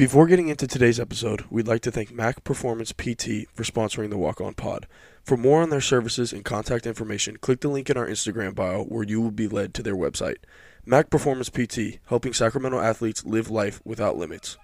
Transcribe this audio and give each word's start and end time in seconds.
Before 0.00 0.26
getting 0.26 0.48
into 0.48 0.66
today's 0.66 0.98
episode, 0.98 1.44
we'd 1.50 1.68
like 1.68 1.82
to 1.82 1.90
thank 1.90 2.10
Mac 2.10 2.42
Performance 2.42 2.90
PT 2.90 3.44
for 3.52 3.64
sponsoring 3.64 4.08
the 4.08 4.16
Walk 4.16 4.40
On 4.40 4.54
Pod. 4.54 4.86
For 5.22 5.36
more 5.36 5.60
on 5.60 5.68
their 5.68 5.82
services 5.82 6.32
and 6.32 6.42
contact 6.42 6.86
information, 6.86 7.36
click 7.36 7.60
the 7.60 7.68
link 7.68 7.90
in 7.90 7.98
our 7.98 8.06
Instagram 8.06 8.54
bio 8.54 8.84
where 8.84 9.04
you 9.04 9.20
will 9.20 9.30
be 9.30 9.46
led 9.46 9.74
to 9.74 9.82
their 9.82 9.94
website. 9.94 10.38
Mac 10.86 11.10
Performance 11.10 11.50
PT, 11.50 11.98
helping 12.06 12.32
Sacramento 12.32 12.80
athletes 12.80 13.26
live 13.26 13.50
life 13.50 13.82
without 13.84 14.16
limits. 14.16 14.56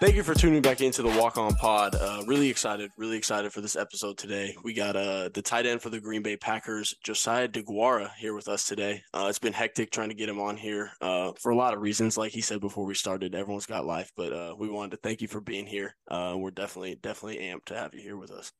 Thank 0.00 0.14
you 0.14 0.22
for 0.22 0.32
tuning 0.32 0.62
back 0.62 0.80
into 0.80 1.02
the 1.02 1.08
Walk 1.08 1.36
On 1.38 1.52
Pod. 1.56 1.96
Uh, 1.96 2.22
really 2.24 2.48
excited, 2.48 2.92
really 2.96 3.16
excited 3.16 3.52
for 3.52 3.60
this 3.60 3.74
episode 3.74 4.16
today. 4.16 4.54
We 4.62 4.72
got 4.72 4.94
uh, 4.94 5.28
the 5.34 5.42
tight 5.42 5.66
end 5.66 5.82
for 5.82 5.90
the 5.90 5.98
Green 5.98 6.22
Bay 6.22 6.36
Packers, 6.36 6.94
Josiah 7.02 7.48
Deguara, 7.48 8.14
here 8.16 8.32
with 8.32 8.46
us 8.46 8.64
today. 8.64 9.02
Uh, 9.12 9.26
it's 9.28 9.40
been 9.40 9.52
hectic 9.52 9.90
trying 9.90 10.10
to 10.10 10.14
get 10.14 10.28
him 10.28 10.38
on 10.38 10.56
here 10.56 10.92
uh, 11.00 11.32
for 11.40 11.50
a 11.50 11.56
lot 11.56 11.74
of 11.74 11.80
reasons. 11.80 12.16
Like 12.16 12.30
he 12.30 12.40
said 12.40 12.60
before 12.60 12.86
we 12.86 12.94
started, 12.94 13.34
everyone's 13.34 13.66
got 13.66 13.86
life, 13.86 14.12
but 14.16 14.32
uh, 14.32 14.54
we 14.56 14.70
wanted 14.70 14.92
to 14.92 14.98
thank 14.98 15.20
you 15.20 15.26
for 15.26 15.40
being 15.40 15.66
here. 15.66 15.96
Uh, 16.08 16.36
we're 16.38 16.52
definitely, 16.52 16.94
definitely 17.02 17.38
amped 17.38 17.64
to 17.66 17.76
have 17.76 17.92
you 17.92 18.00
here 18.00 18.16
with 18.16 18.30
us. 18.30 18.52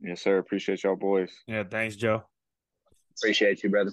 Yes, 0.00 0.22
sir. 0.22 0.38
Appreciate 0.38 0.82
y'all, 0.82 0.96
boys. 0.96 1.30
Yeah, 1.46 1.62
thanks, 1.62 1.94
Joe. 1.94 2.24
Appreciate 3.16 3.62
you, 3.62 3.70
brother. 3.70 3.92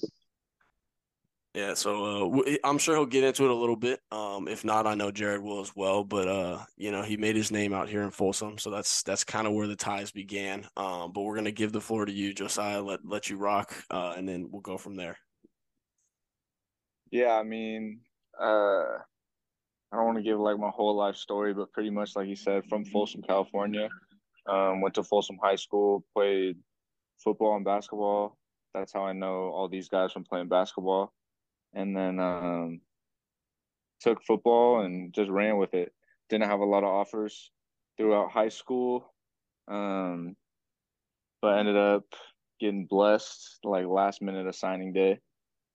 Yeah, 1.53 1.75
so 1.75 2.03
uh, 2.03 2.20
w- 2.35 2.57
I'm 2.63 2.80
sure 2.80 2.95
he'll 2.95 3.05
get 3.05 3.23
into 3.23 3.43
it 3.43 3.52
a 3.52 3.55
little 3.55 3.75
bit. 3.75 3.99
Um, 4.12 4.48
if 4.48 4.66
not, 4.66 4.88
I 4.88 4.95
know 4.95 5.12
Jared 5.12 5.43
will 5.43 5.62
as 5.62 5.76
well. 5.76 6.03
But 6.03 6.27
uh, 6.27 6.66
you 6.77 6.91
know, 6.91 7.03
he 7.03 7.16
made 7.16 7.35
his 7.35 7.52
name 7.52 7.73
out 7.73 7.88
here 7.89 8.02
in 8.02 8.09
Folsom, 8.09 8.57
so 8.57 8.71
that's 8.71 9.03
that's 9.03 9.23
kind 9.23 9.45
of 9.45 9.53
where 9.53 9.67
the 9.67 9.76
ties 9.76 10.12
began. 10.12 10.66
Um, 10.76 11.12
but 11.12 11.21
we're 11.21 11.35
gonna 11.35 11.52
give 11.52 11.71
the 11.71 11.81
floor 11.81 12.05
to 12.05 12.12
you, 12.12 12.34
Josiah. 12.34 12.81
Let 12.81 13.05
let 13.05 13.29
you 13.29 13.38
rock, 13.38 13.76
uh, 13.91 14.16
and 14.17 14.27
then 14.27 14.49
we'll 14.52 14.62
go 14.62 14.77
from 14.79 14.96
there. 14.96 15.18
Yeah, 17.12 17.34
I 17.34 17.43
mean, 17.43 17.99
uh, 18.41 18.98
I 19.91 19.96
don't 19.96 20.05
want 20.05 20.18
to 20.18 20.24
give 20.24 20.40
like 20.40 20.57
my 20.57 20.71
whole 20.71 20.96
life 20.96 21.18
story, 21.18 21.54
but 21.54 21.71
pretty 21.71 21.91
much 21.91 22.15
like 22.15 22.27
you 22.27 22.35
said, 22.35 22.65
from 22.65 22.84
Folsom, 22.84 23.21
California. 23.21 23.90
Um, 24.49 24.81
went 24.81 24.96
to 24.96 25.04
Folsom 25.04 25.37
High 25.41 25.55
School, 25.55 26.04
played 26.15 26.57
football 27.24 27.55
and 27.55 27.63
basketball. 27.63 28.37
That's 28.74 28.91
how 28.91 29.04
I 29.05 29.13
know 29.13 29.51
all 29.51 29.70
these 29.70 29.87
guys 29.87 30.12
from 30.12 30.24
playing 30.24 30.49
basketball. 30.49 31.13
And 31.74 31.96
then 31.96 32.20
um, 32.20 32.82
took 34.02 34.24
football 34.24 34.82
and 34.82 35.13
just 35.13 35.29
ran 35.29 35.57
with 35.57 35.74
it. 35.74 35.91
Didn't 36.30 36.49
have 36.49 36.60
a 36.60 36.65
lot 36.65 36.84
of 36.84 36.90
offers 36.90 37.52
throughout 37.98 38.32
high 38.32 38.49
school, 38.49 39.13
um, 39.68 40.35
but 41.41 41.57
ended 41.57 41.77
up 41.77 42.05
getting 42.60 42.85
blessed 42.85 43.60
like 43.63 43.85
last 43.85 44.21
minute 44.21 44.48
of 44.48 44.55
signing 44.55 44.93
day. 44.93 45.20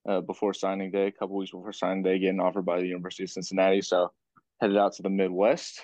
Uh, 0.09 0.21
before 0.21 0.55
signing 0.55 0.91
day, 0.91 1.09
a 1.09 1.13
couple 1.13 1.37
weeks 1.37 1.51
before 1.51 1.73
signing 1.73 2.03
day, 2.03 2.19
getting 2.19 2.41
offered 2.41 2.65
by 2.65 2.81
the 2.81 2.87
University 2.87 3.25
of 3.25 3.31
Cincinnati. 3.31 3.83
So 3.83 4.11
headed 4.61 4.77
out 4.77 4.95
to 4.95 5.03
the 5.03 5.11
Midwest. 5.11 5.83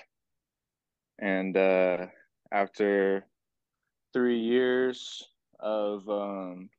And 1.19 1.55
uh, 1.55 2.07
after 2.51 3.25
three 4.13 4.39
years 4.39 5.23
of 5.59 6.07
um, 6.09 6.69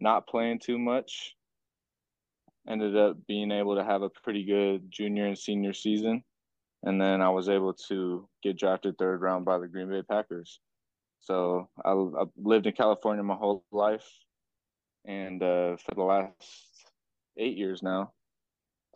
not 0.00 0.26
playing 0.26 0.58
too 0.58 0.78
much, 0.78 1.34
ended 2.70 2.96
up 2.96 3.16
being 3.26 3.50
able 3.50 3.74
to 3.74 3.84
have 3.84 4.02
a 4.02 4.08
pretty 4.08 4.44
good 4.44 4.90
junior 4.90 5.26
and 5.26 5.36
senior 5.36 5.72
season. 5.72 6.22
And 6.84 7.00
then 7.00 7.20
I 7.20 7.28
was 7.28 7.48
able 7.48 7.74
to 7.88 8.28
get 8.42 8.58
drafted 8.58 8.96
third 8.96 9.20
round 9.20 9.44
by 9.44 9.58
the 9.58 9.66
Green 9.66 9.90
Bay 9.90 10.02
Packers. 10.02 10.60
So 11.20 11.68
I, 11.84 11.90
I 11.90 12.24
lived 12.36 12.66
in 12.66 12.72
California 12.72 13.22
my 13.22 13.34
whole 13.34 13.64
life. 13.72 14.08
And 15.04 15.42
uh, 15.42 15.76
for 15.76 15.94
the 15.94 16.02
last 16.02 16.32
eight 17.36 17.56
years 17.58 17.82
now, 17.82 18.12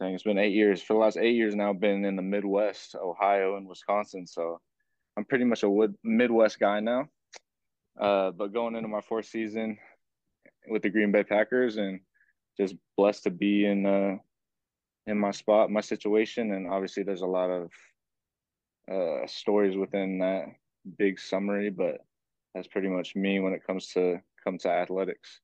I 0.01 0.05
think 0.05 0.15
it's 0.15 0.25
been 0.25 0.39
eight 0.39 0.53
years. 0.53 0.81
For 0.81 0.95
the 0.95 1.01
last 1.01 1.19
eight 1.19 1.35
years 1.35 1.55
now, 1.55 1.71
I've 1.71 1.81
been 1.81 2.05
in 2.05 2.17
the 2.17 2.23
Midwest, 2.23 2.95
Ohio 2.95 3.57
and 3.57 3.69
Wisconsin. 3.69 4.27
So 4.27 4.61
I'm 5.17 5.25
pretty 5.25 5.45
much 5.45 5.63
a 5.63 5.69
wood, 5.69 5.95
Midwest 6.03 6.59
guy 6.59 6.81
now. 6.81 7.09
Uh, 8.01 8.31
but 8.31 8.53
going 8.53 8.77
into 8.77 8.89
my 8.89 9.01
fourth 9.01 9.27
season 9.27 9.79
with 10.69 10.83
the 10.83 10.91
Green 10.91 11.13
Bay 11.13 11.23
Packers 11.23 11.77
and 11.77 12.01
just 12.57 12.75
blessed 12.97 13.25
to 13.25 13.31
be 13.31 13.67
in 13.67 13.87
uh, 13.87 14.17
in 15.07 15.19
my 15.19 15.31
spot, 15.31 15.71
my 15.71 15.81
situation, 15.81 16.53
and 16.53 16.69
obviously 16.69 17.03
there's 17.03 17.23
a 17.23 17.27
lot 17.27 17.51
of 17.51 17.71
uh, 18.91 19.27
stories 19.27 19.77
within 19.77 20.19
that 20.19 20.47
big 20.99 21.19
summary, 21.19 21.71
but 21.71 22.05
that's 22.55 22.69
pretty 22.69 22.89
much 22.89 23.17
me 23.17 23.41
when 23.41 23.53
it 23.53 23.67
comes 23.67 23.89
to 23.89 24.21
come 24.43 24.59
to 24.59 24.71
athletics. 24.71 25.41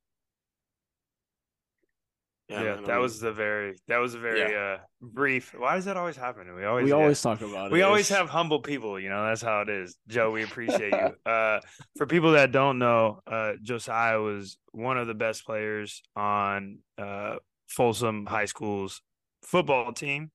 Yeah, 2.51 2.63
man, 2.63 2.85
I 2.85 2.87
that 2.89 2.97
was 3.01 3.21
the 3.21 3.33
very 3.33 3.77
that 3.89 3.99
was 3.99 4.15
a 4.15 4.19
very 4.19 4.57
uh 4.57 4.79
brief. 5.01 5.55
Why 5.57 5.77
does 5.77 5.85
that 5.85 5.97
always 5.97 6.17
happen? 6.17 6.55
We 6.55 6.65
always 6.65 6.85
we 6.85 6.91
yeah. 6.91 6.97
always 6.97 7.21
talk 7.23 7.41
about 7.43 7.67
it. 7.67 7.73
we 7.73 7.83
always 7.83 8.09
have 8.09 8.29
humble 8.29 8.61
people, 8.61 8.99
you 8.99 9.09
know. 9.09 9.25
That's 9.27 9.43
how 9.43 9.61
it 9.63 9.69
is. 9.69 9.97
Joe, 10.09 10.31
we 10.31 10.43
appreciate 10.43 10.93
you. 10.93 11.15
Uh, 11.27 11.61
for 11.97 12.07
people 12.07 12.33
that 12.33 12.51
don't 12.53 12.79
know, 12.79 13.21
uh, 13.27 13.53
Josiah 13.63 14.21
was 14.21 14.59
one 14.73 14.99
of 14.99 15.07
the 15.07 15.15
best 15.15 15.45
players 15.47 16.03
on 16.17 16.79
uh, 16.99 17.37
Folsom 17.69 18.27
High 18.27 18.47
School's 18.47 19.01
football 19.43 19.93
team. 19.93 20.31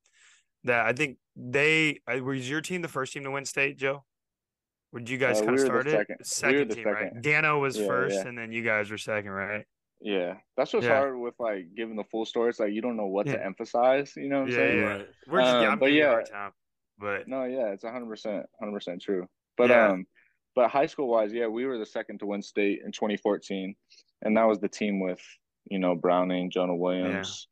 That 0.63 0.85
I 0.85 0.93
think 0.93 1.17
they 1.35 1.99
uh, 2.07 2.23
was 2.23 2.49
your 2.49 2.61
team 2.61 2.81
the 2.81 2.87
first 2.87 3.13
team 3.13 3.23
to 3.25 3.31
win 3.31 3.45
state, 3.45 3.77
Joe. 3.77 4.03
Or 4.93 4.99
did 4.99 5.09
you 5.09 5.17
guys 5.17 5.41
Uh, 5.41 5.45
kind 5.45 5.57
we 5.57 5.63
of 5.63 5.69
were 5.69 5.83
the 5.83 5.89
start 5.89 6.09
it? 6.09 6.25
second. 6.25 6.53
We 6.53 6.59
were 6.59 6.65
the 6.65 6.75
team, 6.75 6.87
right? 6.87 7.21
Dano 7.21 7.59
was 7.59 7.77
Yeah, 7.77 7.87
first, 7.87 8.15
yeah. 8.15 8.27
and 8.27 8.37
then 8.37 8.51
you 8.53 8.63
guys 8.63 8.89
were 8.89 8.97
second, 8.97 9.31
right? 9.31 9.65
Yeah, 10.05 10.37
that's 10.55 10.71
what's 10.71 10.85
Yeah. 10.85 10.93
hard 10.93 11.17
with 11.17 11.33
like 11.39 11.73
giving 11.73 11.95
the 11.95 12.03
full 12.03 12.25
story. 12.25 12.49
It's 12.49 12.59
like 12.59 12.71
you 12.73 12.81
don't 12.81 12.95
know 12.95 13.07
what 13.07 13.25
Yeah. 13.25 13.37
to 13.37 13.45
emphasize. 13.45 14.15
You 14.15 14.29
know 14.29 14.41
what 14.41 14.43
I'm 14.43 14.49
Yeah, 14.51 14.55
saying? 14.57 14.77
yeah. 14.77 14.85
Right. 14.85 15.07
We're 15.25 15.41
just 15.41 15.55
Um, 15.55 15.65
I'm 15.65 15.79
but 15.79 15.85
giving 15.87 15.95
you 15.97 16.03
a 16.03 16.05
yeah. 16.05 16.11
hard 16.11 16.25
time, 16.27 16.51
but 16.99 17.27
No, 17.27 17.43
yeah, 17.45 17.69
it's 17.69 17.83
100 17.83 18.07
percent, 18.07 18.45
100 18.59 18.73
percent 18.73 19.01
true. 19.01 19.27
But 19.57 19.71
Yeah. 19.71 19.87
um, 19.89 20.05
but 20.53 20.69
high 20.69 20.85
school 20.85 21.07
wise, 21.07 21.33
yeah, 21.33 21.47
we 21.47 21.65
were 21.65 21.79
the 21.79 21.87
second 21.87 22.19
to 22.19 22.27
win 22.27 22.43
state 22.43 22.81
in 22.85 22.91
2014, 22.91 23.75
and 24.21 24.37
that 24.37 24.43
was 24.43 24.59
the 24.59 24.69
team 24.69 24.99
with 24.99 25.21
you 25.65 25.79
know 25.79 25.95
Browning, 25.95 26.51
Jonah 26.51 26.75
Williams, 26.75 27.47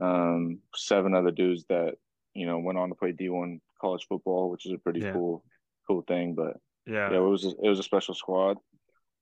um, 0.00 0.62
seven 0.76 1.14
other 1.14 1.32
dudes 1.32 1.64
that 1.64 1.96
you 2.32 2.46
know 2.46 2.60
went 2.60 2.78
on 2.78 2.90
to 2.90 2.94
play 2.94 3.10
D1 3.10 3.60
college 3.80 4.06
football, 4.06 4.50
which 4.50 4.66
is 4.66 4.72
a 4.72 4.78
pretty 4.78 5.00
Yeah. 5.00 5.12
cool, 5.12 5.44
cool 5.88 6.02
thing. 6.02 6.36
But 6.36 6.58
yeah. 6.86 7.10
yeah, 7.10 7.16
it 7.18 7.20
was 7.20 7.44
a, 7.44 7.48
it 7.60 7.68
was 7.68 7.80
a 7.80 7.82
special 7.82 8.14
squad. 8.14 8.58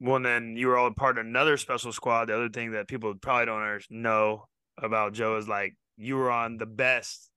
Well, 0.00 0.16
and 0.16 0.24
then 0.24 0.56
you 0.56 0.68
were 0.68 0.76
all 0.76 0.88
a 0.88 0.94
part 0.94 1.18
of 1.18 1.24
another 1.24 1.56
special 1.56 1.92
squad. 1.92 2.26
The 2.26 2.36
other 2.36 2.50
thing 2.50 2.72
that 2.72 2.88
people 2.88 3.14
probably 3.14 3.46
don't 3.46 3.80
know 3.90 4.44
about 4.78 5.14
Joe 5.14 5.36
is 5.36 5.48
like 5.48 5.74
you 5.96 6.16
were 6.16 6.30
on 6.30 6.58
the 6.58 6.66
best 6.66 7.30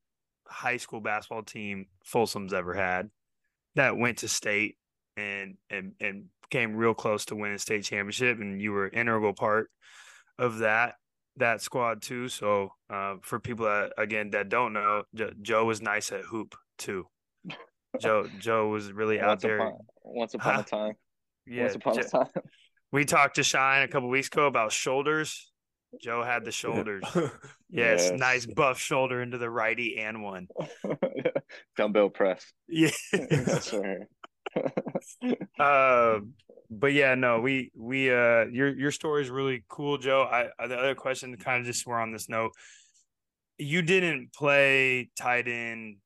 high 0.46 0.78
school 0.78 1.00
basketball 1.00 1.44
team 1.44 1.86
Folsom's 2.04 2.54
ever 2.54 2.74
had 2.74 3.10
that 3.76 3.98
went 3.98 4.20
to 4.20 4.28
state 4.28 4.78
and 5.16 5.56
and 5.70 5.94
and 6.02 6.26
came 6.50 6.76
real 6.76 6.94
close 6.94 7.26
to 7.26 7.36
winning 7.36 7.58
state 7.60 7.84
championship, 7.84 8.40
and 8.40 8.62
you 8.62 8.72
were 8.72 8.88
an 8.88 8.94
integral 9.00 9.34
part 9.34 9.70
of 10.38 10.60
that 10.60 10.96
that 11.38 11.62
squad 11.62 12.02
too. 12.02 12.28
So 12.28 12.74
uh, 12.90 13.16
for 13.22 13.40
people 13.40 13.66
that 13.66 13.94
again 13.98 14.32
that 14.32 14.50
don't 14.50 14.74
know, 14.74 15.04
Jo- 15.16 15.32
Joe 15.42 15.66
was 15.66 15.82
nice 15.82 16.12
at 16.12 16.22
hoop 16.22 16.56
too. 16.78 17.08
Joe 18.02 18.28
Joe 18.40 18.68
was 18.68 18.92
really 18.92 19.20
out 19.20 19.28
Once 19.30 19.44
there. 19.44 19.60
upon, 19.60 19.74
once 20.04 20.34
upon 20.34 20.60
a 20.60 20.64
time. 20.64 20.94
Yeah, 21.50 21.64
once 21.64 21.76
upon 21.76 21.96
Jo- 21.96 22.02
a 22.02 22.04
time. 22.04 22.28
we 22.92 23.06
talked 23.06 23.36
to 23.36 23.44
Shine 23.44 23.84
a 23.84 23.88
couple 23.88 24.10
weeks 24.10 24.28
ago 24.28 24.46
about 24.48 24.72
shoulders. 24.72 25.52
Joe 26.02 26.24
had 26.24 26.46
the 26.46 26.52
shoulders. 26.52 27.04
Yes, 27.72 28.10
Yes. 28.10 28.20
nice 28.20 28.46
buff 28.48 28.80
shoulder 28.80 29.22
into 29.22 29.38
the 29.38 29.48
righty 29.50 30.00
and 30.00 30.24
one. 30.24 30.48
Dumbbell 31.78 32.10
press. 32.10 32.44
Yeah. 32.68 32.90
That's 33.14 33.72
right. 33.74 34.08
uh, 35.60 36.20
but 36.72 36.94
yeah, 36.94 37.14
no, 37.14 37.40
we 37.42 37.72
we 37.76 38.10
uh 38.12 38.46
your 38.46 38.76
your 38.76 38.92
story 38.92 39.22
is 39.22 39.30
really 39.30 39.66
cool, 39.70 40.00
Joe. 40.00 40.24
I, 40.24 40.48
I 40.60 40.66
the 40.68 40.78
other 40.78 40.96
question 40.96 41.36
kind 41.38 41.60
of 41.62 41.68
just 41.68 41.86
were 41.86 42.00
on 42.00 42.12
this 42.12 42.28
note. 42.28 42.52
You 43.60 43.84
didn't 43.84 44.34
play 44.34 45.12
tight 45.16 45.48
end 45.48 45.98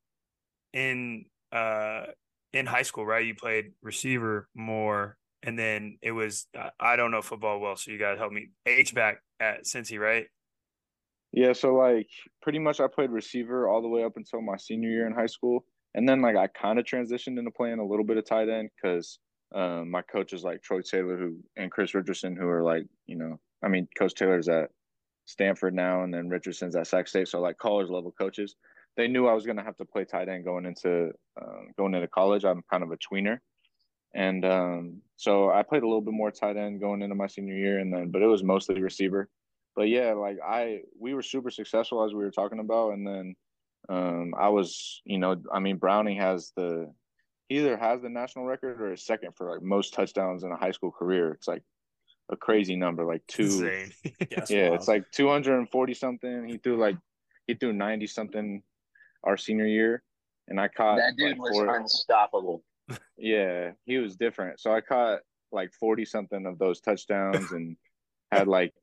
in 0.74 1.26
uh 1.54 2.08
in 2.52 2.66
high 2.66 2.82
school, 2.84 3.06
right? 3.06 3.26
You 3.26 3.36
played 3.36 3.72
receiver 3.82 4.50
more, 4.54 5.18
and 5.44 5.60
then 5.60 5.98
it 6.02 6.12
was 6.12 6.48
I- 6.56 6.72
I 6.80 6.96
don't 6.96 7.12
know 7.12 7.22
football 7.22 7.60
well, 7.60 7.76
so 7.76 7.92
you 7.92 8.00
gotta 8.00 8.18
help 8.18 8.32
me. 8.32 8.50
H 8.66 8.96
back 8.96 9.22
at 9.40 9.66
Cincy, 9.66 10.00
right? 10.00 10.28
Yeah, 11.32 11.54
so 11.54 11.76
like 11.76 12.10
pretty 12.42 12.60
much 12.60 12.80
I 12.80 12.88
played 12.88 13.10
receiver 13.10 13.68
all 13.68 13.82
the 13.82 13.88
way 13.88 14.04
up 14.04 14.18
until 14.18 14.42
my 14.42 14.58
senior 14.58 14.90
year 14.90 15.08
in 15.08 15.14
high 15.14 15.26
school. 15.28 15.66
And 15.96 16.08
then 16.08 16.22
like 16.22 16.36
I 16.36 16.48
kind 16.48 16.80
of 16.80 16.86
transitioned 16.86 17.38
into 17.40 17.52
playing 17.52 17.80
a 17.80 17.86
little 17.86 18.06
bit 18.06 18.18
of 18.18 18.26
tight 18.26 18.50
end 18.50 18.70
because 18.76 19.20
um, 19.54 19.92
my 19.92 20.02
coaches 20.02 20.44
like 20.44 20.62
Troy 20.62 20.82
Taylor 20.82 21.18
who 21.18 21.38
and 21.56 21.72
Chris 21.72 21.94
Richardson 21.94 22.36
who 22.36 22.48
are 22.48 22.64
like, 22.64 22.86
you 23.06 23.16
know, 23.16 23.40
I 23.64 23.68
mean 23.68 23.88
Coach 23.98 24.14
Taylor's 24.16 24.48
at 24.48 24.70
Stanford 25.26 25.74
now 25.74 26.04
and 26.04 26.14
then 26.14 26.30
Richardson's 26.30 26.76
at 26.76 26.88
Sac 26.88 27.08
State, 27.08 27.28
so 27.28 27.42
like 27.42 27.58
college 27.58 27.90
level 27.90 28.12
coaches. 28.12 28.56
They 28.96 29.08
knew 29.08 29.28
I 29.28 29.34
was 29.34 29.46
gonna 29.46 29.64
have 29.64 29.78
to 29.78 29.86
play 29.86 30.06
tight 30.06 30.30
end 30.30 30.46
going 30.46 30.66
into 30.66 31.12
um, 31.42 31.70
going 31.78 31.96
into 31.96 32.08
college. 32.08 32.46
I'm 32.46 32.64
kind 32.70 32.84
of 32.84 32.92
a 32.92 32.98
tweener. 32.98 33.40
And 34.16 34.46
um, 34.46 35.02
So 35.24 35.50
I 35.50 35.64
played 35.64 35.84
a 35.84 35.88
little 35.88 36.02
bit 36.02 36.14
more 36.14 36.32
tight 36.32 36.58
end 36.58 36.82
going 36.82 37.02
into 37.02 37.16
my 37.16 37.28
senior 37.28 37.56
year, 37.56 37.80
and 37.80 37.94
then 37.94 38.10
but 38.12 38.22
it 38.22 38.28
was 38.28 38.44
mostly 38.44 38.82
receiver. 38.82 39.30
But 39.74 39.84
yeah, 39.84 40.12
like 40.12 40.38
I 40.46 40.82
we 41.00 41.14
were 41.14 41.22
super 41.22 41.50
successful 41.50 42.04
as 42.04 42.14
we 42.14 42.26
were 42.26 42.32
talking 42.32 42.60
about, 42.60 42.92
and 42.92 43.08
then 43.08 43.36
um, 43.88 44.34
I 44.38 44.50
was 44.50 45.02
you 45.06 45.20
know 45.20 45.38
I 45.52 45.60
mean 45.60 45.78
Browning 45.78 46.18
has 46.18 46.52
the 46.58 46.94
he 47.48 47.60
either 47.60 47.78
has 47.78 48.02
the 48.02 48.10
national 48.10 48.44
record 48.44 48.82
or 48.82 48.92
is 48.92 49.06
second 49.06 49.32
for 49.38 49.50
like 49.50 49.62
most 49.62 49.94
touchdowns 49.94 50.44
in 50.44 50.52
a 50.52 50.58
high 50.58 50.72
school 50.72 50.92
career. 50.92 51.32
It's 51.32 51.48
like 51.48 51.64
a 52.30 52.36
crazy 52.36 52.76
number, 52.76 53.06
like 53.06 53.26
two. 53.28 53.88
yeah, 54.04 54.28
yeah 54.50 54.74
it's 54.74 54.90
like 54.90 55.10
two 55.12 55.30
hundred 55.30 55.58
and 55.58 55.70
forty 55.70 55.94
something. 55.94 56.50
He 56.50 56.58
threw 56.58 56.78
like 56.78 56.98
he 57.48 57.54
threw 57.54 57.72
ninety 57.72 58.08
something 58.08 58.62
our 59.24 59.38
senior 59.38 59.68
year, 59.68 60.04
and 60.50 60.60
I 60.60 60.68
caught 60.68 60.98
that 60.98 61.16
dude 61.16 61.38
like, 61.38 61.40
was 61.40 61.56
four, 61.56 61.78
unstoppable. 61.78 62.62
Yeah, 63.18 63.72
he 63.86 63.98
was 63.98 64.16
different. 64.16 64.60
So 64.60 64.74
I 64.74 64.82
caught 64.82 65.20
like 65.52 65.72
40 65.74 66.06
something 66.06 66.46
of 66.46 66.58
those 66.58 66.82
touchdowns 66.82 67.52
and 67.52 67.78
had 68.32 68.48
like 68.48 68.74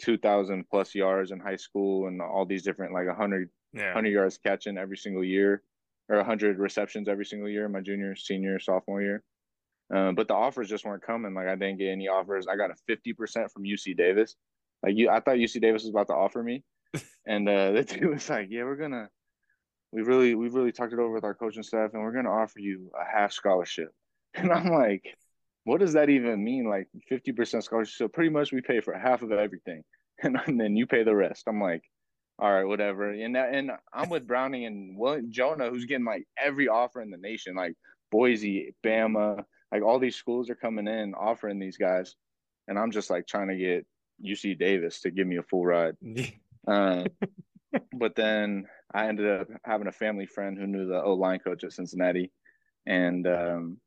2000 0.00 0.64
plus 0.70 0.94
yards 0.94 1.30
in 1.30 1.40
high 1.40 1.56
school 1.56 2.06
and 2.06 2.20
all 2.20 2.46
these 2.46 2.62
different 2.62 2.92
like 2.92 3.06
100 3.06 3.50
yeah. 3.72 3.86
100 3.86 4.08
yards 4.08 4.38
catching 4.38 4.78
every 4.78 4.96
single 4.96 5.24
year 5.24 5.62
or 6.08 6.16
100 6.18 6.58
receptions 6.58 7.08
every 7.08 7.24
single 7.24 7.48
year 7.48 7.68
my 7.68 7.80
junior 7.80 8.14
senior 8.14 8.58
sophomore 8.58 9.02
year. 9.02 9.22
Uh, 9.94 10.12
but 10.12 10.28
the 10.28 10.34
offers 10.34 10.68
just 10.68 10.84
weren't 10.84 11.02
coming. 11.02 11.34
Like 11.34 11.46
i 11.46 11.54
didn't 11.54 11.78
get 11.78 11.88
any 11.88 12.08
offers. 12.08 12.46
I 12.46 12.56
got 12.56 12.70
a 12.70 12.76
50% 12.90 13.50
from 13.50 13.64
uc 13.64 13.96
davis. 13.96 14.36
Like 14.82 14.96
you 14.96 15.10
i 15.10 15.20
thought 15.20 15.36
uc 15.36 15.60
davis 15.60 15.82
was 15.82 15.90
about 15.90 16.08
to 16.08 16.14
offer 16.14 16.42
me. 16.42 16.62
And 17.26 17.48
uh 17.48 17.72
the 17.76 17.82
dude 17.84 18.10
was 18.10 18.28
like 18.28 18.48
yeah 18.50 18.64
we're 18.64 18.76
gonna 18.76 19.08
we 19.94 20.02
really 20.02 20.34
we 20.34 20.48
really 20.48 20.72
talked 20.72 20.92
it 20.92 20.98
over 20.98 21.14
with 21.14 21.24
our 21.24 21.34
coaching 21.34 21.62
staff 21.62 21.90
and 21.94 22.02
we're 22.02 22.12
going 22.12 22.24
to 22.24 22.30
offer 22.30 22.58
you 22.58 22.90
a 23.00 23.04
half 23.04 23.32
scholarship. 23.32 23.88
And 24.36 24.50
i'm 24.50 24.66
like 24.66 25.16
what 25.62 25.80
does 25.80 25.94
that 25.94 26.10
even 26.10 26.44
mean? 26.44 26.68
Like 26.68 26.88
50% 27.10 27.62
scholarship. 27.62 27.94
So 27.94 28.06
pretty 28.06 28.28
much 28.28 28.52
we 28.52 28.60
pay 28.60 28.80
for 28.80 28.92
half 28.92 29.22
of 29.22 29.32
everything 29.32 29.82
and, 30.22 30.36
and 30.46 30.60
then 30.60 30.76
you 30.76 30.86
pay 30.86 31.04
the 31.04 31.14
rest. 31.14 31.44
I'm 31.46 31.60
like 31.60 31.82
all 32.40 32.52
right 32.52 32.64
whatever. 32.64 33.10
And 33.10 33.36
that, 33.36 33.54
and 33.54 33.70
i'm 33.92 34.08
with 34.08 34.26
browning 34.26 34.66
and 34.66 34.98
William, 34.98 35.30
jonah 35.30 35.70
who's 35.70 35.84
getting 35.84 36.04
like 36.04 36.24
every 36.36 36.66
offer 36.66 37.00
in 37.00 37.10
the 37.10 37.16
nation 37.16 37.54
like 37.54 37.74
boise 38.10 38.74
bama 38.84 39.44
like 39.70 39.82
all 39.82 40.00
these 40.00 40.16
schools 40.16 40.50
are 40.50 40.56
coming 40.56 40.88
in 40.88 41.14
offering 41.14 41.60
these 41.60 41.76
guys. 41.76 42.16
And 42.66 42.76
i'm 42.76 42.90
just 42.90 43.10
like 43.10 43.28
trying 43.28 43.48
to 43.48 43.56
get 43.56 43.86
uc 44.26 44.58
davis 44.58 45.00
to 45.02 45.12
give 45.12 45.28
me 45.28 45.36
a 45.36 45.42
full 45.44 45.64
ride. 45.64 45.96
Uh, 46.66 47.04
but 47.92 48.14
then 48.14 48.66
I 48.92 49.08
ended 49.08 49.40
up 49.40 49.48
having 49.64 49.86
a 49.86 49.92
family 49.92 50.26
friend 50.26 50.58
who 50.58 50.66
knew 50.66 50.86
the 50.86 51.02
O 51.02 51.14
line 51.14 51.38
coach 51.38 51.64
at 51.64 51.72
Cincinnati, 51.72 52.30
and 52.86 53.26
um, 53.26 53.78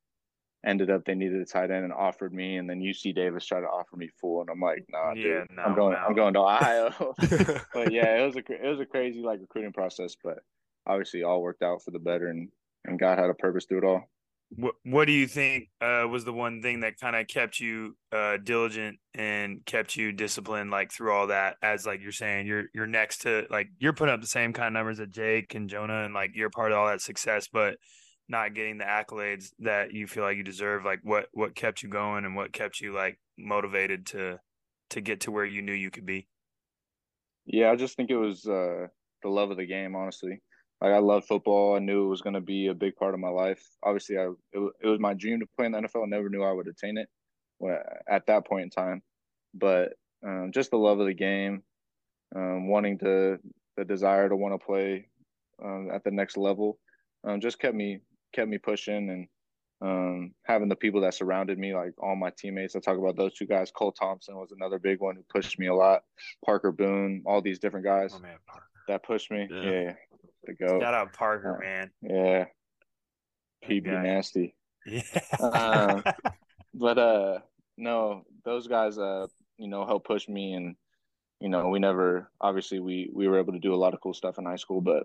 ended 0.66 0.90
up 0.90 1.06
they 1.06 1.16
needed 1.16 1.42
a 1.42 1.46
tight 1.46 1.72
end 1.72 1.84
and 1.84 1.94
offered 1.94 2.34
me, 2.34 2.58
and 2.58 2.70
then 2.70 2.82
UC 2.82 3.16
Davis 3.16 3.46
tried 3.46 3.62
to 3.62 3.68
offer 3.68 3.96
me 3.96 4.10
full, 4.20 4.42
and 4.42 4.50
I'm 4.50 4.60
like, 4.60 4.86
nah, 4.90 5.14
yeah, 5.14 5.24
dude, 5.24 5.48
no, 5.56 5.64
I'm 5.64 5.76
going, 5.76 5.94
no. 5.94 6.00
I'm 6.00 6.16
going 6.16 6.34
to 6.34 6.40
Ohio. 6.42 7.16
but 7.74 7.92
yeah, 7.92 8.18
it 8.18 8.26
was 8.26 8.36
a 8.36 8.40
it 8.40 8.70
was 8.70 8.80
a 8.80 8.86
crazy 8.86 9.22
like 9.22 9.40
recruiting 9.42 9.74
process, 9.74 10.16
but 10.24 10.40
obviously 10.86 11.24
all 11.24 11.42
worked 11.42 11.64
out 11.64 11.84
for 11.84 11.92
the 11.92 12.00
better, 12.00 12.28
and 12.28 12.50
and 12.86 13.00
God 13.00 13.20
had 13.20 13.30
a 13.30 13.34
purpose 13.34 13.66
through 13.66 13.80
it 13.80 13.86
all. 13.86 14.04
What 14.50 14.76
What 14.84 15.06
do 15.06 15.12
you 15.12 15.28
think 15.28 15.70
uh, 15.82 16.08
was 16.10 16.24
the 16.24 16.34
one 16.34 16.62
thing 16.62 16.80
that 16.80 17.00
kind 17.00 17.16
of 17.16 17.28
kept 17.28 17.60
you 17.60 17.98
uh, 18.12 18.38
diligent 18.38 18.98
and 19.14 19.66
kept 19.66 19.96
you 19.96 20.14
disciplined, 20.14 20.72
like 20.72 20.92
through 20.92 21.12
all 21.12 21.28
that? 21.28 21.58
As 21.62 21.86
like 21.86 22.02
you're 22.02 22.12
saying, 22.14 22.48
you're 22.48 22.66
you're 22.74 22.88
next 22.88 23.20
to 23.24 23.46
like 23.50 23.68
you're 23.78 23.94
putting 23.94 24.14
up 24.14 24.22
the 24.22 24.28
same 24.28 24.54
kind 24.54 24.68
of 24.68 24.74
numbers 24.74 25.00
that 25.00 25.10
Jake 25.10 25.54
and 25.54 25.70
Jonah, 25.70 26.06
and 26.06 26.14
like 26.14 26.32
you're 26.34 26.50
part 26.50 26.72
of 26.72 26.78
all 26.78 26.88
that 26.88 27.02
success, 27.02 27.50
but 27.52 27.78
not 28.30 28.54
getting 28.54 28.78
the 28.78 28.86
accolades 28.86 29.52
that 29.60 29.94
you 29.94 30.08
feel 30.08 30.24
like 30.24 30.38
you 30.38 30.44
deserve. 30.44 30.86
Like 30.86 31.00
what 31.04 31.28
what 31.34 31.54
kept 31.54 31.84
you 31.84 31.90
going, 31.90 32.24
and 32.24 32.36
what 32.36 32.54
kept 32.54 32.80
you 32.80 32.94
like 32.94 33.20
motivated 33.38 34.06
to 34.08 34.40
to 34.92 35.02
get 35.02 35.22
to 35.22 35.32
where 35.32 35.46
you 35.46 35.62
knew 35.62 35.74
you 35.74 35.92
could 35.92 36.06
be? 36.06 36.28
Yeah, 37.46 37.70
I 37.70 37.76
just 37.76 37.98
think 37.98 38.10
it 38.10 38.18
was 38.18 38.46
uh, 38.46 38.88
the 39.24 39.30
love 39.30 39.52
of 39.52 39.58
the 39.58 39.66
game, 39.66 39.94
honestly 39.94 40.42
like 40.82 40.94
I 40.94 41.00
love 41.00 41.26
football. 41.26 41.76
I 41.76 41.80
knew 41.80 42.06
it 42.06 42.10
was 42.10 42.22
going 42.22 42.36
to 42.36 42.42
be 42.42 42.68
a 42.68 42.74
big 42.74 42.96
part 42.96 43.14
of 43.14 43.20
my 43.20 43.30
life. 43.30 43.64
Obviously, 43.84 44.18
I 44.18 44.28
it, 44.54 44.72
it 44.82 44.88
was 44.88 45.00
my 45.00 45.14
dream 45.14 45.40
to 45.40 45.48
play 45.58 45.66
in 45.66 45.72
the 45.72 45.80
NFL. 45.80 46.04
I 46.04 46.08
never 46.08 46.30
knew 46.30 46.44
I 46.44 46.52
would 46.52 46.68
attain 46.68 46.98
it 46.98 47.10
at 48.08 48.28
that 48.28 48.46
point 48.46 48.64
in 48.64 48.70
time. 48.70 49.02
But 49.54 49.94
um, 50.26 50.52
just 50.54 50.72
the 50.72 50.78
love 50.78 51.00
of 51.00 51.08
the 51.08 51.14
game, 51.14 51.64
um, 52.36 52.68
wanting 52.68 53.00
to 53.00 53.40
the 53.76 53.86
desire 53.86 54.30
to 54.30 54.36
want 54.36 54.60
to 54.60 54.66
play 54.66 55.08
um, 55.64 55.90
at 55.94 56.04
the 56.04 56.12
next 56.12 56.38
level, 56.38 56.78
um, 57.24 57.42
just 57.42 57.60
kept 57.60 57.76
me 57.76 58.02
kept 58.34 58.50
me 58.50 58.60
pushing 58.60 59.10
and 59.10 59.28
um, 59.80 60.32
having 60.44 60.70
the 60.70 60.76
people 60.76 61.02
that 61.02 61.14
surrounded 61.14 61.58
me, 61.58 61.74
like 61.74 61.94
all 62.00 62.16
my 62.16 62.32
teammates. 62.38 62.76
I 62.76 62.80
talk 62.80 62.98
about 62.98 63.16
those 63.16 63.34
two 63.34 63.46
guys. 63.46 63.72
Cole 63.72 63.92
Thompson 63.92 64.36
was 64.36 64.52
another 64.52 64.80
big 64.80 65.00
one 65.00 65.16
who 65.16 65.24
pushed 65.30 65.58
me 65.58 65.68
a 65.68 65.76
lot. 65.76 66.02
Parker 66.46 66.72
Boone, 66.72 67.24
all 67.26 67.42
these 67.42 67.60
different 67.60 67.86
guys 67.86 68.14
oh, 68.16 68.20
man, 68.20 68.38
that 68.88 69.04
pushed 69.04 69.32
me. 69.32 69.48
Yeah. 69.52 69.72
yeah 69.72 69.94
to 70.48 70.54
go. 70.54 70.80
Shout 70.80 70.94
out 70.94 71.14
Parker, 71.14 71.58
uh, 71.58 71.60
man. 71.60 71.92
Yeah. 72.02 72.46
PB 73.68 73.86
nasty. 74.04 74.56
Yeah. 74.86 75.02
uh, 75.40 76.02
but 76.74 76.98
uh 76.98 77.40
no, 77.78 78.24
those 78.44 78.68
guys 78.68 78.98
uh, 78.98 79.28
you 79.58 79.68
know, 79.68 79.86
helped 79.86 80.08
push 80.08 80.28
me 80.28 80.54
and 80.54 80.76
you 81.40 81.50
know, 81.50 81.70
we 81.70 81.80
never 81.80 82.32
obviously 82.42 82.80
we 82.80 83.10
we 83.14 83.28
were 83.28 83.40
able 83.40 83.54
to 83.54 83.60
do 83.60 83.74
a 83.74 83.78
lot 83.78 83.94
of 83.94 84.02
cool 84.02 84.14
stuff 84.14 84.40
in 84.40 84.46
high 84.46 84.56
school, 84.56 84.82
but 84.82 85.04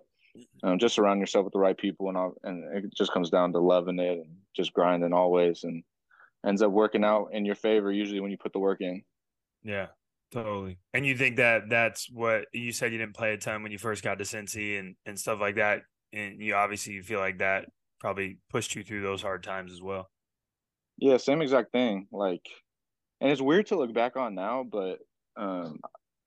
um, 0.63 0.79
just 0.79 0.95
surround 0.95 1.21
yourself 1.21 1.45
with 1.45 1.53
the 1.53 1.59
right 1.59 1.77
people 1.77 2.09
and 2.09 2.17
all, 2.17 2.35
and 2.43 2.65
it 2.75 2.95
just 2.97 3.13
comes 3.13 3.29
down 3.29 3.53
to 3.53 3.59
loving 3.59 3.99
it 3.99 4.19
and 4.19 4.37
just 4.57 4.73
grinding 4.73 5.13
always 5.13 5.65
and 5.65 5.83
ends 6.47 6.63
up 6.63 6.71
working 6.71 7.05
out 7.05 7.29
in 7.33 7.45
your 7.45 7.55
favor 7.55 7.93
usually 7.93 8.21
when 8.21 8.31
you 8.31 8.39
put 8.39 8.53
the 8.53 8.59
work 8.59 8.81
in. 8.81 9.03
Yeah. 9.63 9.89
Totally. 10.33 10.79
And 10.95 11.05
you 11.05 11.17
think 11.17 11.37
that 11.37 11.69
that's 11.69 12.09
what 12.11 12.47
you 12.53 12.73
said 12.73 12.91
you 12.93 12.99
didn't 12.99 13.15
play 13.15 13.35
a 13.35 13.37
ton 13.37 13.63
when 13.63 13.71
you 13.71 13.79
first 13.79 14.03
got 14.03 14.19
to 14.19 14.25
Cincy 14.25 14.79
and, 14.79 14.97
and 15.05 15.19
stuff 15.19 15.41
like 15.41 15.57
that. 15.57 15.83
And 16.13 16.41
you 16.41 16.55
obviously 16.55 16.95
you 16.95 17.03
feel 17.03 17.21
like 17.21 17.39
that 17.39 17.67
probably 18.01 18.39
pushed 18.51 18.75
you 18.75 18.83
through 18.83 19.03
those 19.03 19.21
hard 19.21 19.43
times 19.43 19.73
as 19.73 19.83
well. 19.83 20.09
Yeah, 20.97 21.19
same 21.19 21.43
exact 21.43 21.73
thing. 21.73 22.07
Like, 22.11 22.47
and 23.21 23.31
it's 23.31 23.43
weird 23.43 23.67
to 23.67 23.77
look 23.77 23.93
back 23.93 24.17
on 24.17 24.35
now, 24.35 24.65
but, 24.65 24.99
um, 25.37 25.79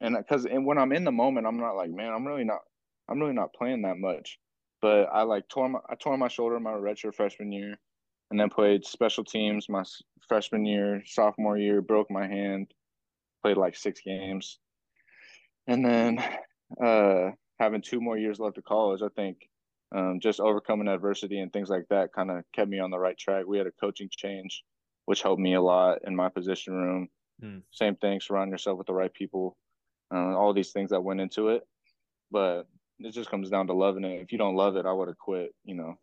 and 0.02 0.16
because 0.18 0.46
and 0.46 0.66
when 0.66 0.78
I'm 0.78 0.92
in 0.92 1.04
the 1.04 1.12
moment, 1.12 1.48
I'm 1.48 1.60
not 1.60 1.76
like, 1.76 1.90
man, 1.90 2.14
I'm 2.14 2.28
really 2.28 2.44
not, 2.44 2.60
I'm 3.10 3.20
really 3.20 3.34
not 3.34 3.54
playing 3.54 3.82
that 3.84 3.98
much. 3.98 4.38
But 4.82 5.06
I 5.12 5.24
like 5.24 5.48
tore 5.48 5.70
my, 5.70 5.80
I 5.90 5.96
tore 5.96 6.18
my 6.18 6.28
shoulder 6.28 6.60
my 6.60 6.72
redshirt 6.72 7.16
freshman 7.16 7.52
year, 7.52 7.76
and 8.30 8.40
then 8.40 8.50
played 8.50 8.86
special 8.86 9.24
teams 9.24 9.68
my 9.68 9.84
freshman 10.28 10.66
year, 10.66 11.02
sophomore 11.06 11.58
year, 11.58 11.82
broke 11.82 12.12
my 12.12 12.28
hand, 12.28 12.68
played 13.46 13.58
like 13.58 13.76
six 13.76 14.02
games, 14.02 14.58
and 15.68 15.86
then 15.86 16.18
uh, 16.84 17.30
having 17.60 17.80
two 17.80 18.02
more 18.02 18.18
years 18.18 18.40
left 18.40 18.58
of 18.58 18.64
college, 18.64 19.04
I 19.04 19.10
think 19.16 19.38
um, 19.96 20.20
just 20.20 20.40
overcoming 20.40 20.88
adversity 20.88 21.40
and 21.40 21.54
things 21.54 21.70
like 21.70 21.86
that 21.92 22.12
kind 22.12 22.32
of 22.32 22.44
kept 22.56 22.72
me 22.72 22.80
on 22.80 22.90
the 22.90 22.98
right 22.98 23.16
track. 23.16 23.46
We 23.46 23.60
had 23.60 23.68
a 23.68 23.72
coaching 23.80 24.10
change, 24.10 24.64
which 25.06 25.22
helped 25.22 25.40
me 25.40 25.54
a 25.54 25.62
lot 25.62 26.00
in 26.08 26.16
my 26.16 26.28
position 26.28 26.74
room. 26.74 27.08
Hmm. 27.40 27.60
Same 27.70 27.96
thing, 27.98 28.20
surround 28.20 28.50
yourself 28.50 28.80
with 28.80 28.88
the 28.88 28.96
right 28.96 29.14
people, 29.14 29.56
uh, 30.12 30.36
all 30.36 30.52
these 30.52 30.72
things 30.72 30.90
that 30.90 31.04
went 31.04 31.22
into 31.22 31.50
it. 31.50 31.68
But 32.32 32.64
it 32.98 33.12
just 33.12 33.30
comes 33.30 33.52
down 33.52 33.68
to 33.68 33.74
loving 33.74 34.06
it. 34.06 34.24
If 34.24 34.32
you 34.32 34.40
don't 34.40 34.56
love 34.56 34.76
it, 34.76 34.88
I 34.88 34.92
would 34.92 35.08
have 35.08 35.20
quit. 35.20 35.54
You 35.64 35.76
know. 35.76 36.00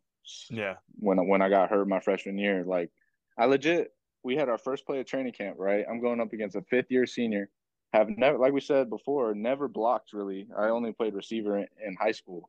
Yeah. 0.49 0.75
When 1.01 1.19
when 1.27 1.43
I 1.43 1.49
got 1.49 1.71
hurt 1.71 1.89
my 1.89 1.99
freshman 1.99 2.39
year, 2.39 2.63
like 2.65 2.91
I 3.37 3.47
legit 3.47 3.91
we 4.25 4.37
had 4.37 4.49
our 4.49 4.59
first 4.59 4.87
play 4.87 5.01
of 5.01 5.07
training 5.07 5.33
camp, 5.33 5.57
right? 5.59 5.85
I'm 5.89 6.01
going 6.01 6.21
up 6.21 6.33
against 6.33 6.57
a 6.57 6.63
fifth 6.63 6.91
year 6.91 7.07
senior. 7.07 7.49
Have 7.93 8.09
never, 8.09 8.39
like 8.39 8.53
we 8.53 8.61
said 8.61 8.89
before, 8.89 9.35
never 9.35 9.69
blocked 9.69 10.13
really. 10.13 10.49
I 10.57 10.69
only 10.69 10.93
played 10.93 11.15
receiver 11.15 11.59
in, 11.59 11.67
in 11.87 11.97
high 12.01 12.13
school. 12.13 12.49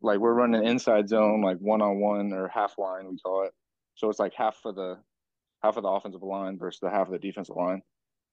Like 0.00 0.18
we're 0.18 0.32
running 0.32 0.66
inside 0.66 1.08
zone, 1.08 1.42
like 1.42 1.58
one 1.58 1.82
on 1.82 2.00
one 2.00 2.32
or 2.32 2.48
half 2.48 2.78
line, 2.78 3.08
we 3.08 3.18
call 3.18 3.44
it. 3.44 3.52
So 3.96 4.08
it's 4.08 4.18
like 4.18 4.32
half 4.34 4.56
of 4.64 4.76
the 4.76 4.98
half 5.62 5.76
of 5.76 5.82
the 5.82 5.88
offensive 5.88 6.22
line 6.22 6.58
versus 6.58 6.80
the 6.80 6.90
half 6.90 7.06
of 7.06 7.12
the 7.12 7.18
defensive 7.18 7.54
line. 7.54 7.82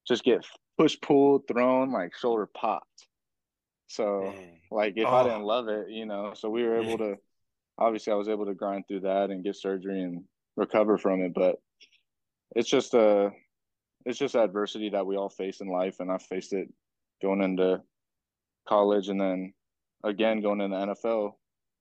Just 0.07 0.23
get 0.23 0.45
push, 0.77 0.97
pulled, 1.01 1.47
thrown, 1.47 1.91
like 1.91 2.15
shoulder 2.15 2.47
popped. 2.47 3.07
So 3.87 4.21
Dang. 4.33 4.61
like 4.71 4.93
if 4.95 5.05
oh. 5.05 5.13
I 5.13 5.23
didn't 5.23 5.43
love 5.43 5.67
it, 5.67 5.89
you 5.89 6.05
know, 6.05 6.33
so 6.35 6.49
we 6.49 6.63
were 6.63 6.81
able 6.81 6.97
to 6.99 7.17
obviously 7.77 8.13
I 8.13 8.15
was 8.15 8.29
able 8.29 8.45
to 8.45 8.55
grind 8.55 8.85
through 8.87 9.01
that 9.01 9.29
and 9.29 9.43
get 9.43 9.55
surgery 9.55 10.01
and 10.01 10.23
recover 10.55 10.97
from 10.97 11.21
it. 11.21 11.33
But 11.33 11.57
it's 12.55 12.69
just 12.69 12.93
a 12.93 12.99
uh, 12.99 13.29
it's 14.05 14.19
just 14.19 14.35
adversity 14.35 14.89
that 14.89 15.05
we 15.05 15.17
all 15.17 15.29
face 15.29 15.59
in 15.59 15.67
life 15.67 15.99
and 15.99 16.11
I 16.11 16.17
faced 16.17 16.53
it 16.53 16.69
going 17.21 17.41
into 17.41 17.81
college 18.67 19.09
and 19.09 19.19
then 19.19 19.53
again 20.03 20.41
going 20.41 20.61
in 20.61 20.71
the 20.71 20.77
NFL 20.77 21.33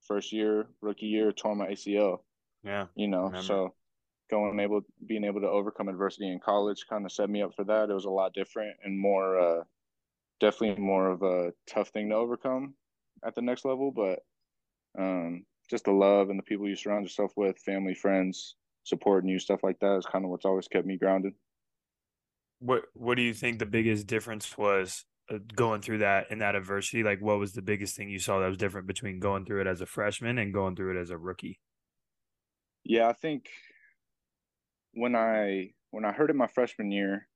first 0.07 0.33
year 0.33 0.67
rookie 0.81 1.05
year 1.05 1.31
tore 1.31 1.55
my 1.55 1.67
ACL 1.67 2.19
yeah 2.63 2.87
you 2.95 3.07
know 3.07 3.31
so 3.39 3.73
going 4.29 4.59
able 4.59 4.81
being 5.05 5.23
able 5.23 5.39
to 5.39 5.47
overcome 5.47 5.87
adversity 5.87 6.29
in 6.29 6.39
college 6.39 6.85
kind 6.89 7.05
of 7.05 7.11
set 7.11 7.29
me 7.29 7.41
up 7.41 7.55
for 7.55 7.63
that. 7.63 7.89
It 7.89 7.93
was 7.93 8.05
a 8.05 8.09
lot 8.09 8.33
different 8.33 8.75
and 8.83 8.99
more 8.99 9.39
uh 9.39 9.63
definitely 10.39 10.83
more 10.83 11.09
of 11.09 11.23
a 11.23 11.53
tough 11.67 11.89
thing 11.89 12.09
to 12.09 12.15
overcome 12.15 12.73
at 13.25 13.35
the 13.35 13.41
next 13.41 13.65
level 13.65 13.91
but 13.91 14.19
um 14.99 15.43
just 15.69 15.85
the 15.85 15.91
love 15.91 16.29
and 16.29 16.37
the 16.37 16.43
people 16.43 16.67
you 16.67 16.75
surround 16.75 17.03
yourself 17.03 17.31
with 17.35 17.57
family 17.59 17.93
friends 17.93 18.55
supporting 18.87 19.29
you, 19.29 19.39
stuff 19.39 19.59
like 19.63 19.79
that 19.79 19.97
is 19.97 20.05
kind 20.05 20.25
of 20.25 20.31
what's 20.31 20.45
always 20.45 20.67
kept 20.67 20.87
me 20.87 20.97
grounded. 20.97 21.33
What 22.59 22.83
What 22.93 23.15
do 23.15 23.21
you 23.21 23.33
think 23.33 23.59
the 23.59 23.65
biggest 23.65 24.07
difference 24.07 24.57
was 24.57 25.05
uh, 25.29 25.37
going 25.55 25.81
through 25.81 25.99
that 25.99 26.31
in 26.31 26.39
that 26.39 26.55
adversity? 26.55 27.03
Like, 27.03 27.21
what 27.21 27.39
was 27.39 27.53
the 27.53 27.61
biggest 27.61 27.95
thing 27.95 28.09
you 28.09 28.19
saw 28.19 28.39
that 28.39 28.47
was 28.47 28.57
different 28.57 28.87
between 28.87 29.19
going 29.19 29.45
through 29.45 29.61
it 29.61 29.67
as 29.67 29.81
a 29.81 29.85
freshman 29.85 30.37
and 30.37 30.53
going 30.53 30.75
through 30.75 30.97
it 30.97 31.01
as 31.01 31.09
a 31.09 31.17
rookie? 31.17 31.59
Yeah, 32.83 33.07
I 33.09 33.13
think 33.13 33.49
when 34.93 35.15
I 35.15 35.71
when 35.91 36.05
I 36.05 36.11
heard 36.11 36.29
it 36.29 36.35
my 36.35 36.47
freshman 36.47 36.91
year, 36.91 37.27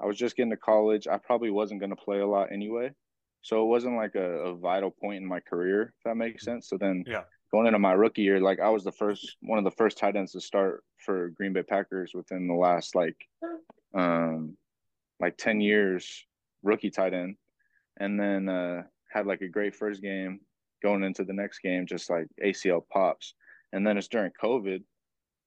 I 0.00 0.06
was 0.06 0.16
just 0.16 0.36
getting 0.36 0.50
to 0.50 0.56
college. 0.56 1.06
I 1.06 1.18
probably 1.18 1.50
wasn't 1.50 1.80
going 1.80 1.90
to 1.90 1.96
play 1.96 2.20
a 2.20 2.26
lot 2.26 2.52
anyway, 2.52 2.92
so 3.42 3.62
it 3.62 3.66
wasn't 3.66 3.96
like 3.96 4.14
a, 4.14 4.46
a, 4.46 4.54
vital 4.54 4.90
point 4.90 5.18
in 5.22 5.26
my 5.26 5.40
career. 5.40 5.94
If 5.98 6.04
that 6.04 6.16
makes 6.16 6.44
sense. 6.44 6.68
So 6.68 6.78
then, 6.78 7.04
yeah, 7.06 7.24
going 7.52 7.66
into 7.66 7.78
my 7.78 7.92
rookie 7.92 8.22
year, 8.22 8.40
like 8.40 8.60
I 8.60 8.70
was 8.70 8.84
the 8.84 8.92
first 8.92 9.36
one 9.40 9.58
of 9.58 9.64
the 9.64 9.70
first 9.72 9.98
tight 9.98 10.16
ends 10.16 10.32
to 10.32 10.40
start 10.40 10.84
for 11.04 11.30
Green 11.30 11.52
Bay 11.52 11.62
Packers 11.62 12.12
within 12.14 12.46
the 12.46 12.54
last 12.54 12.94
like 12.94 13.16
um 13.94 14.56
like 15.18 15.36
10 15.36 15.60
years 15.60 16.24
rookie 16.62 16.90
tight 16.90 17.14
end. 17.14 17.36
And 17.98 18.18
then 18.18 18.48
uh 18.48 18.82
had 19.12 19.26
like 19.26 19.40
a 19.40 19.48
great 19.48 19.74
first 19.74 20.02
game 20.02 20.40
going 20.82 21.02
into 21.02 21.24
the 21.24 21.32
next 21.32 21.58
game 21.58 21.86
just 21.86 22.08
like 22.08 22.26
ACL 22.42 22.82
pops. 22.92 23.34
And 23.72 23.86
then 23.86 23.98
it's 23.98 24.08
during 24.08 24.32
COVID 24.42 24.82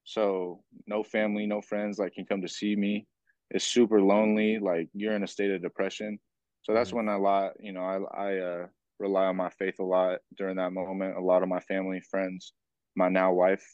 so 0.05 0.61
no 0.85 1.01
family 1.01 1.45
no 1.45 1.61
friends 1.61 1.97
like 1.97 2.13
can 2.13 2.25
come 2.25 2.41
to 2.41 2.47
see 2.47 2.75
me. 2.75 3.07
It's 3.49 3.65
super 3.65 4.01
lonely 4.01 4.59
like 4.59 4.89
you're 4.93 5.15
in 5.15 5.23
a 5.23 5.27
state 5.27 5.51
of 5.51 5.61
depression. 5.61 6.19
So 6.63 6.73
that's 6.73 6.89
mm-hmm. 6.89 6.97
when 6.97 7.07
a 7.07 7.17
lot 7.17 7.53
you 7.59 7.71
know 7.71 7.83
I 7.83 8.27
I 8.29 8.37
uh 8.39 8.67
rely 8.99 9.25
on 9.25 9.35
my 9.35 9.49
faith 9.49 9.79
a 9.79 9.83
lot 9.83 10.19
during 10.37 10.57
that 10.57 10.73
moment. 10.73 11.17
A 11.17 11.21
lot 11.21 11.43
of 11.43 11.49
my 11.49 11.59
family, 11.59 12.01
friends, 12.01 12.53
my 12.95 13.09
now 13.09 13.33
wife, 13.33 13.65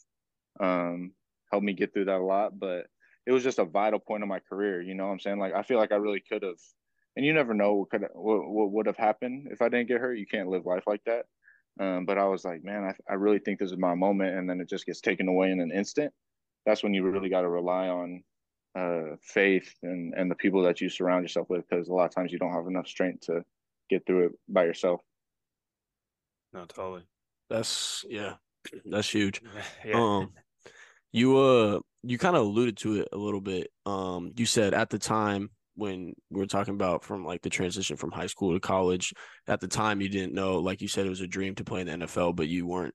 um, 0.60 1.12
helped 1.50 1.64
me 1.64 1.72
get 1.72 1.92
through 1.92 2.06
that 2.06 2.20
a 2.20 2.24
lot. 2.24 2.58
But 2.58 2.86
it 3.26 3.32
was 3.32 3.44
just 3.44 3.58
a 3.58 3.64
vital 3.64 3.98
point 3.98 4.22
of 4.22 4.28
my 4.28 4.40
career. 4.40 4.80
You 4.80 4.94
know 4.94 5.06
what 5.06 5.12
I'm 5.12 5.20
saying? 5.20 5.38
Like 5.38 5.54
I 5.54 5.62
feel 5.62 5.78
like 5.78 5.92
I 5.92 5.96
really 5.96 6.20
could 6.20 6.42
have, 6.42 6.58
and 7.16 7.24
you 7.24 7.32
never 7.32 7.54
know 7.54 7.74
what 7.74 7.90
could 7.90 8.06
what, 8.12 8.48
what 8.48 8.72
would 8.72 8.86
have 8.86 8.96
happened 8.96 9.48
if 9.50 9.62
I 9.62 9.68
didn't 9.68 9.88
get 9.88 10.00
hurt. 10.00 10.18
You 10.18 10.26
can't 10.26 10.48
live 10.48 10.66
life 10.66 10.84
like 10.86 11.04
that. 11.04 11.26
Um, 11.78 12.04
but 12.04 12.18
I 12.18 12.24
was 12.24 12.44
like, 12.44 12.64
man, 12.64 12.84
I, 12.84 13.12
I 13.12 13.14
really 13.14 13.38
think 13.38 13.58
this 13.58 13.70
is 13.70 13.78
my 13.78 13.94
moment, 13.94 14.36
and 14.36 14.48
then 14.48 14.60
it 14.60 14.68
just 14.68 14.86
gets 14.86 15.00
taken 15.00 15.28
away 15.28 15.50
in 15.50 15.60
an 15.60 15.70
instant. 15.70 16.12
That's 16.66 16.82
when 16.82 16.92
you 16.92 17.08
really 17.08 17.30
got 17.30 17.42
to 17.42 17.48
rely 17.48 17.88
on 17.88 18.22
uh, 18.74 19.16
faith 19.22 19.74
and 19.82 20.14
and 20.14 20.30
the 20.30 20.34
people 20.34 20.62
that 20.62 20.80
you 20.80 20.88
surround 20.88 21.24
yourself 21.24 21.48
with, 21.48 21.68
because 21.68 21.88
a 21.88 21.92
lot 21.92 22.06
of 22.06 22.14
times 22.14 22.32
you 22.32 22.38
don't 22.38 22.52
have 22.52 22.66
enough 22.66 22.88
strength 22.88 23.26
to 23.26 23.44
get 23.88 24.04
through 24.06 24.26
it 24.26 24.32
by 24.48 24.64
yourself. 24.64 25.00
No, 26.52 26.64
totally. 26.66 27.02
That's 27.48 28.04
yeah, 28.08 28.34
that's 28.84 29.10
huge. 29.10 29.42
yeah. 29.84 29.94
Um, 29.94 30.30
you 31.12 31.38
uh, 31.38 31.80
you 32.02 32.18
kind 32.18 32.36
of 32.36 32.42
alluded 32.42 32.76
to 32.78 33.00
it 33.00 33.08
a 33.12 33.16
little 33.16 33.40
bit. 33.40 33.68
Um, 33.86 34.32
you 34.36 34.46
said 34.46 34.74
at 34.74 34.90
the 34.90 34.98
time 34.98 35.50
when 35.76 36.12
we 36.30 36.40
were 36.40 36.46
talking 36.46 36.74
about 36.74 37.04
from 37.04 37.24
like 37.24 37.42
the 37.42 37.50
transition 37.50 37.96
from 37.96 38.10
high 38.10 38.26
school 38.26 38.52
to 38.52 38.60
college, 38.60 39.12
at 39.46 39.60
the 39.60 39.68
time 39.68 40.00
you 40.00 40.08
didn't 40.08 40.34
know, 40.34 40.58
like 40.58 40.82
you 40.82 40.88
said, 40.88 41.06
it 41.06 41.10
was 41.10 41.20
a 41.20 41.26
dream 41.26 41.54
to 41.54 41.64
play 41.64 41.80
in 41.80 41.86
the 41.86 42.06
NFL, 42.06 42.36
but 42.36 42.48
you 42.48 42.66
weren't 42.66 42.94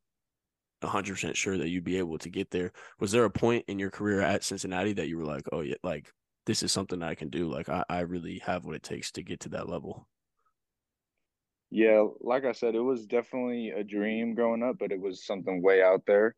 100% 0.84 1.36
sure 1.36 1.58
that 1.58 1.70
you'd 1.70 1.84
be 1.84 1.98
able 1.98 2.18
to 2.20 2.30
get 2.30 2.52
there. 2.52 2.72
Was 3.00 3.12
there 3.12 3.26
a 3.26 3.30
point 3.30 3.66
in 3.68 3.80
your 3.80 3.90
career 3.90 4.22
at 4.22 4.44
Cincinnati 4.44 4.94
that 4.94 5.08
you 5.08 5.18
were 5.18 5.26
like, 5.26 5.46
oh, 5.52 5.62
yeah, 5.62 5.76
like 5.84 6.12
this 6.46 6.64
is 6.64 6.72
something 6.72 7.02
I 7.02 7.16
can 7.16 7.30
do? 7.30 7.52
Like, 7.52 7.70
I, 7.70 7.84
I 7.90 8.00
really 8.02 8.40
have 8.46 8.66
what 8.66 8.76
it 8.76 8.84
takes 8.84 9.12
to 9.14 9.24
get 9.24 9.42
to 9.42 9.50
that 9.50 9.70
level? 9.70 10.08
Yeah, 11.76 12.08
like 12.22 12.46
I 12.46 12.54
said, 12.54 12.74
it 12.74 12.80
was 12.80 13.06
definitely 13.06 13.72
a 13.72 13.84
dream 13.84 14.34
growing 14.34 14.64
up, 14.64 14.78
but 14.80 14.94
it 14.94 15.02
was 15.02 15.26
something 15.26 15.62
way 15.62 15.84
out 15.84 16.04
there. 16.08 16.34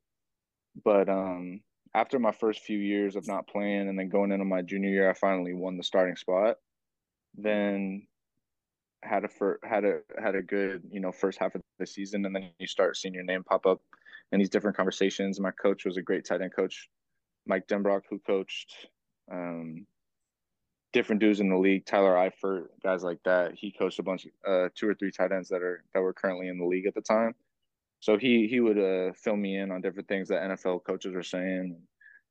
But 0.84 1.10
um, 1.10 1.62
after 1.94 2.17
my 2.17 2.32
first 2.32 2.62
few 2.62 2.79
years 2.79 3.15
of 3.15 3.27
not 3.27 3.48
playing 3.48 3.88
and 3.88 4.00
then 4.00 4.10
going 4.10 4.32
into 4.32 4.46
my 4.46 4.63
junior 4.63 4.89
year, 4.89 5.12
I 5.12 5.13
finally 5.13 5.53
won 5.53 5.77
the 5.77 5.84
starting 5.84 6.15
spot. 6.15 6.56
Then 7.38 8.08
had 9.03 9.25
a 9.25 9.27
for, 9.27 9.60
had 9.62 9.86
a 9.86 10.00
had 10.20 10.34
a 10.34 10.41
good 10.41 10.82
you 10.89 11.00
know 11.00 11.12
first 11.12 11.38
half 11.38 11.53
of 11.53 11.62
the 11.77 11.86
season, 11.86 12.25
and 12.25 12.36
then 12.36 12.50
you 12.58 12.65
start 12.65 12.98
seeing 12.98 13.13
your 13.13 13.24
name 13.24 13.44
pop 13.44 13.67
up 13.67 13.79
in 14.32 14.39
these 14.39 14.50
different 14.50 14.75
conversations. 14.75 15.39
My 15.39 15.51
coach 15.51 15.86
was 15.86 15.98
a 15.98 16.01
great 16.01 16.25
tight 16.25 16.41
end 16.41 16.56
coach, 16.56 16.89
Mike 17.46 17.67
Denbrock, 17.67 18.01
who 18.10 18.17
coached 18.25 18.88
um, 19.32 19.86
different 20.98 21.22
dudes 21.22 21.39
in 21.39 21.50
the 21.50 21.56
league, 21.58 21.86
Tyler 21.86 22.16
Eifert, 22.16 22.70
guys 22.82 23.04
like 23.04 23.20
that. 23.24 23.54
He 23.54 23.72
coached 23.72 24.00
a 24.00 24.04
bunch 24.04 24.25
of 24.25 24.32
uh, 24.51 24.70
two 24.74 24.89
or 24.89 24.96
three 24.96 25.12
tight 25.12 25.32
ends 25.32 25.48
that 25.50 25.62
are 25.62 25.84
that 25.94 26.01
were 26.01 26.12
currently 26.12 26.48
in 26.48 26.58
the 26.58 26.66
league 26.66 26.88
at 26.88 26.96
the 26.96 27.01
time. 27.01 27.36
So 28.00 28.18
he 28.18 28.48
he 28.48 28.60
would 28.62 28.80
uh, 28.80 29.13
fill 29.13 29.36
me 29.36 29.58
in 29.58 29.72
on 29.72 29.82
different 29.82 30.08
things 30.08 30.27
that 30.30 30.42
NFL 30.42 30.86
coaches 30.86 31.13
are 31.13 31.22
saying, 31.22 31.77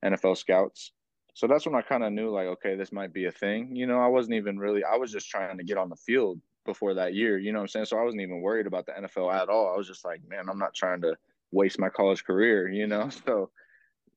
NFL 0.05 0.37
scouts. 0.37 0.91
So 1.35 1.47
that's 1.47 1.65
when 1.65 1.77
I 1.77 1.83
kind 1.83 2.03
of 2.03 2.13
knew 2.13 2.31
like, 2.31 2.49
okay, 2.49 2.75
this 2.75 2.91
might 2.91 3.13
be 3.13 3.27
a 3.27 3.31
thing. 3.31 3.77
You 3.77 3.87
know, 3.87 4.01
I 4.01 4.09
wasn't 4.09 4.35
even 4.35 4.59
really. 4.59 4.83
I 4.83 4.97
was 4.97 5.13
just 5.13 5.31
trying 5.31 5.59
to 5.59 5.65
get 5.65 5.79
on 5.79 5.89
the 5.89 5.97
field 5.97 6.41
before 6.65 6.95
that 6.95 7.15
year. 7.15 7.39
You 7.39 7.53
know 7.53 7.61
what 7.61 7.65
I'm 7.65 7.69
saying? 7.69 7.85
So 7.87 7.99
I 7.99 8.03
wasn't 8.03 8.23
even 8.23 8.41
worried 8.41 8.67
about 8.67 8.87
the 8.87 8.93
NFL 8.93 9.33
at 9.33 9.49
all. 9.49 9.73
I 9.73 9.77
was 9.77 9.87
just 9.87 10.05
like, 10.05 10.23
man, 10.29 10.49
I'm 10.51 10.59
not 10.59 10.75
trying 10.75 11.03
to 11.03 11.15
waste 11.53 11.79
my 11.79 11.89
college 11.89 12.25
career. 12.25 12.69
You 12.73 12.89
know, 12.89 13.11
so 13.11 13.51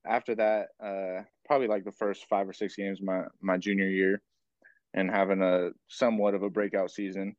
after 0.04 0.34
that, 0.34 0.68
uh, 0.82 1.22
probably 1.46 1.68
like 1.68 1.84
the 1.84 1.92
first 1.92 2.26
five 2.26 2.48
or 2.48 2.52
six 2.52 2.74
games 2.74 3.00
my 3.00 3.22
my 3.40 3.56
junior 3.56 3.88
year, 3.88 4.22
and 4.94 5.10
having 5.10 5.42
a 5.42 5.70
somewhat 5.88 6.34
of 6.34 6.42
a 6.42 6.50
breakout 6.50 6.90
season 6.90 7.36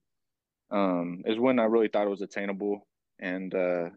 um, 0.71 1.23
is 1.25 1.39
when 1.39 1.59
I 1.59 1.65
really 1.65 1.89
thought 1.89 2.07
it 2.07 2.09
was 2.11 2.21
attainable 2.21 2.87
and 3.19 3.53
uh, 3.53 3.89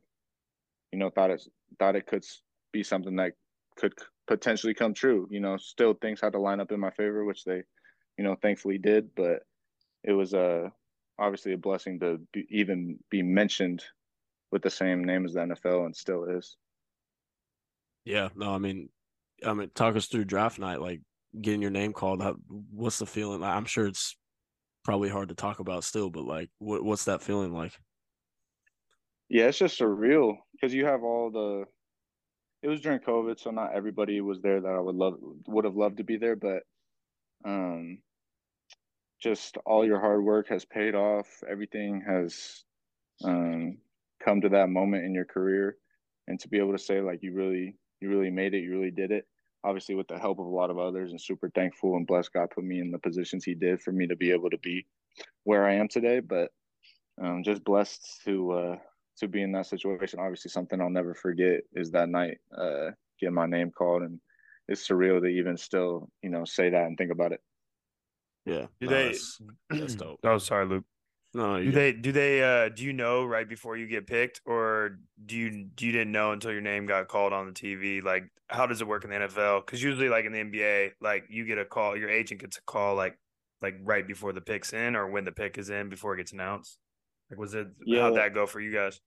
you 0.93 0.99
know 0.99 1.11
thought 1.11 1.31
it 1.31 1.43
thought 1.79 1.97
it 1.97 2.07
could 2.07 2.25
be 2.73 2.83
something 2.83 3.17
that 3.17 3.33
could 3.77 3.95
potentially 4.27 4.75
come 4.75 4.95
true. 4.95 5.27
You 5.31 5.41
know, 5.41 5.57
still 5.57 5.95
things 5.95 6.21
had 6.21 6.33
to 6.33 6.41
line 6.41 6.61
up 6.61 6.73
in 6.73 6.81
my 6.81 6.91
favor, 6.91 7.25
which 7.25 7.45
they, 7.45 7.63
you 8.19 8.25
know, 8.25 8.37
thankfully 8.41 8.79
did. 8.79 9.15
But 9.15 9.41
it 10.03 10.13
was 10.13 10.35
uh, 10.35 10.69
obviously 11.19 11.53
a 11.53 11.59
blessing 11.59 12.01
to 12.01 12.21
be, 12.33 12.47
even 12.51 12.99
be 13.11 13.23
mentioned 13.23 13.83
with 14.51 14.63
the 14.63 14.71
same 14.71 15.05
name 15.05 15.25
as 15.25 15.35
the 15.35 15.41
NFL, 15.41 15.87
and 15.87 15.97
still 15.97 16.25
is. 16.25 16.57
Yeah, 18.05 18.29
no, 18.37 18.55
I 18.55 18.59
mean, 18.59 18.91
I 19.45 19.55
mean, 19.55 19.71
talk 19.75 19.97
us 19.97 20.07
through 20.07 20.27
draft 20.27 20.59
night. 20.59 20.81
Like, 20.81 21.01
getting 21.41 21.63
your 21.63 21.71
name 21.71 21.93
called 21.93 22.23
what's 22.49 22.99
the 22.99 23.07
feeling? 23.07 23.43
I'm 23.43 23.65
sure 23.65 23.87
it's 23.87 24.17
probably 24.85 25.09
hard 25.09 25.31
to 25.31 25.35
talk 25.35 25.61
about 25.61 25.85
still 25.85 26.11
but 26.11 26.25
like 26.25 26.51
what, 26.59 26.85
what's 26.85 27.05
that 27.05 27.23
feeling 27.23 27.53
like? 27.53 27.73
Yeah 29.29 29.47
it's 29.47 29.59
just 29.59 29.79
surreal 29.79 30.37
because 30.53 30.75
you 30.75 30.85
have 30.87 31.03
all 31.03 31.31
the 31.31 31.65
it 32.63 32.69
was 32.69 32.81
during 32.81 32.99
covid 32.99 33.41
so 33.41 33.51
not 33.51 33.75
everybody 33.75 34.21
was 34.21 34.41
there 34.43 34.61
that 34.61 34.69
i 34.69 34.79
would 34.79 34.95
love 34.95 35.15
would 35.47 35.65
have 35.65 35.77
loved 35.77 35.97
to 35.97 36.05
be 36.05 36.19
there 36.19 36.37
but 36.37 36.63
um 37.45 37.99
just 39.25 39.57
all 39.65 39.87
your 39.87 39.99
hard 40.01 40.23
work 40.23 40.49
has 40.49 40.67
paid 40.67 40.95
off. 40.95 41.43
Everything 41.51 42.03
has 42.07 42.63
um 43.25 43.79
come 44.23 44.43
to 44.43 44.51
that 44.51 44.69
moment 44.69 45.05
in 45.05 45.15
your 45.15 45.25
career 45.25 45.77
and 46.29 46.39
to 46.41 46.49
be 46.49 46.59
able 46.59 46.73
to 46.73 46.79
say 46.79 47.01
like 47.01 47.23
you 47.23 47.33
really 47.33 47.77
you 48.01 48.09
really 48.11 48.31
made 48.31 48.53
it 48.55 48.59
you 48.59 48.71
really 48.71 48.91
did 48.91 49.13
it 49.13 49.27
obviously 49.65 49.95
with 49.95 50.07
the 50.09 50.19
help 50.19 50.39
of 50.39 50.47
a 50.47 50.49
lot 50.49 50.71
of 50.71 50.79
others 50.79 51.11
and 51.11 51.21
super 51.21 51.51
thankful 51.55 51.97
and 51.97 52.07
blessed 52.07 52.33
God 52.33 52.51
put 52.55 52.65
me 52.65 52.81
in 52.81 52.91
the 52.91 52.99
positions 52.99 53.45
he 53.45 53.55
did 53.55 53.81
for 53.81 53.93
me 53.93 54.07
to 54.07 54.15
be 54.15 54.31
able 54.31 54.51
to 54.51 54.59
be 54.59 54.87
where 55.45 55.67
I 55.67 55.75
am 55.75 55.89
today. 55.89 56.21
But 56.21 56.51
um, 57.21 57.43
just 57.43 57.65
blessed 57.65 58.23
to 58.25 58.53
uh, 58.53 58.77
to 59.19 59.29
be 59.29 59.43
in 59.43 59.53
that 59.53 59.67
situation. 59.67 60.21
Obviously 60.21 60.51
something 60.51 60.81
I'll 60.81 60.91
never 60.91 61.15
forget 61.15 61.63
is 61.73 61.91
that 61.93 62.09
night 62.09 62.39
uh, 62.57 62.91
getting 63.19 63.35
my 63.35 63.47
name 63.47 63.71
called 63.71 64.03
and 64.03 64.21
it's 64.69 64.87
surreal 64.87 65.21
to 65.21 65.27
even 65.27 65.57
still, 65.57 66.09
you 66.23 66.31
know, 66.31 66.45
say 66.45 66.71
that 66.71 66.87
and 66.87 66.97
think 66.97 67.11
about 67.13 67.33
it. 67.33 67.41
Yeah. 68.47 68.67
Do 68.81 68.87
no, 68.87 68.91
they 68.91 69.09
that's, 69.09 69.41
that's 69.71 69.95
dope. 69.95 70.21
Oh, 70.25 70.39
sorry, 70.39 70.67
Luke. 70.67 70.85
No, 71.35 71.61
do 71.61 71.73
they 71.73 71.93
do 71.93 72.13
they 72.13 72.43
uh 72.43 72.69
do 72.69 72.85
you 72.85 72.93
know 72.93 73.25
right 73.25 73.49
before 73.49 73.77
you 73.77 73.89
get 73.89 74.07
picked 74.07 74.41
or 74.47 75.01
do 75.27 75.37
you 75.37 75.65
do 75.75 75.85
you 75.85 75.91
didn't 75.91 76.13
know 76.13 76.31
until 76.31 76.53
your 76.53 76.61
name 76.61 76.87
got 76.87 77.09
called 77.09 77.33
on 77.33 77.47
the 77.47 77.53
TV? 77.53 78.03
Like 78.03 78.31
how 78.49 78.67
does 78.67 78.81
it 78.81 78.87
work 78.87 79.05
in 79.05 79.11
the 79.11 79.17
NFL? 79.17 79.67
Because 79.67 79.83
usually 79.83 80.09
like 80.09 80.27
in 80.27 80.33
the 80.33 80.39
NBA, 80.39 80.93
like 81.01 81.25
you 81.29 81.45
get 81.45 81.59
a 81.59 81.65
call, 81.65 81.97
your 81.97 82.09
agent 82.09 82.41
gets 82.41 82.59
a 82.59 82.63
call 82.63 82.95
like 82.95 83.19
like 83.61 83.75
right 83.83 84.07
before 84.07 84.33
the 84.33 84.41
pick's 84.41 84.73
in 84.73 84.95
or 84.95 85.11
when 85.11 85.25
the 85.25 85.33
pick 85.33 85.59
is 85.59 85.71
in 85.71 85.89
before 85.89 86.15
it 86.15 86.19
gets 86.19 86.33
announced. 86.33 86.79
Like 87.31 87.41
was 87.41 87.55
it 87.55 87.67
yeah. 87.85 88.03
how'd 88.03 88.17
that 88.17 88.33
go 88.33 88.47
for 88.47 88.61
you 88.61 88.73
guys? 88.73 89.01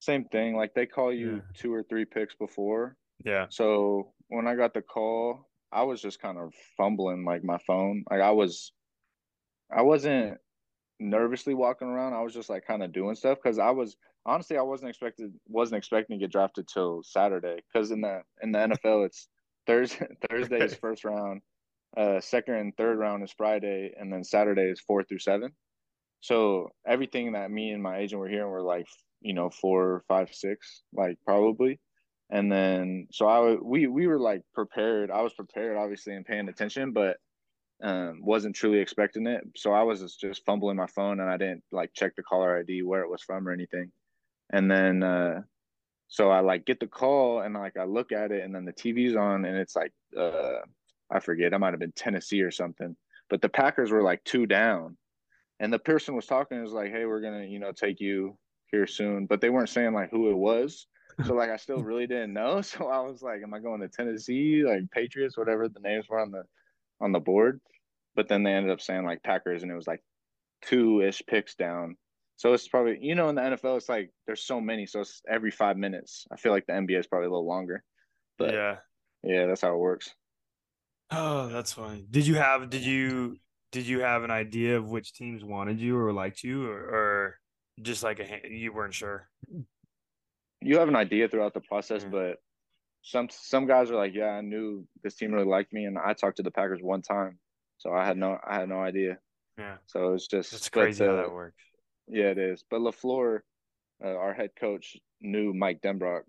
Same 0.00 0.24
thing. 0.24 0.56
Like 0.56 0.72
they 0.74 0.86
call 0.86 1.12
you 1.12 1.34
yeah. 1.34 1.40
two 1.54 1.74
or 1.74 1.82
three 1.82 2.06
picks 2.06 2.34
before. 2.34 2.96
Yeah. 3.24 3.46
So 3.50 4.12
when 4.28 4.46
I 4.46 4.54
got 4.54 4.72
the 4.72 4.80
call, 4.82 5.50
I 5.70 5.82
was 5.82 6.00
just 6.00 6.18
kind 6.18 6.38
of 6.38 6.54
fumbling 6.78 7.26
like 7.26 7.44
my 7.44 7.58
phone. 7.66 8.04
Like 8.10 8.22
I 8.22 8.30
was 8.30 8.72
I 9.70 9.82
wasn't 9.82 10.38
nervously 11.00 11.54
walking 11.54 11.88
around. 11.88 12.14
I 12.14 12.22
was 12.22 12.34
just 12.34 12.50
like 12.50 12.66
kind 12.66 12.82
of 12.82 12.92
doing 12.92 13.14
stuff 13.14 13.38
because 13.42 13.58
I 13.58 13.70
was 13.70 13.96
honestly 14.26 14.56
I 14.56 14.62
wasn't 14.62 14.90
expected 14.90 15.32
wasn't 15.46 15.78
expecting 15.78 16.18
to 16.18 16.24
get 16.24 16.32
drafted 16.32 16.68
till 16.68 17.02
Saturday 17.02 17.62
because 17.72 17.90
in 17.90 18.00
the 18.00 18.22
in 18.42 18.52
the 18.52 18.58
NFL 18.58 19.06
it's 19.06 19.28
Thursday 19.66 20.06
Thursday 20.30 20.64
is 20.64 20.74
first 20.80 21.04
round, 21.04 21.42
uh, 21.96 22.20
second 22.20 22.54
and 22.54 22.76
third 22.76 22.98
round 22.98 23.22
is 23.22 23.32
Friday, 23.36 23.92
and 23.98 24.12
then 24.12 24.24
Saturday 24.24 24.70
is 24.70 24.80
four 24.80 25.02
through 25.04 25.20
seven. 25.20 25.52
So 26.20 26.70
everything 26.86 27.32
that 27.32 27.50
me 27.50 27.70
and 27.70 27.82
my 27.82 27.98
agent 27.98 28.20
were 28.20 28.28
hearing 28.28 28.50
were 28.50 28.62
like 28.62 28.86
you 29.20 29.34
know 29.34 29.50
four, 29.50 30.04
five, 30.08 30.32
six, 30.32 30.82
like 30.92 31.18
probably. 31.24 31.80
And 32.30 32.52
then 32.52 33.06
so 33.10 33.26
I 33.26 33.54
we 33.54 33.86
we 33.86 34.06
were 34.06 34.18
like 34.18 34.42
prepared. 34.52 35.10
I 35.10 35.22
was 35.22 35.32
prepared, 35.32 35.76
obviously, 35.76 36.14
and 36.14 36.26
paying 36.26 36.48
attention, 36.48 36.92
but 36.92 37.16
um, 37.82 38.20
wasn't 38.22 38.56
truly 38.56 38.78
expecting 38.78 39.26
it. 39.26 39.42
So 39.56 39.72
I 39.72 39.82
was 39.82 40.16
just 40.16 40.44
fumbling 40.44 40.76
my 40.76 40.86
phone, 40.86 41.20
and 41.20 41.30
I 41.30 41.36
didn't 41.36 41.62
like 41.70 41.92
check 41.94 42.16
the 42.16 42.22
caller 42.22 42.58
ID 42.58 42.82
where 42.82 43.02
it 43.02 43.10
was 43.10 43.22
from 43.22 43.46
or 43.46 43.52
anything. 43.52 43.90
And 44.50 44.70
then 44.70 45.02
uh, 45.02 45.42
so 46.08 46.30
I 46.30 46.40
like 46.40 46.64
get 46.64 46.80
the 46.80 46.86
call, 46.86 47.42
and 47.42 47.54
like 47.54 47.76
I 47.76 47.84
look 47.84 48.12
at 48.12 48.32
it, 48.32 48.44
and 48.44 48.54
then 48.54 48.64
the 48.64 48.72
TV's 48.72 49.16
on, 49.16 49.44
and 49.44 49.56
it's 49.56 49.76
like 49.76 49.92
uh, 50.18 50.60
I 51.10 51.20
forget, 51.20 51.54
I 51.54 51.58
might 51.58 51.72
have 51.72 51.80
been 51.80 51.92
Tennessee 51.92 52.42
or 52.42 52.50
something, 52.50 52.96
but 53.30 53.42
the 53.42 53.48
Packers 53.48 53.90
were 53.90 54.02
like 54.02 54.24
two 54.24 54.46
down, 54.46 54.96
and 55.60 55.72
the 55.72 55.78
person 55.78 56.16
was 56.16 56.26
talking 56.26 56.60
was 56.62 56.72
like, 56.72 56.90
"Hey, 56.90 57.04
we're 57.04 57.20
gonna 57.20 57.44
you 57.44 57.58
know 57.58 57.72
take 57.72 58.00
you 58.00 58.36
here 58.70 58.86
soon," 58.86 59.26
but 59.26 59.40
they 59.40 59.50
weren't 59.50 59.68
saying 59.68 59.92
like 59.92 60.10
who 60.10 60.30
it 60.30 60.36
was. 60.36 60.86
So 61.24 61.34
like 61.34 61.50
I 61.50 61.56
still 61.56 61.82
really 61.82 62.06
didn't 62.06 62.32
know. 62.32 62.60
So 62.62 62.88
I 62.88 63.00
was 63.00 63.22
like, 63.22 63.42
am 63.42 63.54
I 63.54 63.58
going 63.58 63.80
to 63.80 63.88
Tennessee, 63.88 64.64
like 64.64 64.90
Patriots, 64.90 65.36
whatever 65.36 65.68
the 65.68 65.80
names 65.80 66.08
were 66.08 66.20
on 66.20 66.30
the 66.30 66.44
on 67.00 67.12
the 67.12 67.20
board? 67.20 67.60
But 68.14 68.28
then 68.28 68.42
they 68.42 68.52
ended 68.52 68.72
up 68.72 68.80
saying 68.80 69.04
like 69.04 69.22
Packers, 69.22 69.62
and 69.62 69.70
it 69.70 69.76
was 69.76 69.86
like 69.86 70.02
two 70.62 71.02
ish 71.02 71.22
picks 71.26 71.54
down. 71.54 71.96
So 72.36 72.52
it's 72.52 72.68
probably 72.68 72.98
you 73.00 73.14
know 73.14 73.28
in 73.28 73.34
the 73.34 73.42
NFL 73.42 73.76
it's 73.76 73.88
like 73.88 74.10
there's 74.26 74.44
so 74.44 74.60
many, 74.60 74.86
so 74.86 75.00
it's 75.00 75.22
every 75.28 75.50
five 75.50 75.76
minutes. 75.76 76.26
I 76.32 76.36
feel 76.36 76.52
like 76.52 76.66
the 76.66 76.72
NBA 76.72 77.00
is 77.00 77.06
probably 77.06 77.26
a 77.26 77.30
little 77.30 77.46
longer. 77.46 77.82
But 78.38 78.54
yeah, 78.54 78.76
yeah, 79.22 79.46
that's 79.46 79.60
how 79.60 79.74
it 79.74 79.78
works. 79.78 80.14
Oh, 81.10 81.48
that's 81.48 81.72
funny. 81.72 82.06
Did 82.10 82.26
you 82.26 82.34
have 82.34 82.70
did 82.70 82.82
you 82.82 83.36
did 83.72 83.86
you 83.86 84.00
have 84.00 84.24
an 84.24 84.30
idea 84.30 84.76
of 84.76 84.88
which 84.88 85.12
teams 85.12 85.44
wanted 85.44 85.80
you 85.80 85.96
or 85.98 86.12
liked 86.12 86.42
you 86.42 86.68
or, 86.68 86.78
or 86.78 87.38
just 87.82 88.02
like 88.02 88.20
a 88.20 88.48
you 88.48 88.72
weren't 88.72 88.94
sure? 88.94 89.28
you 90.60 90.78
have 90.78 90.88
an 90.88 90.96
idea 90.96 91.28
throughout 91.28 91.54
the 91.54 91.60
process, 91.60 92.02
mm-hmm. 92.02 92.12
but 92.12 92.36
some 93.02 93.28
some 93.30 93.66
guys 93.66 93.90
are 93.90 93.96
like, 93.96 94.14
yeah, 94.14 94.30
I 94.30 94.40
knew 94.40 94.86
this 95.02 95.14
team 95.14 95.32
really 95.32 95.46
liked 95.46 95.72
me, 95.72 95.84
and 95.84 95.98
I 95.98 96.12
talked 96.12 96.36
to 96.38 96.42
the 96.42 96.50
Packers 96.50 96.80
one 96.82 97.02
time, 97.02 97.38
so 97.78 97.92
I 97.92 98.06
had 98.06 98.16
no 98.16 98.38
I 98.46 98.54
had 98.54 98.68
no 98.68 98.80
idea. 98.80 99.18
Yeah. 99.56 99.76
So 99.86 100.14
it's 100.14 100.26
just 100.26 100.52
it's 100.52 100.68
crazy 100.68 101.04
how 101.04 101.16
that 101.16 101.32
works. 101.32 101.62
Yeah, 102.06 102.26
it 102.26 102.38
is. 102.38 102.64
But 102.70 102.80
LaFleur, 102.80 103.40
uh, 104.04 104.08
our 104.08 104.32
head 104.32 104.50
coach, 104.58 104.96
knew 105.20 105.52
Mike 105.52 105.80
Denbrock. 105.82 106.22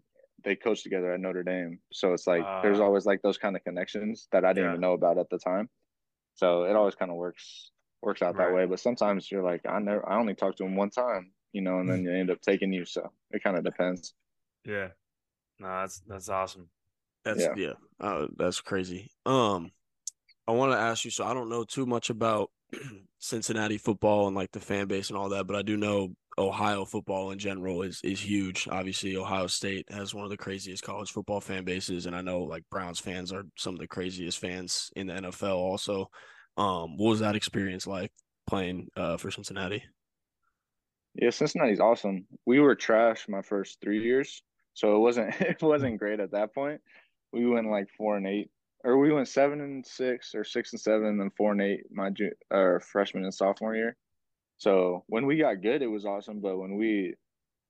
They 0.44 0.56
coached 0.56 0.84
together 0.84 1.14
at 1.14 1.20
Notre 1.20 1.44
Dame, 1.44 1.80
so 1.92 2.14
it's 2.14 2.26
like 2.26 2.44
uh, 2.46 2.62
there's 2.62 2.80
always 2.80 3.06
like 3.06 3.22
those 3.22 3.38
kind 3.38 3.56
of 3.56 3.64
connections 3.64 4.28
that 4.32 4.46
I 4.46 4.54
didn't 4.54 4.66
yeah. 4.66 4.72
even 4.72 4.82
know 4.82 4.94
about 4.94 5.18
at 5.18 5.30
the 5.30 5.38
time. 5.38 5.70
So 6.36 6.64
it 6.64 6.76
always 6.76 6.96
kind 6.96 7.12
of 7.12 7.18
works 7.18 7.72
works 8.02 8.22
out 8.22 8.36
right. 8.36 8.48
that 8.48 8.56
way. 8.56 8.66
But 8.66 8.80
sometimes 8.80 9.30
you're 9.30 9.44
like, 9.44 9.62
I 9.68 9.80
never, 9.80 10.08
I 10.08 10.18
only 10.18 10.36
talked 10.36 10.58
to 10.60 10.64
him 10.64 10.76
one 10.76 10.90
time, 10.90 11.32
you 11.52 11.62
know, 11.62 11.80
and 11.80 11.90
then 11.90 12.04
you 12.04 12.12
end 12.12 12.32
up 12.32 12.42
taking 12.42 12.72
you. 12.72 12.86
So 12.86 13.12
it 13.32 13.44
kind 13.44 13.58
of 13.58 13.64
depends. 13.64 14.14
Yeah. 14.66 14.90
No, 15.60 15.68
that's 15.68 16.02
that's 16.08 16.30
awesome. 16.30 16.70
That's 17.26 17.42
yeah, 17.42 17.54
yeah 17.58 17.74
uh, 18.00 18.28
that's 18.38 18.62
crazy. 18.62 19.12
Um, 19.26 19.72
I 20.48 20.52
want 20.52 20.72
to 20.72 20.78
ask 20.78 21.06
you. 21.06 21.12
So 21.12 21.26
I 21.26 21.34
don't 21.34 21.50
know 21.50 21.64
too 21.64 21.86
much 21.86 22.10
about 22.10 22.50
Cincinnati 23.20 23.78
football 23.78 24.28
and 24.28 24.36
like 24.36 24.52
the 24.52 24.60
fan 24.60 24.88
base 24.88 25.10
and 25.10 25.18
all 25.18 25.30
that, 25.30 25.48
but 25.48 25.56
I 25.56 25.62
do 25.62 25.78
know 25.78 26.16
Ohio 26.38 26.86
football 26.86 27.32
in 27.32 27.40
general 27.40 27.82
is 27.82 28.00
is 28.04 28.22
huge. 28.22 28.68
Obviously, 28.72 29.18
Ohio 29.18 29.48
State 29.48 29.86
has 29.92 30.14
one 30.14 30.24
of 30.24 30.30
the 30.30 30.38
craziest 30.38 30.84
college 30.84 31.12
football 31.12 31.42
fan 31.42 31.66
bases, 31.66 32.06
and 32.06 32.16
I 32.16 32.22
know 32.22 32.44
like 32.44 32.64
Browns 32.72 33.00
fans 33.00 33.34
are 33.34 33.44
some 33.58 33.74
of 33.74 33.80
the 33.80 33.88
craziest 33.88 34.40
fans 34.40 34.90
in 34.96 35.08
the 35.08 35.14
NFL. 35.14 35.58
Also, 35.58 36.10
um, 36.58 36.98
what 36.98 37.10
was 37.10 37.20
that 37.20 37.36
experience 37.36 37.86
like 37.86 38.12
playing 38.48 38.88
uh, 38.96 39.18
for 39.18 39.32
Cincinnati? 39.32 39.84
Yeah, 41.16 41.32
Cincinnati's 41.32 41.80
awesome. 41.82 42.26
We 42.46 42.60
were 42.60 42.76
trash 42.76 43.28
my 43.28 43.42
first 43.42 43.80
three 43.82 44.02
years, 44.02 44.42
so 44.80 44.96
it 44.96 45.00
wasn't 45.00 45.34
it 45.42 45.62
wasn't 45.62 46.00
great 46.00 46.20
at 46.20 46.32
that 46.32 46.54
point. 46.54 46.82
We 47.34 47.46
went 47.46 47.70
like 47.70 47.90
four 47.98 48.16
and 48.16 48.26
eight, 48.26 48.50
or 48.84 48.98
we 48.98 49.12
went 49.12 49.28
seven 49.28 49.60
and 49.60 49.86
six, 49.86 50.34
or 50.34 50.44
six 50.46 50.72
and 50.72 50.80
seven, 50.80 51.20
and 51.20 51.34
four 51.36 51.52
and 51.52 51.62
eight 51.62 51.84
my 51.92 52.12
uh, 52.50 52.80
freshman 52.80 53.26
and 53.26 53.34
sophomore 53.34 53.76
year. 53.76 53.98
So 54.58 55.04
when 55.08 55.26
we 55.26 55.38
got 55.38 55.62
good, 55.62 55.82
it 55.82 55.88
was 55.88 56.06
awesome. 56.06 56.40
But 56.40 56.58
when 56.58 56.78
we 56.78 57.16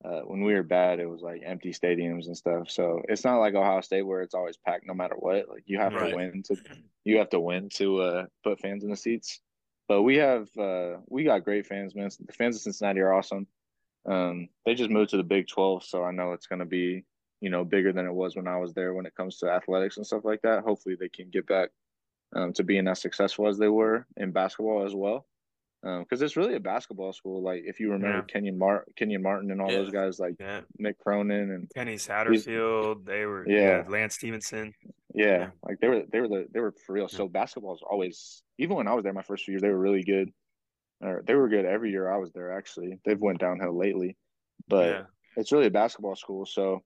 uh, 0.06 0.22
when 0.22 0.44
we 0.44 0.54
were 0.54 0.64
bad, 0.64 1.00
it 1.00 1.10
was 1.10 1.22
like 1.22 1.42
empty 1.44 1.74
stadiums 1.74 2.28
and 2.28 2.38
stuff. 2.38 2.70
So 2.70 3.02
it's 3.10 3.26
not 3.26 3.40
like 3.40 3.56
Ohio 3.56 3.82
State 3.82 4.04
where 4.04 4.22
it's 4.22 4.36
always 4.36 4.58
packed 4.58 4.86
no 4.86 4.94
matter 4.94 5.16
what. 5.18 5.50
Like 5.50 5.64
you 5.66 5.80
have 5.80 5.94
right. 5.94 6.12
to 6.12 6.16
win 6.16 6.44
to 6.44 6.58
you 7.06 7.18
have 7.18 7.30
to 7.32 7.40
win 7.40 7.70
to 7.76 8.02
uh, 8.02 8.26
put 8.44 8.60
fans 8.60 8.84
in 8.84 8.92
the 8.92 8.96
seats. 8.96 9.42
But 9.88 10.04
we 10.04 10.18
have 10.18 10.48
uh, 10.58 10.98
we 11.08 11.24
got 11.24 11.44
great 11.44 11.66
fans, 11.66 11.96
man. 11.96 12.10
The 12.24 12.34
fans 12.34 12.56
of 12.56 12.62
Cincinnati 12.62 13.00
are 13.00 13.14
awesome. 13.14 13.48
Um, 14.06 14.50
they 14.66 14.76
just 14.76 14.90
moved 14.90 15.12
to 15.12 15.18
the 15.18 15.24
Big 15.24 15.48
12, 15.48 15.84
so 15.84 16.04
I 16.04 16.12
know 16.12 16.34
it's 16.34 16.48
going 16.48 16.60
to 16.60 16.66
be, 16.66 17.06
you 17.42 17.50
know, 17.50 17.64
bigger 17.64 17.94
than 17.94 18.06
it 18.06 18.14
was 18.14 18.36
when 18.36 18.48
I 18.48 18.58
was 18.58 18.74
there 18.74 18.94
when 18.94 19.06
it 19.06 19.16
comes 19.16 19.38
to 19.38 19.50
athletics 19.50 19.98
and 19.98 20.06
stuff 20.06 20.26
like 20.26 20.42
that. 20.44 20.64
Hopefully, 20.64 20.96
they 21.00 21.10
can 21.10 21.30
get 21.30 21.48
back 21.48 21.70
um, 22.36 22.54
to 22.54 22.64
being 22.64 22.88
as 22.88 23.02
successful 23.02 23.48
as 23.48 23.58
they 23.58 23.68
were 23.68 24.06
in 24.18 24.32
basketball 24.32 24.86
as 24.86 24.94
well. 24.94 25.26
Because 25.82 26.22
um, 26.22 26.26
it's 26.26 26.36
really 26.36 26.56
a 26.56 26.60
basketball 26.60 27.14
school. 27.14 27.42
Like 27.42 27.64
if 27.66 27.80
you 27.80 27.92
remember 27.92 28.18
yeah. 28.18 28.24
Kenyon 28.34 28.58
Martin, 28.58 28.94
Kenyon 28.98 29.22
Martin, 29.22 29.50
and 29.50 29.62
all 29.62 29.72
yeah. 29.72 29.78
those 29.78 29.92
guys, 29.92 30.20
like 30.20 30.36
yeah. 30.38 30.60
Mick 30.80 30.98
Cronin 30.98 31.52
and 31.52 31.72
Kenny 31.74 31.96
Satterfield, 31.96 33.06
they 33.06 33.26
were 33.26 33.48
yeah. 33.48 33.86
Lance 33.88 34.16
Stephenson. 34.16 34.74
Yeah, 35.14 35.52
like 35.66 35.80
they 35.80 35.88
were 35.88 36.04
they 36.12 36.20
were 36.20 36.28
the 36.28 36.48
they 36.54 36.60
were 36.60 36.74
for 36.86 36.92
real. 36.92 37.08
So 37.08 37.30
basketball 37.30 37.76
is 37.76 37.82
always 37.90 38.44
even 38.58 38.76
when 38.76 38.90
I 38.90 38.94
was 38.94 39.04
there 39.04 39.14
my 39.14 39.22
first 39.22 39.46
few 39.46 39.54
years, 39.54 39.62
they 39.62 39.70
were 39.70 39.80
really 39.80 40.04
good 40.04 40.34
or 41.02 41.24
they 41.26 41.36
were 41.36 41.50
good 41.50 41.66
every 41.66 41.92
year 41.92 42.12
I 42.12 42.18
was 42.18 42.32
there. 42.34 42.52
Actually, 42.52 43.00
they've 43.06 43.20
went 43.20 43.40
downhill 43.40 43.78
lately, 43.78 44.18
but 44.68 44.90
yeah. 44.90 45.02
it's 45.36 45.52
really 45.52 45.68
a 45.68 45.72
basketball 45.72 46.16
school. 46.16 46.46
So 46.46 46.84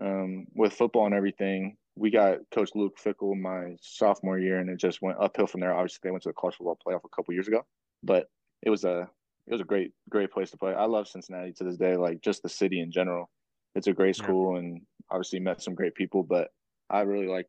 um, 0.00 0.46
with 0.54 0.72
football 0.72 1.06
and 1.06 1.14
everything, 1.14 1.76
we 1.94 2.10
got 2.10 2.38
Coach 2.52 2.70
Luke 2.74 2.96
Fickell 3.02 3.38
my 3.38 3.76
sophomore 3.80 4.38
year, 4.38 4.58
and 4.58 4.70
it 4.70 4.78
just 4.78 5.02
went 5.02 5.18
uphill 5.20 5.46
from 5.46 5.60
there. 5.60 5.74
Obviously, 5.74 6.00
they 6.02 6.10
went 6.10 6.22
to 6.22 6.30
the 6.30 6.34
college 6.34 6.56
football 6.56 6.78
playoff 6.84 7.04
a 7.04 7.14
couple 7.14 7.34
years 7.34 7.48
ago, 7.48 7.64
but 8.02 8.28
it 8.62 8.70
was 8.70 8.84
a 8.84 9.08
it 9.46 9.52
was 9.52 9.60
a 9.60 9.64
great 9.64 9.92
great 10.08 10.32
place 10.32 10.50
to 10.50 10.56
play. 10.56 10.74
I 10.74 10.84
love 10.84 11.08
Cincinnati 11.08 11.52
to 11.54 11.64
this 11.64 11.76
day, 11.76 11.96
like 11.96 12.20
just 12.22 12.42
the 12.42 12.48
city 12.48 12.80
in 12.80 12.90
general. 12.90 13.30
It's 13.74 13.86
a 13.86 13.92
great 13.92 14.16
school, 14.16 14.54
yeah. 14.54 14.60
and 14.60 14.80
obviously 15.10 15.40
met 15.40 15.62
some 15.62 15.74
great 15.74 15.94
people. 15.94 16.22
But 16.22 16.48
I 16.88 17.00
really 17.00 17.28
like 17.28 17.46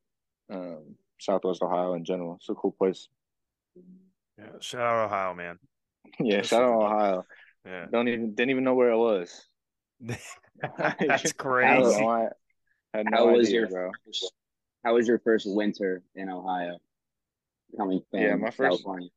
um, 0.51 0.95
Southwest 1.19 1.61
Ohio 1.61 1.93
in 1.93 2.05
general. 2.05 2.35
It's 2.35 2.49
a 2.49 2.53
cool 2.53 2.71
place. 2.71 3.07
Yeah, 4.37 4.45
shout 4.59 4.81
out 4.81 5.05
Ohio, 5.05 5.33
man. 5.33 5.59
Yeah, 6.19 6.37
That's 6.37 6.49
shout 6.49 6.63
out 6.63 6.81
Ohio. 6.81 7.25
Yeah. 7.65 7.85
Don't 7.91 8.07
even 8.07 8.35
didn't 8.35 8.51
even 8.51 8.63
know 8.63 8.75
where 8.75 8.91
it 8.91 8.97
was. 8.97 9.47
That's 9.99 11.31
crazy. 11.37 12.01
How, 12.03 12.29
no 12.93 13.03
how 13.11 13.27
idea, 13.29 13.37
was 13.37 13.51
your 13.51 13.67
bro. 13.67 13.91
First, 14.05 14.33
how 14.83 14.93
was 14.95 15.07
your 15.07 15.19
first 15.19 15.47
winter 15.49 16.03
in 16.15 16.29
Ohio? 16.29 16.77
Coming 17.77 18.01
from 18.11 18.19
yeah, 18.19 18.35
my 18.35 18.51
first. 18.51 18.59
California. 18.59 19.09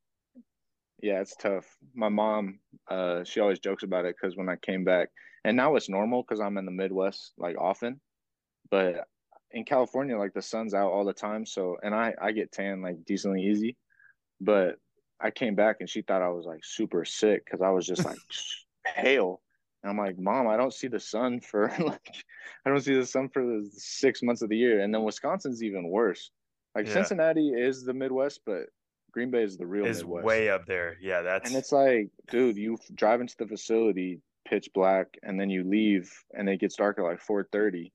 Yeah, 1.02 1.20
it's 1.20 1.36
tough. 1.36 1.66
My 1.94 2.08
mom, 2.08 2.58
uh, 2.90 3.22
she 3.24 3.40
always 3.40 3.58
jokes 3.58 3.82
about 3.82 4.06
it 4.06 4.16
because 4.20 4.36
when 4.36 4.48
I 4.48 4.56
came 4.56 4.84
back, 4.84 5.10
and 5.44 5.56
now 5.56 5.76
it's 5.76 5.88
normal 5.88 6.22
because 6.22 6.40
I'm 6.40 6.56
in 6.56 6.64
the 6.64 6.70
Midwest 6.70 7.32
like 7.36 7.56
often, 7.58 8.00
but 8.70 9.06
in 9.50 9.64
California, 9.64 10.16
like 10.16 10.32
the 10.32 10.42
sun's 10.42 10.72
out 10.72 10.90
all 10.90 11.04
the 11.04 11.12
time. 11.12 11.44
So, 11.44 11.76
and 11.82 11.94
I 11.94 12.14
I 12.20 12.32
get 12.32 12.52
tan 12.52 12.80
like 12.80 13.04
decently 13.04 13.42
easy, 13.42 13.76
but 14.40 14.76
I 15.20 15.30
came 15.30 15.54
back 15.54 15.76
and 15.80 15.88
she 15.88 16.02
thought 16.02 16.22
I 16.22 16.28
was 16.28 16.44
like 16.46 16.64
super 16.64 17.04
sick 17.04 17.44
because 17.44 17.62
I 17.62 17.70
was 17.70 17.86
just 17.86 18.04
like 18.04 18.18
pale. 18.84 19.40
And 19.82 19.90
I'm 19.90 19.98
like, 19.98 20.18
Mom, 20.18 20.48
I 20.48 20.56
don't 20.56 20.74
see 20.74 20.88
the 20.88 21.00
sun 21.00 21.40
for 21.40 21.68
like, 21.78 22.24
I 22.64 22.70
don't 22.70 22.80
see 22.80 22.94
the 22.94 23.06
sun 23.06 23.28
for 23.28 23.42
the 23.42 23.68
six 23.72 24.22
months 24.22 24.42
of 24.42 24.48
the 24.48 24.56
year. 24.56 24.80
And 24.80 24.92
then 24.92 25.02
Wisconsin's 25.02 25.62
even 25.62 25.88
worse. 25.88 26.30
Like 26.74 26.86
yeah. 26.86 26.92
Cincinnati 26.92 27.48
is 27.48 27.84
the 27.84 27.94
Midwest, 27.94 28.40
but 28.44 28.64
Green 29.12 29.30
Bay 29.30 29.42
is 29.42 29.56
the 29.56 29.66
real 29.66 29.86
is 29.86 29.98
Midwest. 29.98 30.26
way 30.26 30.50
up 30.50 30.66
there. 30.66 30.98
Yeah, 31.00 31.22
that's 31.22 31.48
and 31.48 31.58
it's 31.58 31.72
like, 31.72 32.10
dude, 32.30 32.56
you 32.56 32.76
drive 32.94 33.22
into 33.22 33.34
the 33.38 33.46
facility 33.46 34.20
pitch 34.46 34.68
black, 34.74 35.06
and 35.22 35.40
then 35.40 35.48
you 35.50 35.64
leave, 35.64 36.12
and 36.34 36.48
it 36.48 36.60
gets 36.60 36.76
dark 36.76 36.98
at 36.98 37.04
like 37.04 37.20
four 37.20 37.48
thirty, 37.50 37.92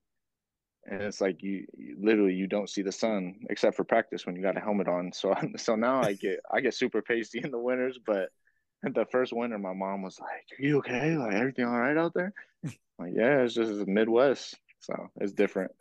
and 0.89 1.01
it's 1.01 1.21
like 1.21 1.43
you, 1.43 1.65
you, 1.77 1.97
literally 2.01 2.33
you 2.33 2.47
don't 2.47 2.69
see 2.69 2.81
the 2.81 2.91
sun 2.91 3.35
except 3.49 3.75
for 3.75 3.83
practice 3.83 4.25
when 4.25 4.35
you 4.35 4.41
got 4.41 4.57
a 4.57 4.59
helmet 4.59 4.87
on. 4.87 5.11
So 5.21 5.35
so 5.57 5.75
now 5.75 6.01
I 6.01 6.13
get 6.13 6.39
I 6.51 6.61
get 6.61 6.73
super 6.73 7.01
pasty 7.01 7.41
in 7.43 7.51
the 7.51 7.59
winters, 7.59 7.99
but 8.05 8.29
the 8.83 9.05
first 9.11 9.33
winter 9.33 9.59
my 9.59 9.73
mom 9.73 10.01
was 10.01 10.19
like, 10.19 10.59
"Are 10.59 10.63
you 10.63 10.79
okay? 10.79 11.15
Like 11.15 11.33
everything 11.33 11.65
all 11.65 11.79
right 11.79 11.97
out 11.97 12.13
there?" 12.13 12.33
like, 12.99 13.13
yeah, 13.13 13.41
it's 13.41 13.53
just 13.53 13.77
the 13.77 13.85
Midwest, 13.85 14.57
so 14.79 15.09
it's 15.19 15.33
different. 15.33 15.71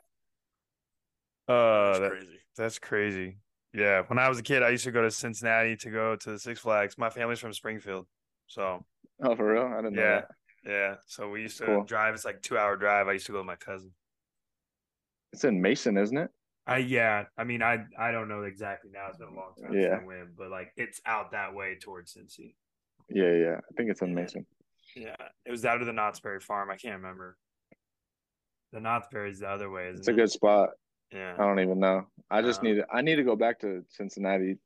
Uh, 1.49 1.87
that's 1.87 1.99
that, 2.01 2.11
crazy. 2.11 2.41
That's 2.57 2.79
crazy. 2.79 3.37
Yeah, 3.73 4.03
when 4.07 4.19
I 4.19 4.29
was 4.29 4.39
a 4.39 4.43
kid, 4.43 4.63
I 4.63 4.71
used 4.71 4.85
to 4.85 4.93
go 4.93 5.03
to 5.03 5.11
Cincinnati 5.11 5.77
to 5.77 5.91
go 5.91 6.17
to 6.17 6.33
the 6.33 6.39
Six 6.39 6.61
Flags. 6.61 6.99
My 6.99 7.09
family's 7.09 7.39
from 7.39 7.53
Springfield, 7.53 8.07
so. 8.47 8.85
Oh, 9.23 9.37
for 9.37 9.53
real? 9.53 9.67
I 9.67 9.77
didn't 9.77 9.95
yeah, 9.95 10.03
know 10.03 10.15
that. 10.15 10.29
Yeah, 10.65 10.95
so 11.07 11.31
we 11.31 11.43
used 11.43 11.59
to 11.59 11.67
cool. 11.67 11.85
drive. 11.85 12.15
It's 12.15 12.25
like 12.25 12.43
two 12.43 12.59
hour 12.59 12.77
drive. 12.77 13.09
I 13.09 13.13
used 13.13 13.27
to 13.27 13.33
go 13.33 13.39
with 13.39 13.47
my 13.47 13.57
cousin. 13.57 13.93
It's 15.33 15.45
in 15.45 15.61
Mason, 15.61 15.97
isn't 15.97 16.17
it? 16.17 16.31
I 16.67 16.79
yeah. 16.79 17.25
I 17.39 17.45
mean, 17.45 17.63
I 17.63 17.85
I 17.99 18.11
don't 18.11 18.29
know 18.29 18.43
exactly 18.43 18.91
now. 18.93 19.07
It's 19.09 19.19
been 19.19 19.29
a 19.29 19.35
long 19.35 19.53
time 19.61 19.73
yeah. 19.73 19.91
since 19.91 20.03
I 20.03 20.07
went, 20.07 20.37
but 20.37 20.51
like 20.51 20.73
it's 20.77 21.01
out 21.07 21.33
that 21.33 21.55
way 21.55 21.77
towards 21.81 22.15
Cincy. 22.15 22.55
Yeah, 23.09 23.33
yeah. 23.33 23.57
I 23.57 23.75
think 23.77 23.91
it's 23.91 24.03
in 24.03 24.15
Mason. 24.15 24.47
Yeah, 24.95 25.17
it 25.47 25.51
was 25.51 25.65
out 25.65 25.81
of 25.81 25.87
the 25.87 25.93
Knott's 25.93 26.21
Berry 26.21 26.41
Farm. 26.41 26.71
I 26.71 26.77
can't 26.77 26.97
remember. 26.97 27.37
The 28.73 28.81
Knott's 28.81 29.09
Berry 29.11 29.31
is 29.31 29.41
the 29.41 29.49
other 29.49 29.71
way. 29.71 29.89
it's 29.89 30.09
a 30.09 30.13
good 30.13 30.31
spot. 30.31 30.71
Yeah. 31.13 31.35
I 31.39 31.43
don't 31.43 31.59
even 31.59 31.81
know. 31.81 32.07
I 32.31 32.41
just 32.43 32.61
uh, 32.61 32.63
need 32.65 32.75
to, 32.77 32.87
I 32.93 33.03
need 33.03 33.17
to 33.17 33.25
go 33.25 33.35
back 33.35 33.59
to 33.61 33.85
Cincinnati 33.89 34.59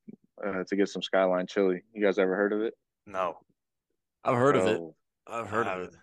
uh, 0.44 0.64
to 0.64 0.76
get 0.76 0.88
some 0.88 1.02
Skyline 1.02 1.46
chili. 1.46 1.82
You 1.94 2.04
guys 2.04 2.18
ever 2.18 2.36
heard 2.36 2.52
of 2.52 2.60
it? 2.60 2.74
No. 3.06 3.38
I've 4.24 4.36
heard 4.36 4.56
oh, 4.56 4.60
of 4.60 4.66
it. 4.66 4.80
I've 5.26 5.48
heard 5.48 5.66
of 5.66 5.88
it. 5.88 5.94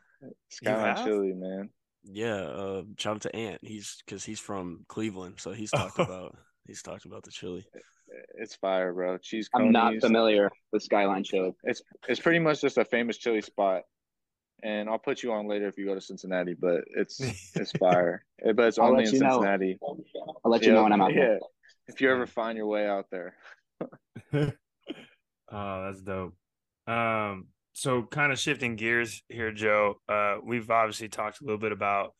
Skyline 0.50 0.98
chili, 1.06 1.34
man. 1.34 1.70
Yeah, 2.04 2.42
uh, 2.42 2.84
shout 2.98 3.16
out 3.16 3.22
to 3.22 3.36
Ant. 3.36 3.60
He's 3.62 4.02
because 4.06 4.24
he's 4.24 4.40
from 4.40 4.86
Cleveland, 4.88 5.36
so 5.38 5.52
he's 5.52 5.72
talked 5.72 6.00
about 6.00 6.36
he's 6.66 6.82
talked 6.82 7.06
about 7.06 7.24
the 7.24 7.32
chili. 7.32 7.66
It's 8.36 8.56
fire, 8.56 8.94
bro. 8.94 9.18
Cheese. 9.18 9.50
Conies. 9.50 9.68
I'm 9.68 9.72
not 9.72 9.94
familiar 10.02 10.50
with 10.72 10.84
Skyline 10.84 11.24
Chili. 11.24 11.54
It's 11.64 11.82
it's 12.08 12.20
pretty 12.20 12.40
much 12.40 12.62
just 12.62 12.78
a 12.78 12.86
famous 12.86 13.18
chili 13.18 13.42
spot, 13.42 13.84
and 14.64 14.90
I'll 14.90 15.00
put 15.00 15.24
you 15.24 15.32
on 15.32 15.48
later 15.48 15.68
if 15.68 15.78
you 15.78 15.86
go 15.86 15.96
to 15.96 16.02
Cincinnati. 16.02 16.56
But 16.60 16.82
it's 16.96 17.20
it's 17.56 17.72
fire. 17.74 18.26
but 18.56 18.66
it's 18.66 18.80
only 18.80 19.04
in 19.04 19.10
Cincinnati. 19.10 19.78
Know. 19.82 20.36
I'll 20.44 20.52
let 20.52 20.64
you 20.64 20.70
yeah, 20.70 20.74
know 20.76 20.84
when 20.84 20.94
I'm 20.94 21.02
out 21.02 21.14
yeah. 21.14 21.20
there. 21.20 21.40
If 21.88 22.02
you 22.02 22.12
ever 22.12 22.26
find 22.26 22.58
your 22.58 22.68
way 22.68 22.88
out 22.88 23.06
there. 23.12 23.36
oh, 24.34 24.52
that's 25.52 26.02
dope. 26.02 26.34
Um, 26.88 27.48
so 27.74 28.04
kind 28.04 28.32
of 28.32 28.40
shifting 28.40 28.76
gears 28.76 29.24
here, 29.30 29.52
Joe. 29.52 29.96
Uh, 30.08 30.38
we've 30.44 30.70
obviously 30.70 31.10
talked 31.10 31.42
a 31.42 31.44
little 31.44 31.60
bit 31.60 31.72
about 31.72 32.14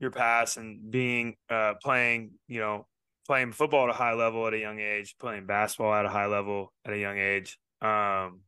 your 0.00 0.10
past 0.10 0.56
and 0.56 0.90
being 0.90 1.34
uh 1.50 1.74
playing, 1.82 2.30
you 2.46 2.60
know, 2.60 2.86
playing 3.26 3.52
football 3.52 3.84
at 3.84 3.90
a 3.90 3.94
high 3.94 4.14
level 4.14 4.46
at 4.46 4.54
a 4.54 4.58
young 4.58 4.78
age, 4.78 5.16
playing 5.20 5.46
basketball 5.46 5.92
at 5.92 6.04
a 6.04 6.08
high 6.08 6.26
level 6.26 6.72
at 6.84 6.92
a 6.92 6.98
young 6.98 7.18
age. 7.18 7.58
Um, 7.80 8.40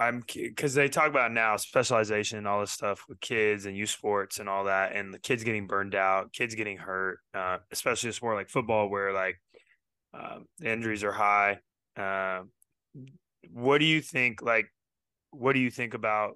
I'm 0.00 0.24
because 0.26 0.74
they 0.74 0.88
talk 0.88 1.08
about 1.08 1.32
now 1.32 1.56
specialization 1.56 2.38
and 2.38 2.48
all 2.48 2.60
this 2.60 2.72
stuff 2.72 3.04
with 3.08 3.20
kids 3.20 3.64
and 3.64 3.76
youth 3.76 3.90
sports 3.90 4.38
and 4.38 4.48
all 4.48 4.64
that, 4.64 4.96
and 4.96 5.14
the 5.14 5.20
kids 5.20 5.44
getting 5.44 5.66
burned 5.66 5.94
out, 5.94 6.32
kids 6.32 6.54
getting 6.54 6.76
hurt, 6.76 7.20
uh, 7.32 7.58
especially 7.70 8.10
a 8.10 8.12
sport 8.12 8.36
like 8.36 8.50
football 8.50 8.88
where 8.88 9.12
like 9.12 9.40
uh, 10.12 10.38
injuries 10.62 11.04
are 11.04 11.12
high. 11.12 11.58
Uh, 11.96 12.42
what 13.52 13.78
do 13.78 13.84
you 13.84 14.00
think? 14.00 14.42
Like, 14.42 14.66
what 15.34 15.54
do 15.54 15.60
you 15.60 15.70
think 15.70 15.94
about 15.94 16.34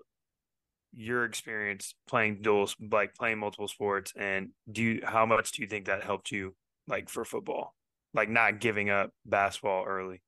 your 0.92 1.24
experience 1.24 1.94
playing 2.08 2.40
dual, 2.42 2.68
like 2.90 3.14
playing 3.14 3.38
multiple 3.38 3.68
sports, 3.68 4.12
and 4.16 4.50
do 4.70 4.82
you 4.82 5.00
how 5.04 5.26
much 5.26 5.52
do 5.52 5.62
you 5.62 5.68
think 5.68 5.87
that 5.87 6.02
helped 6.02 6.30
you 6.30 6.54
like 6.87 7.08
for 7.08 7.24
football, 7.24 7.74
like 8.14 8.28
not 8.28 8.61
giving 8.61 8.90
up 8.90 9.11
basketball 9.26 9.84
early? 9.84 10.22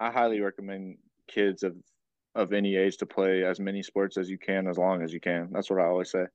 I 0.00 0.10
highly 0.10 0.40
recommend 0.40 0.98
kids 1.26 1.62
of 1.62 1.76
of 2.34 2.52
any 2.52 2.76
age 2.76 2.96
to 2.98 3.06
play 3.06 3.44
as 3.44 3.58
many 3.58 3.82
sports 3.82 4.16
as 4.16 4.30
you 4.30 4.38
can, 4.38 4.68
as 4.68 4.78
long 4.78 5.02
as 5.02 5.12
you 5.12 5.20
can. 5.20 5.48
That's 5.50 5.70
what 5.70 5.80
I 5.80 5.86
always 5.86 6.10
say. 6.10 6.26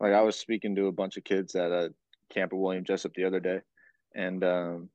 Like 0.00 0.12
I 0.12 0.22
was 0.22 0.36
speaking 0.36 0.74
to 0.76 0.86
a 0.86 0.92
bunch 0.92 1.16
of 1.16 1.24
kids 1.24 1.54
at 1.54 1.70
a 1.70 1.92
camp 2.30 2.52
at 2.52 2.58
William 2.58 2.84
Jessup 2.84 3.14
the 3.14 3.24
other 3.24 3.40
day, 3.40 3.60
and 4.14 4.42
um, 4.42 4.90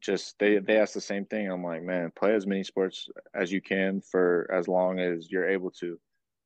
just 0.00 0.38
they 0.38 0.58
they 0.58 0.78
asked 0.78 0.94
the 0.94 1.00
same 1.00 1.24
thing. 1.24 1.50
I'm 1.50 1.64
like, 1.64 1.82
man, 1.82 2.12
play 2.14 2.34
as 2.34 2.46
many 2.46 2.64
sports 2.64 3.08
as 3.34 3.50
you 3.50 3.60
can 3.60 4.00
for 4.00 4.50
as 4.52 4.68
long 4.68 4.98
as 5.00 5.30
you're 5.30 5.48
able 5.48 5.70
to, 5.72 5.98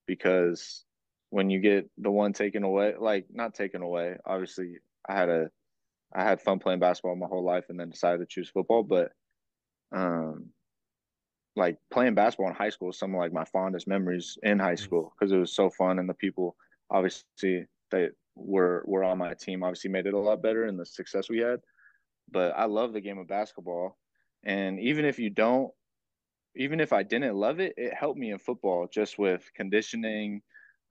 because 0.06 0.84
when 1.30 1.50
you 1.50 1.60
get 1.60 1.88
the 1.98 2.10
one 2.10 2.32
taken 2.32 2.64
away, 2.64 2.94
like 2.98 3.26
not 3.30 3.54
taken 3.54 3.82
away, 3.82 4.16
obviously 4.24 4.78
I 5.08 5.14
had 5.14 5.28
a 5.28 5.50
I 6.12 6.24
had 6.24 6.40
fun 6.40 6.58
playing 6.58 6.80
basketball 6.80 7.16
my 7.16 7.26
whole 7.26 7.44
life 7.44 7.66
and 7.68 7.78
then 7.78 7.90
decided 7.90 8.18
to 8.20 8.26
choose 8.26 8.48
football. 8.48 8.82
But 8.82 9.12
um, 9.92 10.50
like 11.56 11.78
playing 11.90 12.14
basketball 12.14 12.48
in 12.48 12.54
high 12.56 12.70
school 12.70 12.90
is 12.90 12.98
some 12.98 13.14
of 13.14 13.20
like 13.20 13.32
my 13.32 13.44
fondest 13.44 13.86
memories 13.86 14.38
in 14.42 14.58
high 14.58 14.74
school 14.74 15.12
because 15.18 15.32
it 15.32 15.38
was 15.38 15.54
so 15.54 15.70
fun 15.70 15.98
and 15.98 16.08
the 16.08 16.14
people 16.14 16.56
obviously 16.90 17.66
that 17.90 18.10
were 18.34 18.82
were 18.86 19.04
on 19.04 19.18
my 19.18 19.34
team 19.34 19.62
obviously 19.62 19.90
made 19.90 20.06
it 20.06 20.14
a 20.14 20.18
lot 20.18 20.42
better 20.42 20.64
and 20.64 20.78
the 20.78 20.86
success 20.86 21.28
we 21.28 21.38
had. 21.38 21.60
But 22.30 22.52
I 22.56 22.66
love 22.66 22.92
the 22.92 23.00
game 23.00 23.18
of 23.18 23.28
basketball, 23.28 23.98
and 24.44 24.78
even 24.80 25.04
if 25.04 25.18
you 25.18 25.30
don't, 25.30 25.72
even 26.56 26.80
if 26.80 26.92
I 26.92 27.02
didn't 27.02 27.36
love 27.36 27.60
it, 27.60 27.74
it 27.76 27.94
helped 27.94 28.18
me 28.18 28.32
in 28.32 28.38
football 28.38 28.88
just 28.92 29.18
with 29.18 29.48
conditioning, 29.54 30.42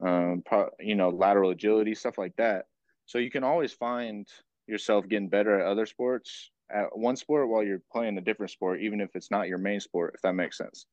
um, 0.02 0.42
pro, 0.46 0.70
you 0.80 0.96
know, 0.96 1.10
lateral 1.10 1.52
agility, 1.52 1.96
stuff 1.96 2.18
like 2.18 2.36
that. 2.38 2.66
So 3.06 3.18
you 3.18 3.32
can 3.32 3.44
always 3.44 3.74
find 3.74 4.28
yourself 4.68 5.08
getting 5.08 5.30
better 5.30 5.60
at 5.60 5.66
other 5.66 5.86
sports 5.86 6.52
at 6.72 6.98
one 6.98 7.16
sport 7.16 7.50
while 7.50 7.64
you're 7.64 7.82
playing 7.92 8.18
a 8.18 8.22
different 8.22 8.52
sport, 8.52 8.82
even 8.82 9.02
if 9.02 9.16
it's 9.16 9.32
not 9.32 9.48
your 9.48 9.58
main 9.58 9.80
sport, 9.80 10.14
if 10.16 10.22
that 10.22 10.34
makes 10.34 10.58
sense. 10.58 10.86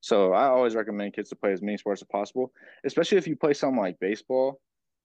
So 0.00 0.32
I 0.32 0.46
always 0.46 0.74
recommend 0.74 1.12
kids 1.14 1.28
to 1.30 1.36
play 1.36 1.52
as 1.52 1.62
many 1.62 1.76
sports 1.76 2.02
as 2.02 2.08
possible, 2.08 2.52
especially 2.84 3.18
if 3.18 3.26
you 3.26 3.36
play 3.36 3.52
something 3.52 3.80
like 3.80 4.00
baseball 4.00 4.60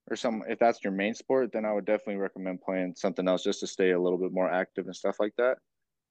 or 0.10 0.16
some 0.16 0.44
if 0.48 0.60
that's 0.60 0.84
your 0.84 0.94
main 0.94 1.14
sport, 1.14 1.52
then 1.54 1.66
I 1.66 1.74
would 1.74 1.86
definitely 1.86 2.18
recommend 2.18 2.62
playing 2.62 2.96
something 2.96 3.28
else 3.28 3.44
just 3.44 3.62
to 3.62 3.68
stay 3.68 3.92
a 3.92 4.00
little 4.00 4.18
bit 4.18 4.34
more 4.34 4.50
active 4.50 4.86
and 4.86 4.96
stuff 4.96 5.18
like 5.20 5.34
that. 5.38 5.58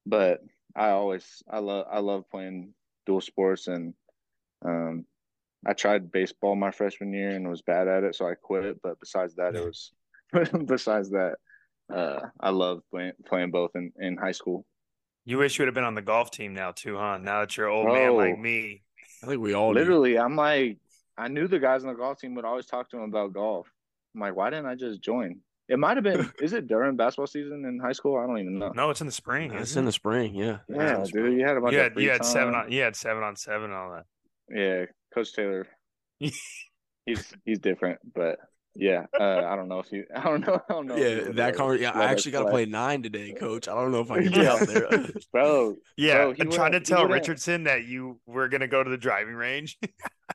But 0.07 0.41
I 0.75 0.91
always 0.91 1.43
I 1.51 1.59
love 1.59 1.87
I 1.91 1.99
love 1.99 2.25
playing 2.31 2.75
dual 3.07 3.21
sports 3.21 3.67
and 3.67 3.95
um 4.65 5.05
I 5.67 5.75
tried 5.75 6.11
baseball 6.11 6.57
my 6.57 6.71
freshman 6.71 7.13
year 7.13 7.31
and 7.31 7.49
was 7.49 7.63
bad 7.63 7.87
at 7.87 8.03
it, 8.03 8.17
so 8.17 8.27
I 8.27 8.35
quit. 8.35 8.81
But 8.83 8.99
besides 8.99 9.37
that, 9.37 9.55
it 9.55 9.65
was 9.65 9.93
besides 10.67 11.11
that, 11.11 11.37
uh, 11.93 12.21
I 12.41 12.51
love 12.51 12.83
playing 12.91 13.13
playing 13.27 13.51
both 13.51 13.71
in, 13.75 13.93
in 14.01 14.17
high 14.17 14.33
school. 14.33 14.67
You 15.25 15.39
wish 15.39 15.57
you 15.57 15.63
would 15.63 15.69
have 15.69 15.75
been 15.75 15.85
on 15.85 15.95
the 15.95 16.03
golf 16.03 16.31
team 16.31 16.53
now 16.53 16.73
too, 16.73 16.97
huh? 16.97 17.19
Now 17.19 17.41
that 17.41 17.57
you're 17.57 17.69
an 17.69 17.75
old 17.75 17.87
Bro, 17.87 17.95
man 17.95 18.17
like 18.17 18.39
me. 18.39 18.83
I 19.23 19.27
think 19.27 19.41
we 19.41 19.55
all 19.55 19.73
literally. 19.73 20.15
Do. 20.15 20.19
I'm 20.19 20.35
like, 20.35 20.79
I 21.17 21.29
knew 21.29 21.47
the 21.47 21.61
guys 21.61 21.85
on 21.85 21.91
the 21.91 21.99
golf 21.99 22.19
team 22.19 22.35
would 22.35 22.45
always 22.45 22.67
talk 22.67 22.91
to 22.91 22.97
them 22.97 23.05
about 23.05 23.33
golf. 23.33 23.72
I'm 24.15 24.21
like, 24.21 24.37
why 24.37 24.51
didn't 24.51 24.67
I 24.67 24.75
just 24.75 25.01
join? 25.01 25.41
It 25.69 25.79
might 25.79 25.97
have 25.97 26.05
been. 26.05 26.31
is 26.43 26.53
it 26.53 26.67
during 26.67 26.97
basketball 26.97 27.27
season 27.27 27.65
in 27.65 27.79
high 27.79 27.93
school? 27.93 28.19
I 28.19 28.27
don't 28.27 28.39
even 28.39 28.59
know. 28.59 28.73
No, 28.75 28.91
it's 28.91 29.01
in 29.01 29.07
the 29.07 29.13
spring. 29.13 29.53
It's 29.53 29.77
in 29.77 29.85
the 29.85 29.93
spring. 29.93 30.35
Yeah. 30.35 30.59
Yeah, 30.69 31.05
dude. 31.11 31.39
You 31.39 31.47
had 31.47 31.57
a 31.57 31.61
bunch 31.61 31.73
you 31.73 31.79
had, 31.79 31.99
you 31.99 32.11
had 32.11 32.25
seven 32.25 32.55
on. 32.55 32.71
You 32.71 32.83
had 32.83 32.97
seven 32.97 33.23
on 33.23 33.37
seven. 33.37 33.73
all 33.73 33.93
that. 33.93 34.05
Yeah, 34.55 34.85
Coach 35.15 35.33
Taylor. 35.33 35.67
he's 36.19 37.35
he's 37.45 37.59
different, 37.59 38.01
but 38.15 38.39
yeah, 38.75 39.05
uh, 39.19 39.43
I 39.45 39.55
don't 39.55 39.69
know 39.69 39.81
if 39.81 39.93
you. 39.93 40.05
I 40.15 40.25
don't 40.25 40.47
know. 40.47 40.61
I 40.69 40.73
don't 40.73 40.87
know. 40.87 40.97
Yeah, 40.97 41.33
that 41.33 41.57
conversation. 41.57 41.93
Yeah, 41.95 42.01
I 42.01 42.07
actually 42.07 42.33
got 42.33 42.45
to 42.45 42.51
play 42.51 42.65
nine 42.65 43.03
today, 43.03 43.33
Coach. 43.39 43.69
I 43.69 43.75
don't 43.75 43.93
know 43.93 44.01
if 44.01 44.11
I 44.11 44.23
can 44.23 44.33
get 44.33 44.47
out 44.47 44.61
there, 44.61 44.89
bro. 45.33 45.77
Yeah, 45.97 46.25
bro, 46.25 46.35
I'm 46.41 46.51
trying 46.51 46.73
to 46.73 46.81
tell 46.81 47.07
Richardson 47.07 47.65
that 47.65 47.85
you 47.85 48.21
were 48.27 48.49
gonna 48.49 48.69
go 48.69 48.83
to 48.83 48.91
the 48.91 48.97
driving 48.97 49.35
range. 49.35 49.79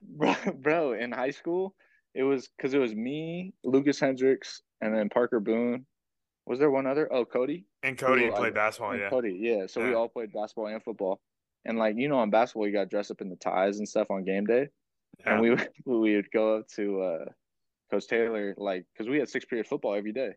bro, 0.03 0.35
bro, 0.55 0.93
in 0.93 1.11
high 1.11 1.31
school, 1.31 1.73
it 2.17 2.23
was 2.23 2.49
because 2.55 2.73
it 2.73 2.79
was 2.79 2.93
me, 2.93 3.53
Lucas 3.63 3.99
Hendricks, 3.99 4.61
and 4.81 4.95
then 4.95 5.09
Parker 5.09 5.39
Boone. 5.39 5.85
Was 6.45 6.59
there 6.59 6.71
one 6.71 6.87
other? 6.87 7.11
Oh, 7.11 7.25
Cody. 7.25 7.65
And 7.83 7.97
Cody 7.97 8.29
played 8.31 8.53
basketball. 8.53 8.95
Yeah, 8.95 9.09
Cody. 9.09 9.37
Yeah, 9.39 9.67
so 9.67 9.81
yeah. 9.81 9.89
we 9.89 9.93
all 9.95 10.07
played 10.07 10.31
basketball 10.31 10.67
and 10.67 10.81
football. 10.83 11.19
And 11.65 11.77
like 11.77 11.95
you 11.97 12.07
know, 12.07 12.19
on 12.19 12.29
basketball, 12.29 12.67
you 12.67 12.73
got 12.73 12.89
dressed 12.89 13.11
up 13.11 13.21
in 13.21 13.29
the 13.29 13.35
ties 13.35 13.79
and 13.79 13.87
stuff 13.87 14.09
on 14.09 14.23
game 14.23 14.45
day. 14.45 14.67
Yeah. 15.19 15.33
And 15.33 15.41
we 15.41 15.49
we 15.85 16.15
would 16.15 16.31
go 16.31 16.57
up 16.57 16.67
to. 16.75 17.01
uh 17.01 17.25
Coach 17.89 18.07
Taylor, 18.07 18.53
like, 18.57 18.85
because 18.93 19.09
we 19.09 19.19
had 19.19 19.29
six 19.29 19.45
period 19.45 19.67
football 19.67 19.95
every 19.95 20.11
day. 20.11 20.31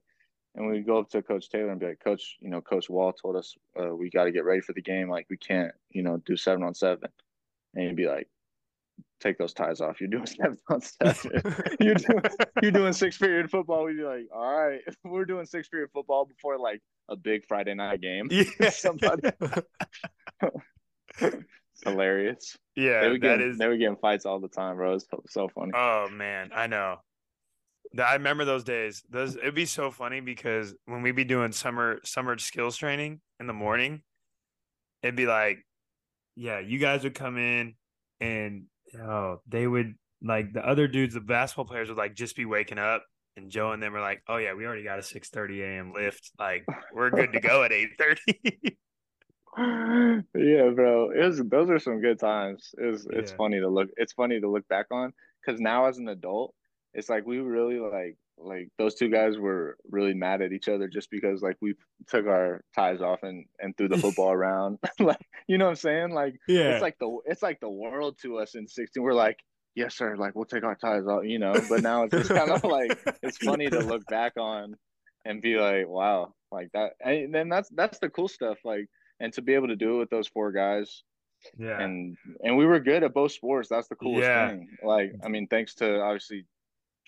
And 0.55 0.69
we'd 0.69 0.87
go 0.87 0.99
up 0.99 1.09
to 1.11 1.23
Coach 1.23 1.49
Taylor 1.49 1.71
and 1.71 1.81
be 1.81 1.87
like, 1.87 2.01
Coach, 2.03 2.37
you 2.41 2.51
know, 2.51 2.61
Coach 2.61 2.91
Wall 2.91 3.13
told 3.13 3.37
us 3.37 3.55
uh, 3.81 3.95
we 3.95 4.11
got 4.11 4.25
to 4.25 4.33
get 4.33 4.45
ready 4.45 4.61
for 4.61 4.73
the 4.73 4.83
game. 4.83 5.09
Like, 5.09 5.27
we 5.31 5.37
can't, 5.37 5.71
you 5.91 6.03
know, 6.03 6.21
do 6.27 6.37
seven 6.37 6.65
on 6.65 6.75
seven. 6.75 7.09
And 7.75 7.87
he'd 7.87 7.97
be 7.97 8.09
like, 8.09 8.29
take 9.21 9.39
those 9.39 9.53
ties 9.53 9.81
off. 9.81 10.01
You're 10.01 10.11
doing 10.11 10.27
seven 10.27 10.59
on 10.69 10.81
seven. 11.13 11.43
you're 11.81 11.95
doing 11.95 12.23
you're 12.63 12.73
doing 12.73 12.93
six 12.93 13.19
period 13.19 13.51
football. 13.51 13.85
We'd 13.85 13.97
be 13.97 14.05
like, 14.05 14.27
all 14.35 14.59
right, 14.59 14.81
we're 15.05 15.25
doing 15.25 15.47
six 15.47 15.69
period 15.69 15.91
football 15.93 16.25
before 16.25 16.59
like 16.59 16.81
a 17.09 17.17
big 17.17 17.43
Friday 17.49 17.75
night 17.75 18.01
game. 18.01 18.29
Yeah, 18.31 18.71
somebody. 18.71 19.31
hilarious. 21.85 22.57
Yeah, 22.77 23.01
they 23.03 23.09
were 23.09 23.19
getting, 23.19 23.51
is... 23.51 23.59
they 23.59 23.67
were 23.67 23.77
getting 23.77 23.97
fights 23.97 24.27
all 24.27 24.41
the 24.41 24.49
time, 24.49 24.77
bro. 24.77 24.95
It's 24.95 25.07
so, 25.11 25.23
so 25.29 25.49
funny. 25.49 25.73
Oh 25.75 26.09
man, 26.11 26.51
I 26.55 26.67
know. 26.67 26.97
I 27.99 28.15
remember 28.15 28.45
those 28.45 28.63
days. 28.63 29.03
Those 29.11 29.37
it'd 29.37 29.55
be 29.55 29.67
so 29.67 29.91
funny 29.91 30.21
because 30.21 30.75
when 30.87 31.03
we'd 31.03 31.17
be 31.17 31.25
doing 31.25 31.53
summer 31.53 32.01
summer 32.05 32.39
skills 32.39 32.77
training 32.77 33.21
in 33.41 33.47
the 33.47 33.53
morning, 33.53 34.03
it'd 35.03 35.17
be 35.17 35.27
like, 35.27 35.65
yeah, 36.37 36.61
you 36.61 36.79
guys 36.79 37.03
would 37.03 37.15
come 37.15 37.37
in 37.37 37.75
and 38.21 38.65
oh, 38.99 39.41
they 39.47 39.67
would 39.67 39.95
like 40.23 40.53
the 40.53 40.67
other 40.67 40.89
dudes, 40.89 41.15
the 41.15 41.21
basketball 41.21 41.65
players 41.65 41.89
would 41.89 41.99
like 41.99 42.15
just 42.15 42.37
be 42.37 42.45
waking 42.45 42.79
up 42.79 43.05
and 43.37 43.51
Joe 43.51 43.73
and 43.73 43.83
them 43.83 43.95
are 43.95 44.01
like, 44.01 44.23
Oh 44.29 44.37
yeah, 44.37 44.55
we 44.55 44.67
already 44.67 44.85
got 44.85 44.99
a 44.99 45.03
six 45.03 45.29
thirty 45.29 45.63
AM 45.63 45.93
lift. 45.93 46.31
Like 46.39 46.65
we're 46.93 47.11
good 47.11 47.33
to 47.33 47.41
go 47.41 47.63
at 47.63 47.73
eight 47.73 47.91
thirty. 47.99 48.79
yeah, 50.35 50.71
bro. 50.71 51.11
It 51.11 51.25
was 51.25 51.43
those 51.45 51.71
are 51.71 51.79
some 51.79 52.01
good 52.01 52.19
times. 52.19 52.71
It 52.79 52.87
was, 52.87 53.07
it's 53.11 53.33
yeah. 53.33 53.37
funny 53.37 53.61
to 53.61 53.69
look 53.69 53.89
it's 53.97 54.13
funny 54.13 54.41
to 54.41 54.51
look 54.51 54.67
back 54.69 54.87
on 54.91 55.13
because 55.45 55.61
now 55.61 55.87
as 55.87 55.99
an 55.99 56.09
adult 56.09 56.55
it's 56.93 57.09
like 57.09 57.27
we 57.27 57.39
really 57.39 57.79
like 57.79 58.17
like 58.43 58.69
those 58.79 58.95
two 58.95 59.09
guys 59.09 59.37
were 59.39 59.77
really 59.91 60.15
mad 60.15 60.43
at 60.43 60.53
each 60.53 60.69
other 60.69 60.89
just 60.89 61.11
because 61.11 61.43
like 61.43 61.57
we 61.61 61.75
took 62.07 62.27
our 62.27 62.63
ties 62.75 63.01
off 63.01 63.23
and 63.23 63.45
and 63.61 63.77
threw 63.77 63.89
the 63.89 63.99
football 63.99 64.33
around 64.33 64.79
like 64.99 65.21
you 65.47 65.59
know 65.59 65.67
what 65.67 65.71
i'm 65.71 65.77
saying 65.77 66.11
like 66.11 66.35
yeah 66.49 66.71
it's 66.71 66.83
like 66.83 66.99
the 66.99 67.19
it's 67.27 67.43
like 67.43 67.61
the 67.61 67.69
world 67.69 68.17
to 68.23 68.39
us 68.39 68.55
in 68.55 68.67
16 68.67 69.03
we're 69.03 69.13
like 69.13 69.37
yes, 69.75 69.97
sir. 69.97 70.17
Like 70.17 70.35
we'll 70.35 70.45
take 70.45 70.65
our 70.65 70.75
ties 70.75 71.07
off, 71.07 71.25
you 71.25 71.39
know. 71.39 71.55
But 71.69 71.83
now 71.83 72.05
it's 72.05 72.15
just 72.15 72.31
kind 72.31 72.51
of 72.51 72.65
like 72.65 72.99
it's 73.23 73.39
funny 73.39 73.69
to 73.69 73.81
look 73.81 74.07
back 74.07 74.35
on 74.37 74.75
and 75.25 75.43
be 75.43 75.57
like, 75.57 75.89
wow, 75.89 76.35
like 76.51 76.71
that. 76.73 76.93
And 77.01 77.35
then 77.35 77.49
that's 77.49 77.69
that's 77.71 77.99
the 77.99 78.11
cool 78.11 78.29
stuff. 78.29 78.59
Like, 78.65 78.87
and 79.21 79.33
to 79.35 79.43
be 79.43 79.55
able 79.55 79.69
to 79.69 79.77
do 79.77 79.97
it 79.97 79.99
with 79.99 80.11
those 80.11 80.29
four 80.29 80.53
guys. 80.53 81.03
Yeah. 81.59 81.81
And 81.81 82.17
and 82.43 82.57
we 82.57 82.67
were 82.67 82.81
good 82.81 83.03
at 83.03 83.15
both 83.15 83.33
sports. 83.33 83.69
That's 83.69 83.89
the 83.89 83.97
coolest 83.97 84.29
yeah. 84.29 84.51
thing. 84.51 84.69
Like, 84.85 85.13
I 85.25 85.29
mean, 85.29 85.47
thanks 85.47 85.75
to 85.77 86.01
obviously 86.01 86.47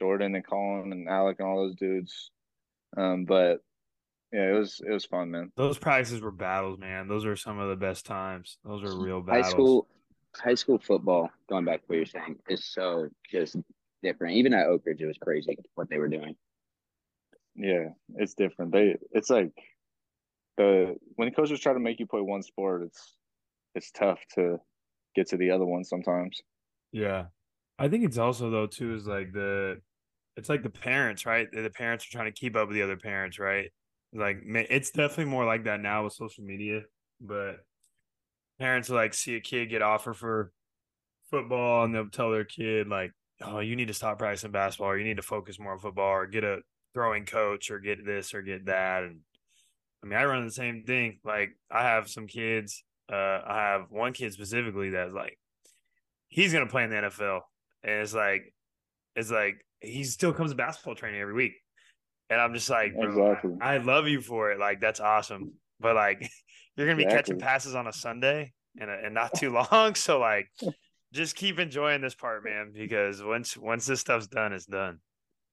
Jordan 0.03 0.35
and 0.35 0.45
Colin 0.45 0.91
and 0.91 1.09
Alec 1.09 1.37
and 1.39 1.49
all 1.49 1.63
those 1.63 1.77
dudes. 1.77 2.33
Um, 2.97 3.25
but 3.25 3.59
yeah, 4.33 4.49
it 4.49 4.59
was 4.59 4.81
it 4.85 4.91
was 4.91 5.05
fun, 5.05 5.31
man. 5.31 5.53
Those 5.57 5.79
practices 5.79 6.21
were 6.21 6.33
battles, 6.33 6.79
man. 6.79 7.07
Those 7.07 7.25
are 7.25 7.37
some 7.37 7.61
of 7.61 7.69
the 7.69 7.77
best 7.77 8.05
times. 8.05 8.59
Those 8.65 8.83
are 8.83 9.01
real 9.01 9.21
battles. 9.21 9.47
High 9.47 9.51
school, 9.51 9.89
high 10.35 10.55
school 10.55 10.79
football. 10.79 11.31
Going 11.49 11.65
back 11.65 11.83
to 11.83 11.85
what 11.87 11.97
you're 11.97 12.07
saying, 12.07 12.39
is 12.49 12.65
so 12.65 13.09
just 13.31 13.57
different. 14.03 14.35
Even 14.35 14.55
at 14.55 14.67
Oak 14.67 14.83
Ridge, 14.85 15.01
it 15.01 15.07
was 15.07 15.19
crazy 15.19 15.57
what 15.77 15.89
they 15.89 15.99
were 15.99 16.09
doing. 16.09 16.35
Yeah, 17.55 17.91
it's 18.17 18.35
different. 18.35 18.73
They, 18.73 18.97
it's 19.13 19.31
like 19.31 19.53
the 20.57 20.97
when 21.15 21.31
coaches 21.31 21.61
try 21.61 21.75
to 21.75 21.79
make 21.79 22.01
you 22.01 22.07
play 22.07 22.23
one 22.23 22.43
sport, 22.43 22.83
it's 22.83 23.17
it's 23.77 23.93
tough 23.93 24.19
to 24.35 24.59
get 25.15 25.29
to 25.29 25.37
the 25.37 25.53
other 25.53 25.65
one 25.65 25.85
sometimes. 25.85 26.41
Yeah, 26.91 27.27
I 27.79 27.89
think 27.89 28.05
it's 28.05 28.19
also 28.19 28.51
though 28.51 28.67
too 28.67 28.95
is 28.95 29.07
like 29.07 29.33
the 29.33 29.81
it's 30.37 30.49
like 30.49 30.63
the 30.63 30.71
parents, 30.71 31.27
right? 31.27 31.47
The 31.53 31.71
parents 31.71 32.07
are 32.07 32.11
trying 32.11 32.33
to 32.33 32.39
keep 32.39 32.57
up 32.57 32.69
with 32.69 32.75
the 32.75 32.83
other 32.83 32.97
parents, 32.97 33.39
right? 33.39 33.71
Like 34.15 34.39
it's 34.45 34.91
definitely 34.91 35.27
more 35.27 35.45
like 35.45 35.65
that 35.65 35.81
now 35.81 36.05
with 36.05 36.13
social 36.13 36.45
media, 36.45 36.83
but 37.21 37.57
parents 38.59 38.91
like 38.91 39.15
see 39.15 39.37
a 39.37 39.41
kid 39.41 39.71
get 39.71 39.83
offered 39.83 40.17
for 40.17 40.53
football 41.31 41.85
and 41.85 41.95
they'll 41.95 42.09
tell 42.09 42.31
their 42.31 42.45
kid 42.45 42.89
like, 42.89 43.13
"Oh, 43.41 43.61
you 43.61 43.77
need 43.77 43.89
to 43.89 43.95
stop 43.95 44.19
practicing 44.19 44.51
basketball, 44.53 44.91
or 44.91 44.99
you 44.99 45.05
need 45.05 45.17
to 45.17 45.23
focus 45.23 45.59
more 45.59 45.73
on 45.73 45.79
football, 45.79 46.11
or 46.13 46.27
get 46.27 46.45
a 46.45 46.61
throwing 46.95 47.25
coach, 47.27 47.71
or 47.71 47.79
get 47.79 48.05
this 48.05 48.35
or 48.35 48.43
get 48.43 48.67
that." 48.67 49.05
And 49.05 49.21
I 50.03 50.07
mean, 50.07 50.19
I 50.19 50.25
run 50.25 50.45
the 50.45 50.53
same 50.53 50.85
thing. 50.85 51.21
Like 51.25 51.57
I 51.71 51.83
have 51.85 52.09
some 52.09 52.27
kids. 52.27 52.85
Uh, 53.11 53.41
I 53.47 53.63
have 53.73 53.87
one 53.91 54.13
kid 54.13 54.33
specifically 54.33 54.91
that's 54.91 55.13
like, 55.13 55.39
he's 56.29 56.53
gonna 56.53 56.67
play 56.67 56.85
in 56.85 56.91
the 56.91 56.97
NFL, 56.97 57.41
and 57.83 58.03
it's 58.03 58.15
like, 58.15 58.55
it's 59.17 59.31
like 59.31 59.65
he 59.83 60.05
still 60.05 60.33
comes 60.33 60.51
to 60.51 60.57
basketball 60.57 60.95
training 60.95 61.21
every 61.21 61.35
week. 61.35 61.55
And 62.31 62.41
I'm 62.41 62.55
just 62.55 62.71
like, 62.71 62.95
exactly. 62.97 63.53
I, 63.61 63.75
I 63.75 63.79
love 63.79 64.09
you 64.09 64.21
for 64.21 64.53
it. 64.53 64.59
Like, 64.59 64.81
that's 64.81 65.01
awesome. 65.01 65.53
But 65.81 65.97
like, 65.97 66.31
you're 66.77 66.87
gonna 66.87 66.97
be 66.97 67.03
exactly. 67.03 67.35
catching 67.35 67.41
passes 67.41 67.75
on 67.75 67.87
a 67.87 67.93
Sunday 67.93 68.53
and 68.81 68.91
uh, 68.91 68.97
and 69.05 69.15
not 69.15 69.35
too 69.35 69.51
long. 69.73 69.95
So 69.95 70.19
like, 70.19 70.49
just 71.13 71.37
keep 71.37 71.59
enjoying 71.59 72.01
this 72.01 72.15
part, 72.15 72.45
man, 72.45 72.73
because 72.75 73.23
once 73.23 73.57
once 73.57 73.87
this 73.87 74.01
stuff's 74.01 74.29
done, 74.29 74.53
it's 74.53 74.67
done. 74.67 74.99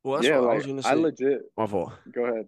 Well, 0.04 0.24
yeah, 0.24 0.38
like, 0.38 0.52
I 0.52 0.56
was 0.56 0.66
gonna 0.66 0.84
say. 0.84 0.90
I 0.90 0.94
legit. 0.94 1.42
My 1.58 1.68
fault. 1.68 1.94
Go 2.14 2.26
ahead. 2.26 2.46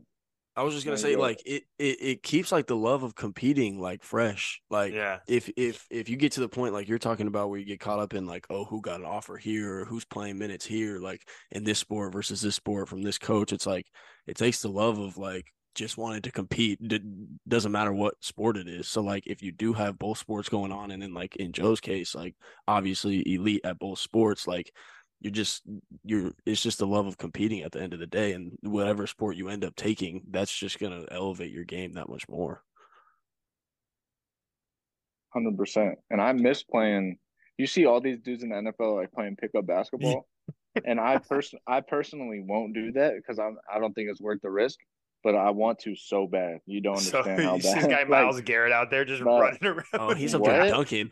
I 0.56 0.64
was 0.64 0.74
just 0.74 0.86
gonna 0.86 0.98
say, 0.98 1.16
like 1.16 1.42
it, 1.46 1.64
it, 1.80 1.98
it 2.02 2.24
keeps 2.24 2.52
like 2.52 2.68
the 2.68 2.76
love 2.76 3.04
of 3.04 3.16
competing 3.16 3.80
like 3.80 4.04
fresh. 4.04 4.62
Like, 4.70 4.94
yeah, 4.94 5.20
if 5.28 5.50
if 5.56 5.86
if 5.90 6.10
you 6.10 6.18
get 6.18 6.34
to 6.34 6.42
the 6.42 6.50
point 6.50 6.74
like 6.74 6.90
you're 6.90 7.00
talking 7.00 7.28
about 7.28 7.50
where 7.50 7.60
you 7.60 7.66
get 7.66 7.80
caught 7.80 8.00
up 8.00 8.14
in 8.14 8.26
like, 8.26 8.46
oh, 8.50 8.66
who 8.66 8.82
got 8.82 9.00
an 9.00 9.06
offer 9.06 9.38
here 9.38 9.80
or 9.80 9.86
who's 9.86 10.06
playing 10.06 10.38
minutes 10.38 10.66
here, 10.66 11.00
like 11.00 11.22
in 11.52 11.64
this 11.64 11.80
sport 11.80 12.12
versus 12.12 12.42
this 12.42 12.56
sport 12.56 12.90
from 12.90 13.02
this 13.02 13.18
coach, 13.18 13.54
it's 13.54 13.66
like 13.66 13.86
it 14.28 14.36
takes 14.36 14.62
the 14.62 14.70
love 14.70 15.00
of 15.00 15.18
like 15.18 15.46
just 15.74 15.98
wanting 15.98 16.22
to 16.24 16.32
compete. 16.32 16.80
It 16.82 17.02
doesn't 17.48 17.72
matter 17.72 17.94
what 17.94 18.16
sport 18.20 18.58
it 18.58 18.68
is. 18.68 18.90
So 18.90 19.02
like 19.02 19.28
if 19.28 19.42
you 19.42 19.54
do 19.54 19.72
have 19.72 19.98
both 19.98 20.18
sports 20.18 20.50
going 20.50 20.74
on, 20.74 20.92
and 20.92 21.02
then 21.02 21.14
like 21.14 21.38
in 21.38 21.54
Joe's 21.54 21.80
case, 21.80 22.14
like 22.14 22.36
obviously 22.68 23.24
elite 23.34 23.62
at 23.64 23.80
both 23.80 24.00
sports, 24.00 24.48
like 24.48 24.72
you're 25.22 25.32
just 25.32 25.62
you're 26.04 26.32
it's 26.46 26.62
just 26.62 26.80
the 26.80 26.88
love 26.88 27.06
of 27.06 27.18
competing 27.18 27.62
at 27.62 27.72
the 27.72 27.82
end 27.82 27.94
of 27.94 28.00
the 28.00 28.08
day 28.08 28.34
and 28.34 28.58
whatever 28.62 29.08
sport 29.08 29.36
you 29.36 29.48
end 29.48 29.64
up 29.64 29.76
taking 29.76 30.24
that's 30.32 30.54
just 30.54 30.80
going 30.80 30.92
to 30.92 31.14
elevate 31.14 31.52
your 31.52 31.64
game 31.64 31.94
that 31.94 32.10
much 32.10 32.28
more 32.28 32.64
100% 35.36 35.94
and 36.10 36.22
i 36.22 36.34
miss 36.34 36.64
playing 36.64 37.18
you 37.58 37.68
see 37.68 37.86
all 37.86 38.02
these 38.02 38.20
dudes 38.20 38.44
in 38.44 38.50
the 38.50 38.56
nfl 38.56 38.98
like 38.98 39.12
playing 39.12 39.36
pickup 39.36 39.66
basketball 39.66 40.28
and 40.86 41.00
i 41.00 41.18
person 41.18 41.60
i 41.68 41.80
personally 41.80 42.44
won't 42.46 42.74
do 42.74 42.92
that 42.92 43.14
because 43.16 43.40
i'm 43.40 43.58
i 43.74 43.80
don't 43.80 43.94
think 43.94 44.10
it's 44.10 44.22
worth 44.22 44.42
the 44.42 44.50
risk 44.50 44.78
but 45.24 45.36
I 45.36 45.52
want 45.52 45.78
to 45.82 45.96
so 45.96 46.26
bad. 46.26 46.62
You 46.66 46.82
don't 46.82 46.94
understand 46.98 47.38
so, 47.38 47.44
how 47.44 47.58
bad. 47.58 47.62
This 47.62 47.86
guy 47.86 48.04
Myles 48.10 48.38
like, 48.38 48.46
Garrett 48.46 48.72
out 48.72 48.90
there 48.90 49.06
just 49.06 49.22
running 49.22 49.64
around. 49.64 49.86
Oh, 49.94 50.16
he's 50.16 50.34
up 50.34 50.44
there 50.44 50.68
dunking 50.68 51.12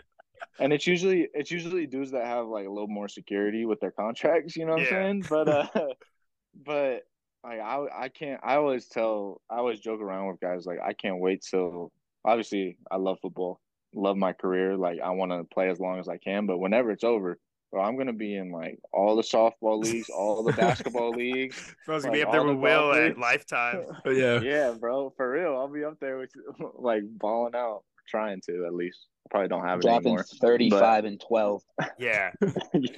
and 0.60 0.74
it's 0.74 0.88
usually 0.88 1.28
it's 1.34 1.52
usually 1.52 1.86
dudes 1.86 2.12
that 2.12 2.26
have 2.26 2.48
like 2.48 2.66
a 2.66 2.70
little 2.70 2.88
more 2.88 3.08
security 3.08 3.66
with 3.66 3.80
their 3.80 3.92
contracts. 3.92 4.56
You 4.56 4.66
know 4.66 4.74
what 4.74 4.82
yeah. 4.82 4.98
I'm 4.98 5.24
saying? 5.24 5.26
But 5.30 5.48
uh, 5.48 5.68
but 6.66 7.04
like 7.44 7.60
I 7.60 7.86
I 7.96 8.10
can't. 8.10 8.40
I 8.44 8.56
always 8.56 8.88
tell. 8.88 9.42
I 9.50 9.58
always 9.58 9.80
joke 9.80 10.02
around 10.02 10.28
with 10.28 10.40
guys 10.40 10.66
like 10.66 10.80
I 10.84 10.94
can't 10.94 11.20
wait 11.20 11.46
till. 11.50 11.92
Obviously, 12.26 12.78
I 12.92 12.98
love 12.98 13.18
football. 13.22 13.60
Love 13.94 14.18
my 14.18 14.34
career. 14.34 14.76
Like 14.76 15.00
I 15.00 15.12
want 15.12 15.32
to 15.32 15.44
play 15.46 15.70
as 15.70 15.80
long 15.80 16.00
as 16.00 16.08
I 16.08 16.18
can. 16.18 16.46
But 16.46 16.60
whenever 16.60 16.92
it's 16.92 17.04
over, 17.04 17.40
bro, 17.72 17.82
I'm 17.82 17.98
gonna 17.98 18.14
be 18.14 18.36
in 18.36 18.52
like 18.52 18.80
all 18.92 19.16
the 19.16 19.22
softball 19.22 19.82
leagues, 19.82 20.10
all 20.10 20.44
the 20.44 20.54
basketball 20.54 21.12
leagues. 21.12 21.58
I 21.70 21.74
Bro's 21.86 22.04
gonna 22.04 22.12
like, 22.12 22.22
be 22.22 22.26
up 22.26 22.32
there 22.32 22.44
with 22.44 22.58
Will 22.58 22.94
at 22.94 23.18
lifetime. 23.18 23.86
yeah, 24.06 24.42
yeah, 24.42 24.76
bro, 24.80 25.14
for 25.16 25.32
real. 25.32 25.56
I'll 25.56 25.68
be 25.68 25.84
up 25.84 26.00
there 26.00 26.18
with 26.18 26.32
like 26.76 27.04
balling 27.06 27.56
out, 27.56 27.84
trying 28.08 28.42
to 28.48 28.66
at 28.66 28.74
least 28.74 29.08
probably 29.30 29.48
don't 29.48 29.66
have 29.66 29.82
dropping 29.82 30.08
anymore, 30.08 30.26
35 30.42 30.80
but... 30.80 31.06
and 31.06 31.20
12 31.20 31.62
yeah. 32.00 32.32
Yeah. 32.74 32.90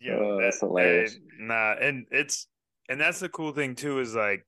Yeah 0.00 0.14
uh, 0.14 0.40
that's 0.40 0.60
hilarious. 0.60 1.14
and, 1.38 1.48
nah 1.48 1.74
and 1.80 2.06
it's 2.10 2.46
and 2.88 3.00
that's 3.00 3.20
the 3.20 3.28
cool 3.28 3.52
thing 3.52 3.74
too 3.74 4.00
is 4.00 4.14
like 4.14 4.46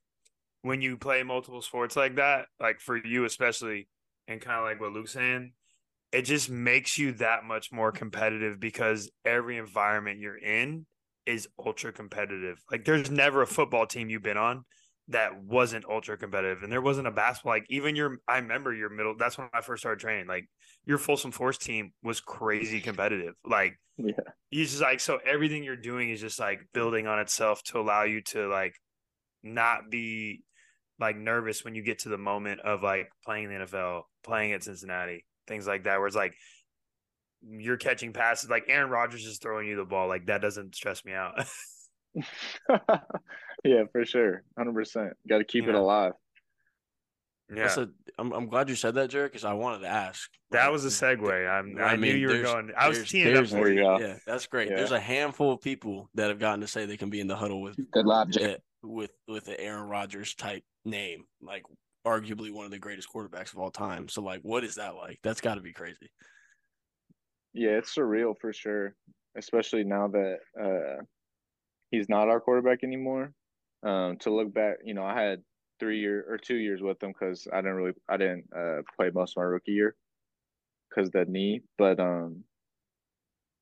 when 0.62 0.80
you 0.80 0.96
play 0.96 1.22
multiple 1.22 1.62
sports 1.62 1.96
like 1.96 2.16
that 2.16 2.46
like 2.60 2.80
for 2.80 2.96
you 2.96 3.24
especially 3.24 3.88
and 4.28 4.40
kind 4.40 4.58
of 4.58 4.64
like 4.64 4.80
what 4.80 4.92
luke's 4.92 5.12
saying 5.12 5.52
it 6.12 6.22
just 6.22 6.50
makes 6.50 6.98
you 6.98 7.12
that 7.12 7.44
much 7.44 7.72
more 7.72 7.90
competitive 7.90 8.60
because 8.60 9.10
every 9.24 9.56
environment 9.56 10.20
you're 10.20 10.36
in 10.36 10.86
is 11.26 11.48
ultra 11.58 11.92
competitive. 11.92 12.62
Like 12.70 12.84
there's 12.84 13.10
never 13.10 13.42
a 13.42 13.46
football 13.46 13.86
team 13.86 14.10
you've 14.10 14.22
been 14.22 14.36
on 14.36 14.64
that 15.08 15.42
wasn't 15.42 15.84
ultra 15.86 16.16
competitive 16.16 16.62
and 16.62 16.72
there 16.72 16.80
wasn't 16.80 17.06
a 17.06 17.10
basketball 17.10 17.52
like 17.52 17.66
even 17.68 17.96
your 17.96 18.18
i 18.28 18.36
remember 18.36 18.72
your 18.72 18.88
middle 18.88 19.14
that's 19.18 19.36
when 19.36 19.48
i 19.52 19.60
first 19.60 19.82
started 19.82 20.00
training 20.00 20.26
like 20.26 20.48
your 20.84 20.98
folsom 20.98 21.32
force 21.32 21.58
team 21.58 21.92
was 22.02 22.20
crazy 22.20 22.80
competitive 22.80 23.34
like 23.44 23.78
yeah. 23.96 24.12
you 24.50 24.64
just 24.64 24.80
like 24.80 25.00
so 25.00 25.18
everything 25.26 25.64
you're 25.64 25.76
doing 25.76 26.10
is 26.10 26.20
just 26.20 26.38
like 26.38 26.60
building 26.72 27.06
on 27.06 27.18
itself 27.18 27.62
to 27.64 27.80
allow 27.80 28.04
you 28.04 28.20
to 28.20 28.48
like 28.48 28.74
not 29.42 29.90
be 29.90 30.42
like 31.00 31.16
nervous 31.16 31.64
when 31.64 31.74
you 31.74 31.82
get 31.82 31.98
to 32.00 32.08
the 32.08 32.18
moment 32.18 32.60
of 32.60 32.82
like 32.82 33.10
playing 33.24 33.48
the 33.48 33.56
nfl 33.56 34.02
playing 34.22 34.52
at 34.52 34.62
cincinnati 34.62 35.24
things 35.48 35.66
like 35.66 35.84
that 35.84 35.98
where 35.98 36.06
it's 36.06 36.16
like 36.16 36.34
you're 37.44 37.76
catching 37.76 38.12
passes 38.12 38.48
like 38.48 38.64
aaron 38.68 38.88
rodgers 38.88 39.26
is 39.26 39.38
throwing 39.38 39.66
you 39.66 39.76
the 39.76 39.84
ball 39.84 40.06
like 40.06 40.26
that 40.26 40.40
doesn't 40.40 40.76
stress 40.76 41.04
me 41.04 41.12
out 41.12 41.34
yeah, 43.64 43.84
for 43.92 44.04
sure, 44.04 44.42
hundred 44.56 44.74
percent. 44.74 45.12
Got 45.28 45.38
to 45.38 45.44
keep 45.44 45.64
yeah. 45.64 45.70
it 45.70 45.74
alive. 45.74 46.12
Yeah, 47.54 47.74
a, 47.76 47.86
I'm 48.18 48.32
I'm 48.32 48.46
glad 48.46 48.68
you 48.68 48.74
said 48.74 48.94
that, 48.94 49.10
Jared, 49.10 49.30
because 49.30 49.44
I 49.44 49.52
wanted 49.52 49.80
to 49.80 49.88
ask. 49.88 50.30
That 50.52 50.64
like, 50.64 50.72
was 50.72 50.84
a 50.84 50.88
segue. 50.88 51.50
I'm, 51.50 51.76
I, 51.78 51.82
I 51.82 51.96
mean, 51.96 52.12
knew 52.12 52.16
you 52.16 52.28
were 52.28 52.42
going. 52.42 52.72
I 52.76 52.88
was 52.88 53.08
teeing 53.08 53.36
up 53.36 53.46
for 53.46 53.70
you. 53.70 53.82
Yeah, 53.82 54.16
that's 54.26 54.46
great. 54.46 54.70
Yeah. 54.70 54.76
There's 54.76 54.92
a 54.92 55.00
handful 55.00 55.52
of 55.52 55.60
people 55.60 56.08
that 56.14 56.28
have 56.28 56.38
gotten 56.38 56.60
to 56.60 56.66
say 56.66 56.86
they 56.86 56.96
can 56.96 57.10
be 57.10 57.20
in 57.20 57.26
the 57.26 57.36
huddle 57.36 57.60
with 57.60 57.76
good 57.90 58.06
luck, 58.06 58.30
Jared. 58.30 58.60
with 58.82 59.12
with 59.28 59.44
the 59.44 59.58
Aaron 59.60 59.88
Rodgers 59.88 60.34
type 60.34 60.62
name, 60.84 61.24
like 61.42 61.64
arguably 62.06 62.52
one 62.52 62.64
of 62.64 62.70
the 62.70 62.78
greatest 62.78 63.08
quarterbacks 63.12 63.52
of 63.52 63.58
all 63.58 63.70
time. 63.70 64.08
So, 64.08 64.22
like, 64.22 64.40
what 64.42 64.64
is 64.64 64.76
that 64.76 64.94
like? 64.94 65.18
That's 65.22 65.40
got 65.40 65.56
to 65.56 65.60
be 65.60 65.72
crazy. 65.72 66.10
Yeah, 67.52 67.70
it's 67.70 67.94
surreal 67.94 68.34
for 68.40 68.52
sure, 68.52 68.94
especially 69.36 69.84
now 69.84 70.08
that 70.08 70.38
uh, 70.60 71.02
he's 71.92 72.08
not 72.08 72.28
our 72.28 72.40
quarterback 72.40 72.82
anymore. 72.82 73.32
Um, 73.84 74.16
to 74.20 74.34
look 74.34 74.52
back, 74.52 74.78
you 74.84 74.94
know, 74.94 75.04
I 75.04 75.20
had 75.20 75.42
three 75.78 76.00
year 76.00 76.24
or 76.28 76.38
two 76.38 76.56
years 76.56 76.82
with 76.82 77.00
him 77.00 77.12
because 77.12 77.46
I 77.52 77.56
didn't 77.56 77.74
really 77.74 77.92
I 78.08 78.16
didn't 78.16 78.44
uh, 78.56 78.82
play 78.96 79.10
most 79.14 79.36
of 79.36 79.42
my 79.42 79.44
rookie 79.44 79.72
year 79.72 79.94
because 80.88 81.10
the 81.10 81.24
knee. 81.26 81.60
But 81.78 82.00
um, 82.00 82.42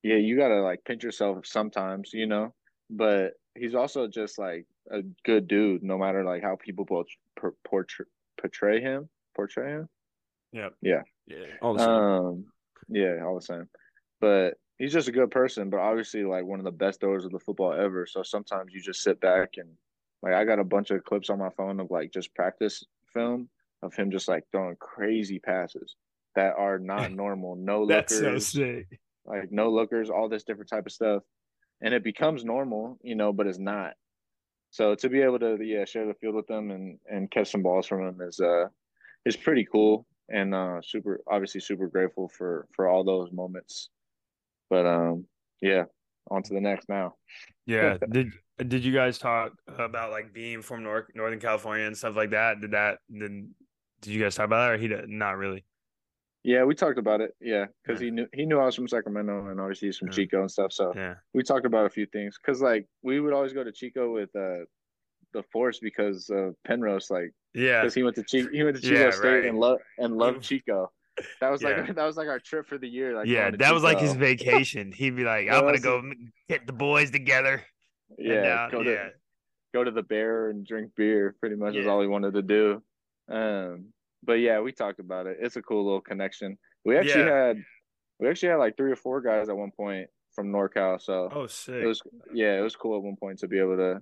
yeah, 0.01 0.15
you 0.15 0.37
gotta 0.37 0.61
like 0.61 0.83
pinch 0.85 1.03
yourself 1.03 1.45
sometimes, 1.45 2.11
you 2.13 2.25
know. 2.25 2.53
But 2.89 3.33
he's 3.55 3.75
also 3.75 4.07
just 4.07 4.39
like 4.39 4.65
a 4.91 5.01
good 5.25 5.47
dude, 5.47 5.83
no 5.83 5.97
matter 5.97 6.23
like 6.23 6.41
how 6.41 6.55
people 6.55 6.85
portray 6.85 7.51
portray, 7.63 8.05
portray 8.39 8.81
him. 8.81 9.09
Portray 9.35 9.71
him. 9.71 9.89
Yeah. 10.51 10.69
Yeah. 10.81 11.01
Yeah. 11.27 11.45
All 11.61 11.73
the 11.73 11.79
same. 11.79 11.89
Um. 11.89 12.45
Yeah. 12.89 13.23
All 13.25 13.35
the 13.35 13.45
same. 13.45 13.69
But 14.19 14.55
he's 14.81 14.93
just 14.93 15.07
a 15.07 15.11
good 15.11 15.29
person, 15.29 15.69
but 15.69 15.79
obviously 15.79 16.23
like 16.23 16.43
one 16.43 16.57
of 16.57 16.65
the 16.65 16.71
best 16.71 16.99
throwers 16.99 17.23
of 17.23 17.31
the 17.31 17.39
football 17.39 17.71
ever. 17.71 18.07
So 18.07 18.23
sometimes 18.23 18.73
you 18.73 18.81
just 18.81 19.03
sit 19.03 19.21
back 19.21 19.51
and 19.57 19.69
like 20.23 20.33
I 20.33 20.43
got 20.43 20.57
a 20.57 20.63
bunch 20.63 20.89
of 20.89 21.03
clips 21.03 21.29
on 21.29 21.37
my 21.37 21.51
phone 21.55 21.79
of 21.79 21.91
like 21.91 22.11
just 22.11 22.33
practice 22.33 22.83
film 23.13 23.47
of 23.83 23.93
him 23.93 24.09
just 24.09 24.27
like 24.27 24.43
throwing 24.51 24.75
crazy 24.77 25.37
passes 25.37 25.95
that 26.35 26.55
are 26.57 26.79
not 26.79 27.11
normal. 27.23 27.55
No 27.55 27.85
That's 27.85 28.19
lookers. 28.19 28.47
so 28.47 28.59
sick. 28.59 28.99
like 29.23 29.51
no 29.51 29.69
lookers, 29.69 30.09
all 30.09 30.27
this 30.27 30.43
different 30.43 30.69
type 30.69 30.87
of 30.87 30.91
stuff, 30.91 31.21
and 31.81 31.93
it 31.93 32.03
becomes 32.03 32.43
normal, 32.43 32.97
you 33.03 33.13
know, 33.13 33.31
but 33.31 33.45
it's 33.45 33.59
not. 33.59 33.93
So 34.71 34.95
to 34.95 35.09
be 35.09 35.21
able 35.21 35.37
to 35.39 35.59
yeah 35.61 35.85
share 35.85 36.07
the 36.07 36.15
field 36.15 36.33
with 36.33 36.47
them 36.47 36.71
and 36.71 36.97
and 37.07 37.29
catch 37.29 37.51
some 37.51 37.61
balls 37.61 37.85
from 37.85 38.03
them 38.05 38.27
is 38.27 38.39
uh 38.39 38.65
is 39.25 39.37
pretty 39.37 39.67
cool 39.71 40.07
and 40.29 40.55
uh 40.55 40.81
super 40.81 41.21
obviously 41.29 41.61
super 41.61 41.87
grateful 41.87 42.27
for 42.29 42.65
for 42.75 42.87
all 42.87 43.03
those 43.03 43.31
moments. 43.31 43.89
But 44.71 44.87
um 44.87 45.25
yeah, 45.61 45.83
on 46.31 46.41
to 46.43 46.53
the 46.53 46.61
next 46.61 46.89
now. 46.89 47.15
Yeah. 47.67 47.97
did 48.11 48.31
did 48.57 48.83
you 48.83 48.93
guys 48.93 49.19
talk 49.19 49.51
about 49.67 50.11
like 50.11 50.33
being 50.33 50.61
from 50.61 50.83
North 50.83 51.05
Northern 51.13 51.39
California 51.39 51.85
and 51.85 51.95
stuff 51.95 52.15
like 52.15 52.31
that? 52.31 52.61
Did 52.61 52.71
that 52.71 52.99
did 53.11 53.49
did 54.01 54.13
you 54.13 54.21
guys 54.23 54.33
talk 54.33 54.45
about 54.45 54.65
that 54.65 54.71
or 54.71 54.77
he 54.77 54.87
did, 54.87 55.07
not 55.09 55.37
really? 55.37 55.63
Yeah, 56.43 56.63
we 56.63 56.73
talked 56.73 56.97
about 56.97 57.21
it. 57.21 57.35
Yeah, 57.39 57.65
because 57.83 58.01
yeah. 58.01 58.05
he 58.05 58.11
knew 58.11 58.27
he 58.33 58.45
knew 58.45 58.59
I 58.59 58.65
was 58.65 58.75
from 58.75 58.87
Sacramento 58.87 59.47
and 59.47 59.59
obviously 59.59 59.89
he's 59.89 59.97
from 59.97 60.07
yeah. 60.07 60.15
Chico 60.15 60.39
and 60.41 60.49
stuff. 60.49 60.73
So 60.73 60.93
yeah, 60.95 61.15
we 61.33 61.43
talked 61.43 61.65
about 61.65 61.85
a 61.85 61.89
few 61.89 62.07
things. 62.07 62.37
Because 62.41 62.61
like 62.61 62.87
we 63.03 63.19
would 63.19 63.33
always 63.33 63.53
go 63.53 63.63
to 63.63 63.71
Chico 63.71 64.13
with 64.13 64.29
uh 64.35 64.65
the 65.33 65.43
Force 65.51 65.79
because 65.79 66.29
of 66.29 66.55
Penrose. 66.65 67.11
Like 67.11 67.31
yeah, 67.53 67.81
because 67.81 67.93
he 67.93 68.03
went 68.03 68.15
to 68.15 68.23
Chico, 68.23 68.49
he 68.51 68.63
went 68.63 68.77
to 68.77 68.81
Chico 68.81 69.05
yeah, 69.05 69.11
State 69.11 69.29
right. 69.29 69.45
and 69.45 69.59
loved 69.59 69.81
and 69.99 70.17
loved 70.17 70.41
Chico. 70.41 70.91
That 71.39 71.49
was 71.49 71.63
like 71.63 71.93
that 71.95 72.05
was 72.05 72.17
like 72.17 72.27
our 72.27 72.39
trip 72.39 72.67
for 72.67 72.77
the 72.77 72.87
year. 72.87 73.15
Like 73.15 73.27
yeah, 73.27 73.51
that 73.51 73.73
was 73.73 73.83
like 73.83 73.99
his 73.99 74.13
vacation. 74.13 74.91
He'd 74.91 75.15
be 75.15 75.23
like, 75.23 75.49
"I'm 75.49 75.61
gonna 75.61 75.79
go 75.79 76.01
get 76.49 76.67
the 76.67 76.73
boys 76.73 77.11
together." 77.11 77.63
Yeah, 78.17 78.69
go 78.71 78.83
to 78.83 79.09
go 79.73 79.83
to 79.83 79.91
the 79.91 80.03
bear 80.03 80.49
and 80.49 80.65
drink 80.65 80.91
beer. 80.95 81.35
Pretty 81.39 81.55
much 81.55 81.75
is 81.75 81.87
all 81.87 82.01
he 82.01 82.07
wanted 82.07 82.33
to 82.33 82.41
do. 82.41 82.81
Um, 83.29 83.93
but 84.23 84.33
yeah, 84.33 84.59
we 84.59 84.71
talked 84.71 84.99
about 84.99 85.27
it. 85.27 85.37
It's 85.41 85.55
a 85.55 85.61
cool 85.61 85.83
little 85.85 86.01
connection. 86.01 86.57
We 86.85 86.97
actually 86.97 87.25
yeah. 87.25 87.47
had 87.47 87.57
we 88.19 88.29
actually 88.29 88.49
had 88.49 88.57
like 88.57 88.77
three 88.77 88.91
or 88.91 88.95
four 88.95 89.21
guys 89.21 89.49
at 89.49 89.57
one 89.57 89.71
point 89.71 90.07
from 90.33 90.51
NorCal. 90.51 91.01
So 91.01 91.29
oh, 91.31 91.47
sick. 91.47 91.75
It 91.75 91.87
was 91.87 92.01
yeah, 92.33 92.57
it 92.57 92.61
was 92.61 92.75
cool 92.75 92.97
at 92.97 93.03
one 93.03 93.15
point 93.15 93.39
to 93.39 93.47
be 93.47 93.59
able 93.59 93.77
to 93.77 94.01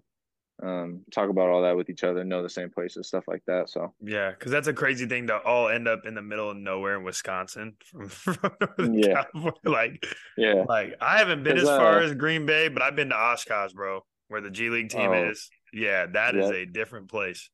um, 0.62 1.02
talk 1.12 1.30
about 1.30 1.50
all 1.50 1.62
that 1.62 1.76
with 1.76 1.90
each 1.90 2.04
other, 2.04 2.24
know 2.24 2.44
the 2.44 2.50
same 2.50 2.70
places, 2.70 3.08
stuff 3.08 3.26
like 3.28 3.44
that. 3.48 3.70
So 3.70 3.94
yeah, 4.02 4.32
because 4.32 4.52
that's 4.52 4.68
a 4.68 4.74
crazy 4.74 5.06
thing 5.06 5.28
to 5.28 5.38
all 5.40 5.70
end 5.70 5.88
up 5.88 6.06
in 6.06 6.16
the 6.16 6.22
middle 6.22 6.50
of 6.50 6.58
nowhere 6.58 6.98
in 6.98 7.04
Wisconsin 7.04 7.76
from, 8.08 8.36
from 8.36 8.94
yeah, 8.94 9.24
California. 9.32 9.60
like 9.64 10.06
yeah, 10.38 10.66
like 10.68 10.96
I 11.02 11.18
haven't 11.18 11.44
been 11.44 11.58
as 11.58 11.64
far 11.64 12.00
uh, 12.00 12.04
as 12.04 12.14
Green 12.14 12.46
Bay, 12.46 12.68
but 12.68 12.82
I've 12.82 12.96
been 12.96 13.10
to 13.10 13.16
Oshkosh, 13.16 13.74
bro, 13.74 14.04
where 14.28 14.42
the 14.42 14.50
G 14.50 14.70
League 14.70 14.90
team 14.90 15.12
oh, 15.12 15.30
is. 15.30 15.50
Yeah, 15.72 16.08
that 16.08 16.36
is 16.36 16.50
a 16.50 16.66
different 16.66 17.10
place. 17.10 17.50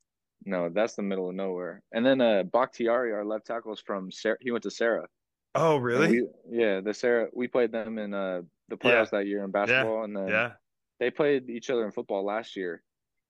No, 0.45 0.69
that's 0.69 0.95
the 0.95 1.01
middle 1.01 1.29
of 1.29 1.35
nowhere. 1.35 1.81
And 1.91 2.05
then 2.05 2.21
uh 2.21 2.43
Bakhtiari, 2.43 3.11
our 3.13 3.25
left 3.25 3.47
tackle, 3.47 3.73
is 3.73 3.79
from 3.79 4.11
Serra. 4.11 4.37
He 4.41 4.51
went 4.51 4.63
to 4.63 4.71
Serra. 4.71 5.07
Oh, 5.53 5.77
really? 5.77 6.21
We, 6.21 6.27
yeah, 6.49 6.81
the 6.81 6.93
Serra. 6.93 7.27
We 7.33 7.47
played 7.47 7.71
them 7.71 7.97
in 7.97 8.13
uh 8.13 8.41
the 8.69 8.77
playoffs 8.77 9.11
yeah. 9.11 9.19
that 9.19 9.27
year 9.27 9.43
in 9.43 9.51
basketball, 9.51 9.99
yeah. 9.99 10.03
and 10.03 10.15
then 10.15 10.27
yeah, 10.27 10.51
they 10.99 11.11
played 11.11 11.49
each 11.49 11.69
other 11.69 11.85
in 11.85 11.91
football 11.91 12.25
last 12.25 12.55
year. 12.55 12.81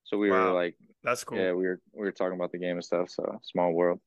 So 0.05 0.17
we 0.17 0.31
wow. 0.31 0.45
were 0.45 0.53
like, 0.53 0.75
that's 1.03 1.23
cool. 1.23 1.37
Yeah, 1.37 1.53
we 1.53 1.65
were 1.65 1.79
we 1.93 2.01
were 2.01 2.11
talking 2.11 2.35
about 2.35 2.51
the 2.51 2.59
game 2.59 2.77
and 2.77 2.83
stuff. 2.83 3.09
So 3.09 3.39
small 3.43 3.71
world. 3.73 3.99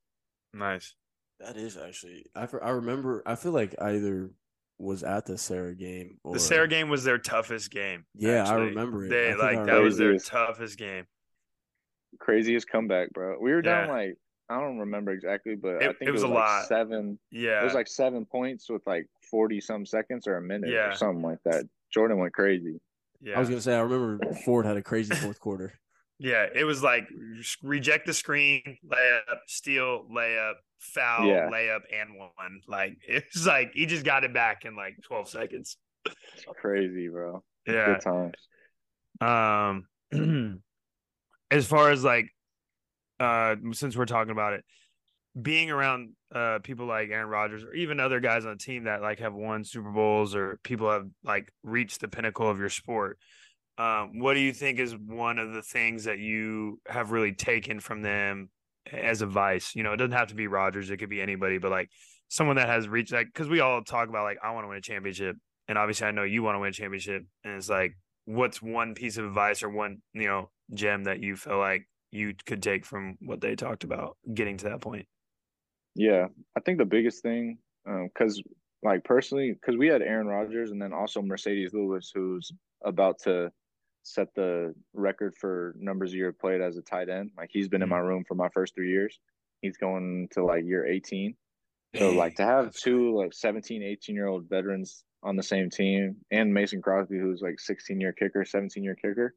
Nice. 0.54 0.94
That 1.40 1.56
is 1.56 1.76
actually. 1.76 2.26
I 2.34 2.48
I 2.62 2.70
remember. 2.70 3.22
I 3.26 3.37
feel 3.37 3.52
like 3.52 3.74
either 3.80 4.30
was 4.78 5.02
at 5.02 5.26
the 5.26 5.37
Serra 5.38 5.74
game. 5.74 6.18
Or... 6.24 6.34
The 6.34 6.40
Serra 6.40 6.68
game 6.68 6.88
was 6.88 7.04
their 7.04 7.18
toughest 7.18 7.70
game. 7.70 8.04
Yeah, 8.14 8.40
actually. 8.40 8.54
I 8.54 8.64
remember 8.66 9.06
it. 9.06 9.11
They 9.11 9.34
like 9.34 9.66
that 9.66 9.80
was 9.80 9.98
their 9.98 10.16
toughest 10.18 10.78
game 10.78 11.04
craziest 12.18 12.68
comeback, 12.68 13.11
bro. 13.12 13.38
We 13.40 13.52
were 13.52 13.62
down 13.62 13.88
yeah. 13.88 13.94
like 13.94 14.16
I 14.50 14.61
don't 14.61 14.78
remember 14.78 15.12
exactly, 15.12 15.56
but 15.56 15.82
it, 15.82 15.82
I 15.82 15.92
think 15.92 16.02
it 16.02 16.11
was, 16.11 16.22
it 16.22 16.24
was 16.26 16.30
a 16.30 16.34
like 16.34 16.44
lot. 16.44 16.66
Seven. 16.66 17.18
Yeah, 17.30 17.61
it 17.61 17.64
was 17.64 17.74
like 17.74 17.88
seven 17.88 18.24
points 18.24 18.68
with 18.70 18.82
like 18.87 19.06
forty 19.30 19.61
some 19.61 19.84
seconds 19.84 20.26
or 20.26 20.37
a 20.37 20.42
minute 20.42 20.70
yeah. 20.70 20.90
or 20.90 20.94
something 20.94 21.22
like 21.22 21.38
that. 21.44 21.64
Jordan 21.92 22.18
went 22.18 22.32
crazy. 22.32 22.80
Yeah, 23.20 23.37
I 23.37 23.40
was 23.40 23.48
gonna 23.48 23.61
say 23.61 23.74
I 23.74 23.80
remember 23.80 24.34
Ford 24.44 24.64
had 24.64 24.76
a 24.76 24.82
crazy 24.82 25.14
fourth 25.14 25.40
quarter. 25.40 25.74
Yeah, 26.18 26.46
it 26.52 26.64
was 26.64 26.83
like 26.83 27.09
reject 27.62 28.07
the 28.07 28.14
screen, 28.14 28.62
layup, 28.87 29.38
steal, 29.46 30.04
layup, 30.12 30.54
foul, 30.78 31.26
yeah. 31.26 31.48
layup, 31.48 31.81
and 31.94 32.18
one. 32.18 32.61
Like 32.66 32.98
it 33.09 33.24
was 33.33 33.46
like 33.46 33.72
he 33.74 33.87
just 33.87 34.04
got 34.04 34.24
it 34.24 34.35
back 34.35 34.64
in 34.64 34.76
like 34.76 34.96
twelve 35.02 35.28
seconds. 35.28 35.76
It's 36.07 36.44
crazy, 36.61 37.09
bro. 37.09 37.42
Yeah. 37.66 37.98
Good 38.04 38.33
times. 39.20 39.87
Um 40.11 40.62
as 41.50 41.66
far 41.66 41.90
as 41.90 42.02
like 42.02 42.31
uh 43.20 43.57
since 43.72 43.96
we're 43.96 44.07
talking 44.07 44.31
about 44.33 44.54
it 44.54 44.64
being 45.40 45.70
around 45.70 46.11
uh 46.35 46.59
people 46.62 46.87
like 46.87 47.11
Aaron 47.11 47.28
Rodgers 47.28 47.62
or 47.62 47.74
even 47.74 48.00
other 48.00 48.20
guys 48.20 48.44
on 48.44 48.52
the 48.52 48.59
team 48.59 48.85
that 48.85 49.02
like 49.02 49.18
have 49.20 49.35
won 49.35 49.64
Super 49.64 49.90
Bowls 49.90 50.35
or 50.35 50.59
people 50.62 50.90
have 50.90 51.07
like 51.22 51.52
reached 51.62 52.00
the 52.00 52.09
pinnacle 52.09 52.48
of 52.48 52.59
your 52.59 52.70
sport 52.70 53.18
um 53.78 54.18
what 54.18 54.34
do 54.34 54.40
you 54.40 54.52
think 54.52 54.78
is 54.78 54.94
one 54.96 55.38
of 55.38 55.52
the 55.52 55.62
things 55.62 56.04
that 56.04 56.18
you 56.18 56.80
have 56.86 57.10
really 57.10 57.32
taken 57.32 57.80
from 57.80 58.02
them 58.02 58.48
as 58.92 59.22
advice 59.22 59.74
you 59.74 59.82
know 59.82 59.92
it 59.92 59.96
doesn't 59.96 60.12
have 60.12 60.28
to 60.28 60.34
be 60.34 60.46
Rodgers 60.46 60.90
it 60.90 60.96
could 60.98 61.10
be 61.10 61.22
anybody 61.22 61.58
but 61.58 61.70
like 61.70 61.88
someone 62.28 62.56
that 62.56 62.68
has 62.68 62.88
reached 62.88 63.12
like 63.12 63.32
cuz 63.34 63.48
we 63.48 63.60
all 63.60 63.82
talk 63.82 64.08
about 64.08 64.24
like 64.24 64.38
I 64.42 64.52
want 64.52 64.64
to 64.64 64.68
win 64.68 64.78
a 64.78 64.82
championship 64.82 65.36
and 65.68 65.78
obviously 65.78 66.06
I 66.06 66.10
know 66.10 66.24
you 66.24 66.42
want 66.42 66.56
to 66.56 66.60
win 66.60 66.70
a 66.70 66.72
championship 66.72 67.24
and 67.44 67.54
it's 67.54 67.70
like 67.70 67.96
what's 68.24 68.60
one 68.60 68.94
piece 68.94 69.16
of 69.16 69.24
advice 69.24 69.62
or 69.62 69.70
one 69.70 70.02
you 70.12 70.26
know 70.26 70.50
gem 70.74 71.04
that 71.04 71.20
you 71.20 71.36
feel 71.36 71.58
like 71.58 71.86
you 72.10 72.34
could 72.46 72.62
take 72.62 72.84
from 72.84 73.16
what 73.20 73.40
they 73.40 73.54
talked 73.54 73.84
about 73.84 74.16
getting 74.32 74.56
to 74.58 74.64
that 74.66 74.80
point? 74.80 75.06
Yeah, 75.94 76.26
I 76.56 76.60
think 76.60 76.78
the 76.78 76.84
biggest 76.84 77.22
thing, 77.22 77.58
because 77.84 78.38
um, 78.38 78.54
like 78.82 79.04
personally, 79.04 79.52
because 79.52 79.76
we 79.76 79.88
had 79.88 80.02
Aaron 80.02 80.26
Rodgers 80.26 80.70
and 80.70 80.80
then 80.80 80.92
also 80.92 81.20
Marcedes 81.20 81.72
Lewis, 81.72 82.10
who's 82.14 82.52
about 82.84 83.18
to 83.24 83.50
set 84.02 84.34
the 84.34 84.74
record 84.94 85.34
for 85.37 85.74
numbers 85.78 86.11
of 86.11 86.16
year 86.16 86.32
played 86.32 86.61
as 86.61 86.76
a 86.76 86.82
tight 86.82 87.08
end. 87.08 87.30
Like 87.37 87.50
he's 87.52 87.68
been 87.68 87.80
mm-hmm. 87.80 87.84
in 87.84 87.88
my 87.90 87.98
room 87.98 88.24
for 88.26 88.34
my 88.34 88.48
first 88.50 88.74
three 88.74 88.90
years. 88.90 89.18
He's 89.62 89.76
going 89.76 90.28
to 90.32 90.44
like 90.44 90.64
year 90.64 90.87
18. 90.87 91.34
So 91.96 92.11
like 92.11 92.37
to 92.37 92.44
have 92.44 92.74
two 92.74 93.16
like 93.16 93.32
17, 93.32 93.82
18 93.82 94.14
year 94.14 94.26
old 94.26 94.48
veterans 94.48 95.04
on 95.22 95.37
the 95.37 95.42
same 95.42 95.70
team 95.70 96.16
and 96.30 96.52
Mason 96.52 96.82
Crosby, 96.82 97.18
who's 97.18 97.40
like 97.40 97.58
16 97.58 98.00
year 98.00 98.12
kicker, 98.12 98.44
17 98.44 98.84
year 98.84 98.94
kicker 98.94 99.34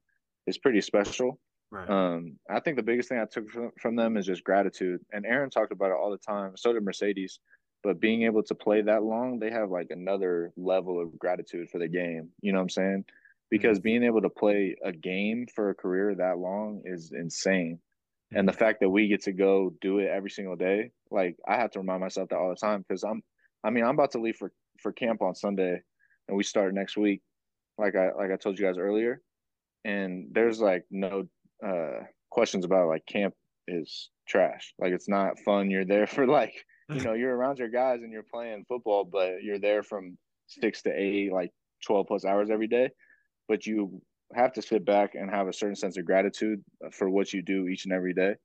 is 0.47 0.57
pretty 0.57 0.81
special. 0.81 1.39
Right. 1.71 1.89
Um, 1.89 2.37
I 2.49 2.59
think 2.59 2.75
the 2.75 2.83
biggest 2.83 3.07
thing 3.09 3.19
I 3.19 3.25
took 3.25 3.49
from, 3.49 3.71
from 3.79 3.95
them 3.95 4.17
is 4.17 4.25
just 4.25 4.43
gratitude. 4.43 4.99
And 5.13 5.25
Aaron 5.25 5.49
talked 5.49 5.71
about 5.71 5.91
it 5.91 5.97
all 5.97 6.11
the 6.11 6.17
time. 6.17 6.57
So 6.57 6.73
did 6.73 6.83
Marcedes. 6.83 7.39
But 7.83 7.99
being 7.99 8.23
able 8.23 8.43
to 8.43 8.53
play 8.53 8.81
that 8.81 9.03
long, 9.03 9.39
they 9.39 9.49
have 9.49 9.71
like 9.71 9.87
another 9.89 10.51
level 10.55 11.01
of 11.01 11.17
gratitude 11.17 11.69
for 11.69 11.79
the 11.79 11.87
game. 11.87 12.29
You 12.41 12.51
know 12.51 12.59
what 12.59 12.63
I'm 12.63 12.69
saying? 12.69 13.05
Because 13.51 13.77
mm-hmm. 13.77 13.83
being 13.83 14.03
able 14.03 14.21
to 14.21 14.29
play 14.29 14.75
a 14.83 14.91
game 14.91 15.45
for 15.53 15.69
a 15.69 15.75
career 15.75 16.15
that 16.15 16.39
long 16.39 16.81
is 16.85 17.11
insane. 17.11 17.77
Mm-hmm. 18.31 18.39
And 18.39 18.47
the 18.47 18.53
fact 18.53 18.79
that 18.79 18.89
we 18.89 19.07
get 19.07 19.21
to 19.23 19.33
go 19.33 19.73
do 19.81 19.99
it 19.99 20.09
every 20.09 20.31
single 20.31 20.55
day, 20.55 20.91
like 21.11 21.37
I 21.47 21.57
have 21.57 21.71
to 21.71 21.79
remind 21.79 22.01
myself 22.01 22.29
that 22.29 22.37
all 22.37 22.49
the 22.49 22.55
time 22.55 22.83
because 22.87 23.03
I'm, 23.03 23.21
I 23.63 23.69
mean, 23.69 23.83
I'm 23.83 23.93
about 23.93 24.11
to 24.11 24.19
leave 24.19 24.37
for 24.37 24.51
for 24.81 24.91
camp 24.91 25.21
on 25.21 25.35
Sunday, 25.35 25.79
and 26.27 26.37
we 26.37 26.43
start 26.43 26.73
next 26.73 26.97
week. 26.97 27.21
Like 27.77 27.95
I 27.95 28.11
like 28.17 28.31
I 28.31 28.37
told 28.37 28.57
you 28.57 28.65
guys 28.65 28.77
earlier, 28.77 29.21
and 29.85 30.27
there's 30.31 30.59
like 30.59 30.85
no 30.89 31.27
uh, 31.65 32.03
questions 32.29 32.65
about 32.65 32.85
it. 32.85 32.87
like 32.87 33.05
camp 33.05 33.33
is 33.67 34.09
trash. 34.27 34.73
Like 34.79 34.93
it's 34.93 35.09
not 35.09 35.39
fun. 35.39 35.69
You're 35.69 35.85
there 35.85 36.07
for 36.07 36.25
like 36.25 36.53
you 36.89 37.01
know 37.03 37.13
you're 37.13 37.35
around 37.35 37.59
your 37.59 37.69
guys 37.69 38.01
and 38.01 38.11
you're 38.11 38.23
playing 38.23 38.65
football, 38.67 39.05
but 39.05 39.43
you're 39.43 39.59
there 39.59 39.83
from 39.83 40.17
six 40.47 40.81
to 40.83 40.91
eight, 40.91 41.31
like 41.31 41.51
twelve 41.85 42.07
plus 42.07 42.25
hours 42.25 42.49
every 42.49 42.67
day. 42.67 42.89
But 43.51 43.65
you 43.65 44.01
have 44.33 44.53
to 44.53 44.61
sit 44.61 44.85
back 44.85 45.15
and 45.15 45.29
have 45.29 45.47
a 45.47 45.53
certain 45.53 45.75
sense 45.75 45.97
of 45.97 46.05
gratitude 46.05 46.63
for 46.91 47.09
what 47.09 47.33
you 47.33 47.41
do 47.41 47.67
each 47.67 47.85
and 47.85 47.93
every 47.93 48.13
day. 48.13 48.35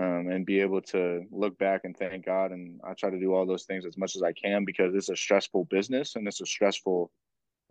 Um, 0.00 0.28
and 0.30 0.46
be 0.46 0.60
able 0.60 0.82
to 0.82 1.22
look 1.32 1.58
back 1.58 1.80
and 1.84 1.96
thank 1.96 2.24
God. 2.24 2.52
And 2.52 2.78
I 2.84 2.92
try 2.94 3.10
to 3.10 3.18
do 3.18 3.34
all 3.34 3.46
those 3.46 3.64
things 3.64 3.84
as 3.86 3.96
much 3.96 4.14
as 4.16 4.22
I 4.22 4.32
can 4.32 4.64
because 4.64 4.94
it's 4.94 5.08
a 5.08 5.16
stressful 5.16 5.64
business 5.70 6.14
and 6.14 6.28
it's 6.28 6.42
a 6.42 6.46
stressful, 6.46 7.10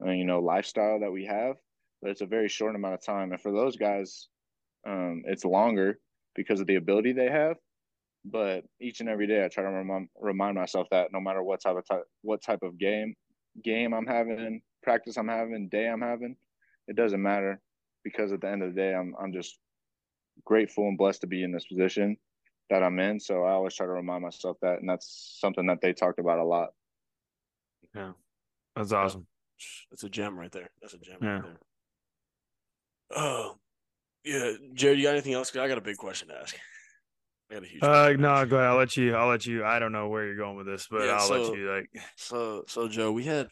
uh, 0.06 0.12
you 0.12 0.26
know, 0.26 0.40
lifestyle 0.40 1.00
that 1.00 1.12
we 1.12 1.26
have 1.26 1.56
but 2.02 2.12
it's 2.12 2.22
a 2.22 2.26
very 2.26 2.50
short 2.50 2.76
amount 2.76 2.94
of 2.94 3.04
time. 3.04 3.32
And 3.32 3.42
for 3.42 3.52
those 3.52 3.76
guys, 3.76 4.28
um, 4.86 5.24
it's 5.26 5.46
longer 5.46 6.00
because 6.36 6.60
of 6.60 6.67
the 6.67 6.75
ability 6.75 7.13
they 7.13 7.30
have. 7.30 7.58
But 8.25 8.65
each 8.80 9.00
and 9.00 9.10
every 9.10 9.28
day, 9.28 9.44
I 9.44 9.48
try 9.48 9.63
to 9.63 9.69
remind 9.69 10.10
remind 10.19 10.56
myself 10.56 10.88
that 10.92 11.12
no 11.13 11.19
matter 11.19 11.42
what 11.44 11.62
type 11.62 11.78
of 11.78 12.02
what 12.21 12.42
type 12.42 12.62
of 12.62 12.78
game 12.78 13.15
game 13.63 13.94
I'm 13.94 14.06
having, 14.06 14.62
practice 14.84 15.17
I'm 15.17 15.30
having, 15.30 15.69
day 15.69 15.88
I'm 15.88 16.02
having, 16.02 16.36
it 16.88 16.96
doesn't 16.96 17.21
matter 17.21 17.60
because 18.04 18.31
at 18.31 18.42
the 18.42 18.50
end 18.50 18.63
of 18.63 18.73
the 18.73 18.79
day, 18.79 18.94
I'm 18.94 19.13
I'm 19.21 19.33
just 19.33 19.58
grateful 20.46 20.88
and 20.88 20.98
blessed 20.98 21.21
to 21.21 21.27
be 21.27 21.44
in 21.44 21.52
this 21.52 21.65
position 21.65 22.17
that 22.69 22.83
I'm 22.83 23.00
in. 23.00 23.19
So 23.19 23.44
I 23.44 23.52
always 23.52 23.75
try 23.75 23.85
to 23.85 23.92
remind 23.92 24.23
myself 24.23 24.58
that, 24.62 24.79
and 24.79 24.90
that's 24.90 25.38
something 25.40 25.67
that 25.67 25.79
they 25.81 25.94
talked 25.94 26.19
about 26.19 26.40
a 26.40 26.44
lot. 26.44 26.69
Yeah, 27.96 28.12
that's 28.75 28.92
awesome. 28.92 29.27
That's 29.90 30.04
a 30.04 30.10
gem 30.10 30.38
right 30.38 30.52
there. 30.52 30.69
That's 30.81 30.94
a 30.94 31.00
gem 31.00 31.17
yeah. 31.21 31.29
right 31.29 31.44
there. 31.44 31.58
Oh, 33.15 33.56
yeah, 34.23 34.52
Jared, 34.73 35.00
you 35.00 35.06
got 35.06 35.13
anything 35.13 35.33
else? 35.33 35.56
I 35.56 35.67
got 35.67 35.77
a 35.77 35.81
big 35.81 35.98
question 35.98 36.27
to 36.27 36.35
ask. 36.35 36.56
I 37.50 37.54
got 37.56 37.63
a 37.63 37.67
huge. 37.67 37.83
Uh, 37.83 38.13
no, 38.17 38.46
go 38.46 38.58
ahead. 38.58 38.69
I'll 38.69 38.77
let 38.77 38.98
you. 38.98 39.15
I'll 39.15 39.29
let 39.29 39.46
you. 39.46 39.63
I 39.63 39.79
don't 39.79 39.94
know 39.94 40.10
where 40.10 40.25
you're 40.25 40.35
going 40.35 40.58
with 40.58 40.67
this, 40.67 40.88
but 40.92 41.06
yeah, 41.06 41.13
I'll 41.13 41.27
so, 41.27 41.42
let 41.42 41.58
you. 41.58 41.71
Like, 41.71 41.90
so, 42.17 42.63
so 42.67 42.88
Joe, 42.90 43.12
we 43.12 43.23
had 43.23 43.48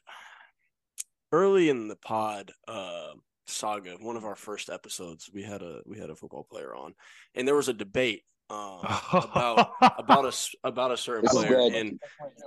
early 1.31 1.69
in 1.69 1.87
the 1.87 1.95
pod 1.95 2.51
uh, 2.67 3.11
saga, 3.47 3.97
one 3.99 4.15
of 4.15 4.25
our 4.25 4.35
first 4.35 4.69
episodes, 4.69 5.29
we 5.33 5.43
had 5.43 5.61
a 5.61 5.81
we 5.85 5.97
had 5.99 6.09
a 6.09 6.15
football 6.15 6.43
player 6.49 6.75
on, 6.75 6.93
and 7.35 7.47
there 7.47 7.55
was 7.55 7.69
a 7.69 7.73
debate 7.73 8.23
um, 8.49 8.79
about 9.11 9.71
about 9.97 10.25
a 10.25 10.67
about 10.67 10.91
a 10.91 10.97
certain 10.97 11.23
this 11.25 11.33
player, 11.33 11.59
is 11.59 11.73
and 11.73 11.99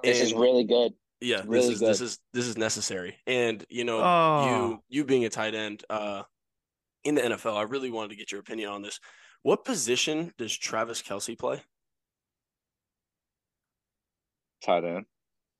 this 0.02 0.18
and, 0.20 0.28
is 0.28 0.34
really 0.34 0.64
good. 0.64 0.92
Yeah, 1.20 1.42
really 1.46 1.66
this 1.66 1.74
is 1.74 1.80
good. 1.80 1.88
this 1.88 2.00
is 2.00 2.18
this 2.32 2.46
is 2.46 2.56
necessary, 2.56 3.16
and 3.26 3.64
you 3.68 3.84
know 3.84 4.00
Oh. 4.00 4.46
you 4.48 4.82
you 4.88 5.04
being 5.04 5.24
a 5.24 5.28
tight 5.30 5.54
end 5.54 5.84
uh, 5.90 6.22
in 7.04 7.14
the 7.16 7.22
NFL, 7.22 7.56
I 7.56 7.62
really 7.62 7.90
wanted 7.90 8.10
to 8.10 8.16
get 8.16 8.30
your 8.32 8.40
opinion 8.40 8.70
on 8.70 8.82
this. 8.82 9.00
What 9.42 9.64
position 9.64 10.32
does 10.38 10.56
Travis 10.56 11.00
Kelce 11.02 11.38
play? 11.38 11.62
Tight 14.64 14.84
end. 14.84 15.06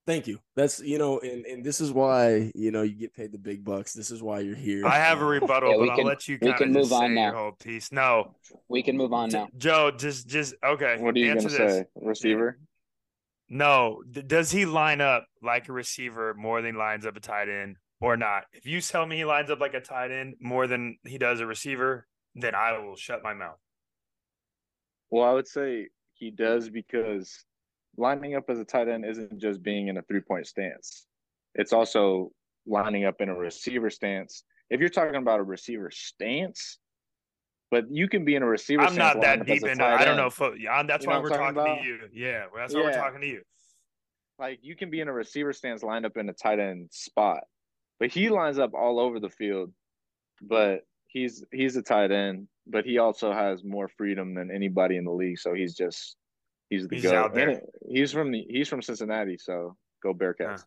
Thank 0.09 0.27
you. 0.27 0.39
That's 0.57 0.81
you 0.81 0.97
know, 0.97 1.19
and, 1.21 1.45
and 1.45 1.63
this 1.63 1.83
is 1.83 1.93
why 1.93 2.51
you 2.55 2.71
know 2.71 2.81
you 2.81 2.95
get 2.95 3.13
paid 3.13 3.31
the 3.31 3.37
big 3.37 3.63
bucks. 3.63 3.93
This 3.93 4.11
is 4.11 4.23
why 4.23 4.41
you're 4.41 4.57
here. 4.57 4.87
I 4.87 4.97
have 4.97 5.21
a 5.21 5.25
rebuttal, 5.27 5.71
Yeah, 5.73 5.77
but 5.77 5.85
can- 5.97 6.01
I'll 6.01 6.07
let 6.07 6.27
you 6.27 6.39
we 6.41 6.47
kind 6.49 6.59
can 6.59 6.73
move 6.73 6.91
on 6.95 7.15
now. 7.15 7.35
whole 7.35 7.53
piece. 7.53 7.93
No, 7.93 8.35
We 8.71 8.83
can 8.83 8.97
move 8.97 9.13
on 9.13 9.29
J- 9.29 9.37
now. 9.41 9.49
Joe, 9.59 9.91
just 9.91 10.27
just 10.27 10.55
okay. 10.65 10.97
What 10.99 11.15
are 11.15 11.19
you 11.19 11.31
answer 11.31 11.51
gonna 11.51 11.63
this. 11.67 11.75
say? 11.81 11.85
Receiver? 11.97 12.59
No, 13.51 14.03
D- 14.11 14.23
does 14.23 14.51
he 14.51 14.65
line 14.65 15.03
up 15.03 15.27
like 15.43 15.69
a 15.69 15.73
receiver 15.75 16.33
more 16.33 16.63
than 16.63 16.75
he 16.75 16.79
lines 16.79 17.05
up 17.05 17.15
a 17.15 17.21
tight 17.21 17.51
end 17.51 17.77
or 18.01 18.17
not? 18.17 18.45
If 18.55 18.65
you 18.65 18.81
tell 18.81 19.05
me 19.05 19.19
he 19.19 19.27
lines 19.27 19.51
up 19.51 19.61
like 19.61 19.75
a 19.75 19.81
tight 19.81 20.11
end 20.11 20.37
more 20.41 20.67
than 20.67 20.97
he 21.05 21.19
does 21.19 21.41
a 21.41 21.47
receiver, 21.47 22.07
then 22.35 22.55
I 22.55 22.79
will 22.79 22.97
shut 22.97 23.23
my 23.23 23.35
mouth. 23.35 23.59
Well, 25.11 25.25
I 25.29 25.35
would 25.35 25.49
say 25.49 25.89
he 26.15 26.31
does 26.31 26.71
because 26.71 27.45
lining 27.99 28.36
up 28.36 28.44
as 28.49 28.59
a 28.59 28.64
tight 28.64 28.88
end 28.88 29.05
isn't 29.05 29.38
just 29.38 29.62
being 29.62 29.88
in 29.88 29.99
a 29.99 30.03
three 30.03 30.20
point 30.20 30.46
stance. 30.46 31.07
It's 31.55 31.72
also 31.72 32.30
lining 32.66 33.05
up 33.05 33.20
in 33.20 33.28
a 33.28 33.34
receiver 33.34 33.90
stance. 33.90 34.44
If 34.70 34.80
you're 34.80 34.88
talking 34.88 35.16
about 35.16 35.40
a 35.40 35.42
receiver 35.42 35.90
stance, 35.90 36.78
but 37.70 37.84
you 37.90 38.09
can 38.09 38.24
be 38.24 38.36
in 38.36 38.42
a 38.42 38.46
receiver 38.46 38.82
I'm 38.82 38.94
not 38.94 39.20
that 39.20 39.44
deep 39.44 39.64
into. 39.64 39.84
I 39.84 40.05
don't 40.05 40.16
know. 40.16 40.30
Fo- 40.30 40.53
uh, 40.53 40.55
yeah, 40.55 40.82
that's 40.84 41.05
You 41.05 41.11
why 41.11 41.18
we're 41.18 41.28
talking 41.28 41.55
talking 41.55 41.82
to 41.82 41.88
you. 41.88 41.99
Yeah, 42.12 42.46
that's 42.57 42.74
why 42.74 42.82
we're 42.82 42.92
talking 42.92 43.20
to 43.20 43.26
you. 43.26 43.42
Like 44.38 44.61
you 44.62 44.76
can 44.76 44.88
be 44.88 45.01
in 45.01 45.09
a 45.09 45.12
receiver 45.12 45.53
stance 45.53 45.82
lined 45.82 46.07
up 46.07 46.16
in 46.16 46.28
a 46.28 46.32
tight 46.32 46.61
end 46.61 46.88
spot, 46.92 47.40
but 47.99 48.11
he 48.11 48.28
lines 48.28 48.59
up 48.59 48.72
all 48.72 49.01
over 49.01 49.18
the 49.18 49.28
field. 49.28 49.72
But 50.40 50.82
he's 51.09 51.44
he's 51.51 51.74
a 51.76 51.82
tight 51.82 52.12
end, 52.12 52.46
but 52.66 52.84
he 52.84 52.99
also 52.99 53.32
has 53.32 53.64
more 53.64 53.88
freedom 53.88 54.34
than 54.34 54.51
anybody 54.55 54.96
in 54.96 55.05
the 55.05 55.11
league. 55.11 55.38
So 55.38 55.55
he's 55.55 55.74
just 55.74 56.16
he's 56.71 56.87
the 56.89 56.95
He's 56.97 57.05
goat. 57.05 57.14
out 57.14 57.35
there. 57.35 57.49
And 57.51 57.61
he's 57.89 58.12
from 58.12 58.31
the 58.33 58.45
he's 58.49 58.69
from 58.69 58.83
Cincinnati, 58.83 59.37
so 59.39 59.77
go 60.03 60.14
Bearcats. 60.14 60.64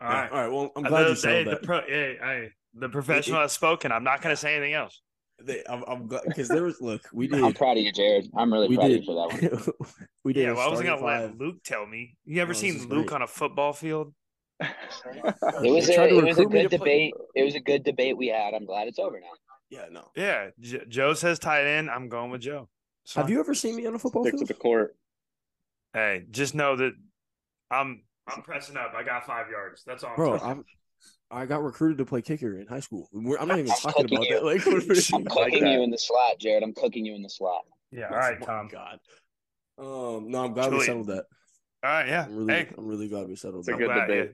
All 0.00 0.08
yeah, 0.10 0.20
right. 0.22 0.30
All 0.32 0.38
right. 0.40 0.52
Well, 0.52 0.72
I'm 0.76 0.82
glad 0.82 1.04
the, 1.04 1.08
you 1.10 1.16
said 1.16 1.32
hey, 1.32 1.44
the 1.44 1.50
that. 1.50 1.62
pro, 1.62 1.80
hey, 1.82 2.16
hey, 2.20 2.48
the 2.74 2.88
professional 2.88 3.40
has 3.40 3.52
spoken. 3.52 3.92
I'm 3.92 4.04
not 4.04 4.20
going 4.22 4.32
to 4.32 4.36
say 4.40 4.56
anything 4.56 4.74
else. 4.74 5.00
They, 5.44 5.62
I'm, 5.68 5.82
I'm 5.88 6.06
glad 6.06 6.22
because 6.26 6.48
there 6.48 6.62
was 6.62 6.80
look. 6.80 7.02
We 7.12 7.26
did. 7.28 7.42
I'm 7.42 7.52
proud 7.52 7.76
of 7.76 7.82
you, 7.82 7.92
Jared. 7.92 8.28
I'm 8.36 8.52
really 8.52 8.68
we 8.68 8.76
proud 8.76 8.88
did. 8.88 8.98
of 9.00 9.04
you 9.04 9.06
for 9.06 9.28
that 9.28 9.62
one. 9.66 9.90
we 10.24 10.32
did. 10.32 10.42
Yeah, 10.44 10.52
well, 10.52 10.66
I 10.66 10.70
wasn't 10.70 10.88
going 10.88 10.98
to 11.00 11.04
let. 11.04 11.38
Luke 11.38 11.56
tell 11.64 11.84
me. 11.86 12.16
You 12.24 12.40
ever 12.42 12.50
No, 12.52 12.52
this 12.52 12.60
seen 12.60 12.88
Luke 12.88 13.06
great. 13.08 13.12
on 13.16 13.22
a 13.22 13.26
football 13.26 13.72
field? 13.72 14.12
It 14.60 14.68
was 15.72 15.88
a 15.88 16.04
it 16.08 16.24
was 16.24 16.38
a 16.38 16.44
good 16.46 16.70
to 16.70 16.78
play- 16.78 17.10
debate. 17.10 17.14
It 17.34 17.42
was 17.44 17.54
a 17.56 17.60
good 17.60 17.82
debate 17.82 18.16
we 18.16 18.28
had. 18.28 18.54
I'm 18.54 18.66
glad 18.66 18.86
it's 18.88 18.98
over 19.00 19.18
now. 19.20 19.26
Yeah. 19.70 19.86
No. 19.90 20.08
Yeah, 20.16 20.50
J- 20.60 20.84
Joe 20.88 21.14
says 21.14 21.38
tight 21.38 21.64
end. 21.66 21.90
I'm 21.90 22.08
going 22.08 22.30
with 22.30 22.42
Joe. 22.42 22.68
It's 23.04 23.14
Have 23.14 23.30
you 23.30 23.40
ever 23.40 23.54
seen 23.54 23.76
me 23.76 23.86
on 23.86 23.94
a 23.94 23.98
football 23.98 24.24
Stick 24.24 24.38
to 24.38 24.44
the 24.44 24.54
court. 24.54 24.96
Hey, 25.92 26.24
just 26.30 26.54
know 26.54 26.76
that 26.76 26.92
I'm 27.70 28.04
I'm 28.26 28.42
pressing 28.42 28.76
up. 28.76 28.92
I 28.96 29.02
got 29.02 29.26
five 29.26 29.50
yards. 29.50 29.82
That's 29.84 30.04
all, 30.04 30.10
I'm 30.10 30.16
Bro. 30.16 30.38
I'm. 30.38 30.64
I 31.30 31.46
got 31.46 31.62
recruited 31.64 31.98
to 31.98 32.04
play 32.04 32.22
kicker 32.22 32.58
in 32.58 32.66
high 32.66 32.80
school. 32.80 33.08
We're, 33.12 33.38
I'm 33.38 33.48
not 33.48 33.58
even 33.58 33.70
I'm 33.72 33.76
talking 33.92 34.04
about 34.04 34.22
you. 34.28 34.34
that. 34.36 34.44
Like, 34.44 34.66
I'm 34.66 34.72
you- 34.80 35.24
like 35.24 35.28
cooking 35.28 35.66
you 35.66 35.82
in 35.82 35.90
the 35.90 35.98
slot, 35.98 36.38
Jared. 36.38 36.62
I'm 36.62 36.74
cooking 36.74 37.04
you 37.04 37.14
in 37.14 37.22
the 37.22 37.30
slot. 37.30 37.62
Yeah. 37.90 38.08
All 38.08 38.16
right, 38.16 38.38
Oh 38.40 38.44
Tom. 38.46 38.68
God. 38.70 39.00
Um. 39.78 40.30
No, 40.30 40.44
I'm 40.44 40.52
glad 40.52 40.72
we 40.72 40.80
settled 40.84 41.08
that. 41.08 41.24
All 41.82 41.90
right. 41.90 42.06
Yeah. 42.06 42.24
I'm 42.26 42.36
really, 42.36 42.52
hey, 42.54 42.68
I'm 42.78 42.86
really 42.86 43.08
glad 43.08 43.28
we 43.28 43.34
settled 43.36 43.60
It's 43.60 43.68
a 43.68 43.72
that. 43.72 43.74
I'm 43.74 43.80
good 43.80 43.86
glad, 43.86 44.06
debate. 44.06 44.32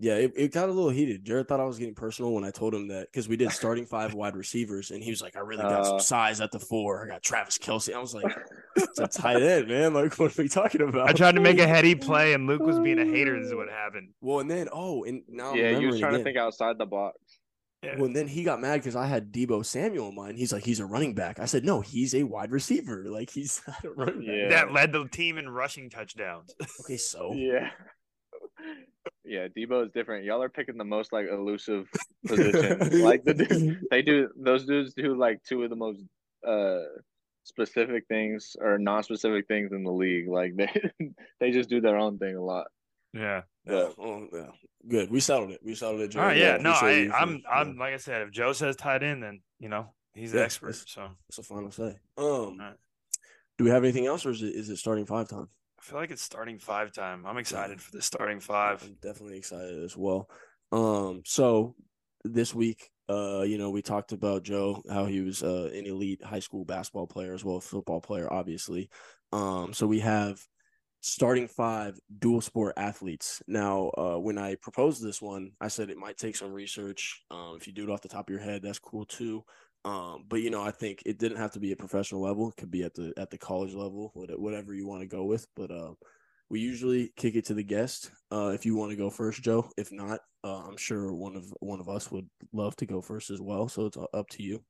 Yeah. 0.00 0.14
Yeah, 0.14 0.14
it, 0.26 0.32
it 0.36 0.52
got 0.52 0.68
a 0.68 0.72
little 0.72 0.90
heated. 0.90 1.24
Jared 1.24 1.48
thought 1.48 1.58
I 1.58 1.64
was 1.64 1.76
getting 1.78 1.94
personal 1.94 2.32
when 2.32 2.44
I 2.44 2.50
told 2.52 2.72
him 2.72 2.86
that 2.88 3.08
because 3.10 3.28
we 3.28 3.36
did 3.36 3.50
starting 3.50 3.84
five 3.84 4.14
wide 4.14 4.36
receivers, 4.36 4.92
and 4.92 5.02
he 5.02 5.10
was 5.10 5.20
like, 5.20 5.36
"I 5.36 5.40
really 5.40 5.62
got 5.62 5.86
some 5.86 5.96
Uh. 5.96 5.98
size 5.98 6.40
at 6.40 6.52
the 6.52 6.60
four. 6.60 7.04
I 7.04 7.08
got 7.08 7.22
Travis 7.22 7.58
Kelce." 7.58 7.92
I 7.92 7.98
was 7.98 8.14
like, 8.14 8.32
"It's 8.76 9.00
a 9.00 9.08
tight 9.08 9.42
end, 9.42 9.66
man. 9.68 9.94
Like, 9.94 10.16
what 10.18 10.38
are 10.38 10.42
we 10.42 10.48
talking 10.48 10.82
about?" 10.82 11.08
I 11.08 11.12
tried 11.12 11.34
to 11.34 11.40
make 11.40 11.58
a 11.58 11.66
heady 11.66 11.94
play, 11.96 12.32
and 12.32 12.46
Luke 12.46 12.62
was 12.62 12.78
being 12.78 13.00
a 13.00 13.04
hater. 13.04 13.36
This 13.38 13.48
is 13.48 13.54
what 13.56 13.68
happened. 13.68 14.10
Well, 14.20 14.38
and 14.38 14.48
then 14.48 14.68
oh, 14.72 15.02
and 15.02 15.22
now 15.28 15.54
yeah, 15.54 15.76
you 15.78 15.88
was 15.88 15.98
trying 15.98 16.14
again. 16.14 16.20
to 16.20 16.24
think 16.24 16.38
outside 16.38 16.78
the 16.78 16.86
box. 16.86 17.18
Yeah. 17.82 17.94
Well, 17.96 18.06
and 18.06 18.14
then 18.16 18.26
he 18.28 18.42
got 18.44 18.60
mad 18.60 18.76
because 18.80 18.96
I 18.96 19.06
had 19.06 19.32
Deebo 19.32 19.64
Samuel 19.64 20.08
in 20.08 20.14
mind. 20.16 20.36
He's 20.38 20.52
like, 20.52 20.64
he's 20.64 20.80
a 20.80 20.86
running 20.86 21.14
back. 21.14 21.38
I 21.38 21.44
said, 21.44 21.64
no, 21.64 21.80
he's 21.80 22.12
a 22.12 22.24
wide 22.24 22.50
receiver. 22.50 23.04
Like 23.08 23.30
he's 23.30 23.62
not 23.68 23.84
a 23.84 23.90
running 23.90 24.26
back. 24.26 24.34
Yeah. 24.36 24.48
That 24.48 24.72
led 24.72 24.92
the 24.92 25.06
team 25.08 25.38
in 25.38 25.48
rushing 25.48 25.88
touchdowns. 25.88 26.54
Okay, 26.84 26.96
so 26.96 27.32
Yeah. 27.34 27.70
Yeah, 29.28 29.48
Deebo 29.48 29.84
is 29.86 29.92
different. 29.92 30.24
Y'all 30.24 30.42
are 30.42 30.48
picking 30.48 30.78
the 30.78 30.84
most 30.84 31.12
like 31.12 31.26
elusive 31.30 31.88
position. 32.26 33.02
like 33.04 33.24
the 33.24 33.34
dude, 33.34 33.80
they 33.90 34.02
do 34.02 34.30
those 34.36 34.64
dudes 34.64 34.94
do 34.94 35.14
like 35.16 35.42
two 35.44 35.62
of 35.64 35.70
the 35.70 35.76
most 35.76 36.00
uh 36.46 36.80
specific 37.44 38.04
things 38.08 38.56
or 38.60 38.78
non-specific 38.78 39.46
things 39.48 39.72
in 39.72 39.84
the 39.84 39.90
league. 39.92 40.28
Like 40.28 40.56
they 40.56 40.70
they 41.40 41.50
just 41.50 41.68
do 41.68 41.80
their 41.80 41.96
own 41.96 42.18
thing 42.18 42.36
a 42.36 42.42
lot. 42.42 42.66
Yeah. 43.14 43.42
yeah, 43.66 43.88
oh, 43.98 44.28
yeah, 44.32 44.46
good. 44.86 45.10
We 45.10 45.20
settled 45.20 45.50
it. 45.52 45.60
We 45.64 45.74
settled 45.74 46.02
it. 46.02 46.14
All 46.14 46.22
right. 46.26 46.36
Jared. 46.36 46.62
Yeah. 46.62 46.70
I 46.70 46.72
No, 46.72 46.72
I, 46.72 47.08
for, 47.08 47.14
I'm 47.16 47.42
I'm. 47.50 47.68
yeah, 47.74 47.80
Like 47.80 47.94
I 47.94 47.96
said, 47.96 48.22
if 48.22 48.30
Joe 48.30 48.52
says 48.52 48.76
tight 48.76 49.02
end, 49.02 49.22
then 49.22 49.40
you 49.58 49.68
know 49.70 49.94
he's 50.14 50.32
the 50.32 50.38
Yeah, 50.38 50.44
expert. 50.44 50.66
that's- 50.68 50.84
So 50.92 51.02
I 51.02 51.08
That's 51.28 51.38
a 51.38 51.42
final 51.42 51.70
say. 51.70 51.96
Um, 52.18 52.58
right. 52.58 52.74
do 53.56 53.64
we 53.64 53.70
have 53.70 53.82
anything 53.82 54.06
else, 54.06 54.26
or 54.26 54.30
is 54.30 54.42
it 54.42 54.54
is 54.54 54.68
it 54.68 54.76
starting 54.76 55.06
five 55.06 55.28
time? 55.28 55.48
Feel 55.80 55.98
like 55.98 56.10
it's 56.10 56.22
starting 56.22 56.58
five 56.58 56.92
time. 56.92 57.24
I'm 57.26 57.38
excited 57.38 57.80
for 57.80 57.92
the 57.92 58.02
starting 58.02 58.40
five. 58.40 58.82
I'm 58.82 58.96
definitely 59.00 59.38
excited 59.38 59.82
as 59.82 59.96
well. 59.96 60.28
Um, 60.72 61.22
so 61.24 61.74
this 62.24 62.54
week, 62.54 62.90
uh, 63.08 63.42
you 63.42 63.56
know, 63.58 63.70
we 63.70 63.80
talked 63.80 64.12
about 64.12 64.42
Joe, 64.42 64.82
how 64.90 65.06
he 65.06 65.20
was 65.20 65.42
uh, 65.42 65.70
an 65.72 65.86
elite 65.86 66.22
high 66.22 66.40
school 66.40 66.64
basketball 66.64 67.06
player 67.06 67.32
as 67.32 67.44
well, 67.44 67.60
football 67.60 68.00
player, 68.00 68.30
obviously. 68.30 68.90
Um, 69.32 69.72
so 69.72 69.86
we 69.86 70.00
have 70.00 70.40
starting 71.00 71.48
five 71.48 71.98
dual 72.18 72.40
sport 72.40 72.74
athletes. 72.76 73.42
Now, 73.46 73.90
uh, 73.96 74.18
when 74.18 74.36
I 74.36 74.56
proposed 74.56 75.02
this 75.02 75.22
one, 75.22 75.52
I 75.60 75.68
said 75.68 75.90
it 75.90 75.96
might 75.96 76.18
take 76.18 76.36
some 76.36 76.52
research. 76.52 77.24
Um, 77.30 77.56
if 77.58 77.66
you 77.66 77.72
do 77.72 77.84
it 77.84 77.90
off 77.90 78.02
the 78.02 78.08
top 78.08 78.28
of 78.28 78.32
your 78.32 78.42
head, 78.42 78.62
that's 78.62 78.78
cool 78.78 79.04
too. 79.04 79.44
Um, 79.84 80.24
but 80.28 80.40
you 80.42 80.50
know, 80.50 80.62
I 80.62 80.70
think 80.70 81.02
it 81.06 81.18
didn't 81.18 81.38
have 81.38 81.52
to 81.52 81.60
be 81.60 81.72
a 81.72 81.76
professional 81.76 82.20
level; 82.20 82.48
it 82.48 82.56
could 82.56 82.70
be 82.70 82.82
at 82.82 82.94
the 82.94 83.12
at 83.16 83.30
the 83.30 83.38
college 83.38 83.74
level, 83.74 84.10
whatever 84.14 84.74
you 84.74 84.86
want 84.86 85.02
to 85.02 85.06
go 85.06 85.24
with. 85.24 85.46
But 85.56 85.70
uh, 85.70 85.92
we 86.50 86.60
usually 86.60 87.12
kick 87.16 87.36
it 87.36 87.46
to 87.46 87.54
the 87.54 87.62
guest. 87.62 88.10
Uh, 88.30 88.52
if 88.54 88.66
you 88.66 88.74
want 88.74 88.90
to 88.90 88.96
go 88.96 89.10
first, 89.10 89.42
Joe. 89.42 89.70
If 89.76 89.92
not, 89.92 90.20
uh, 90.44 90.62
I'm 90.66 90.76
sure 90.76 91.12
one 91.12 91.36
of 91.36 91.52
one 91.60 91.80
of 91.80 91.88
us 91.88 92.10
would 92.10 92.28
love 92.52 92.76
to 92.76 92.86
go 92.86 93.00
first 93.00 93.30
as 93.30 93.40
well. 93.40 93.68
So 93.68 93.86
it's 93.86 93.96
up 94.12 94.28
to 94.30 94.42
you. 94.42 94.62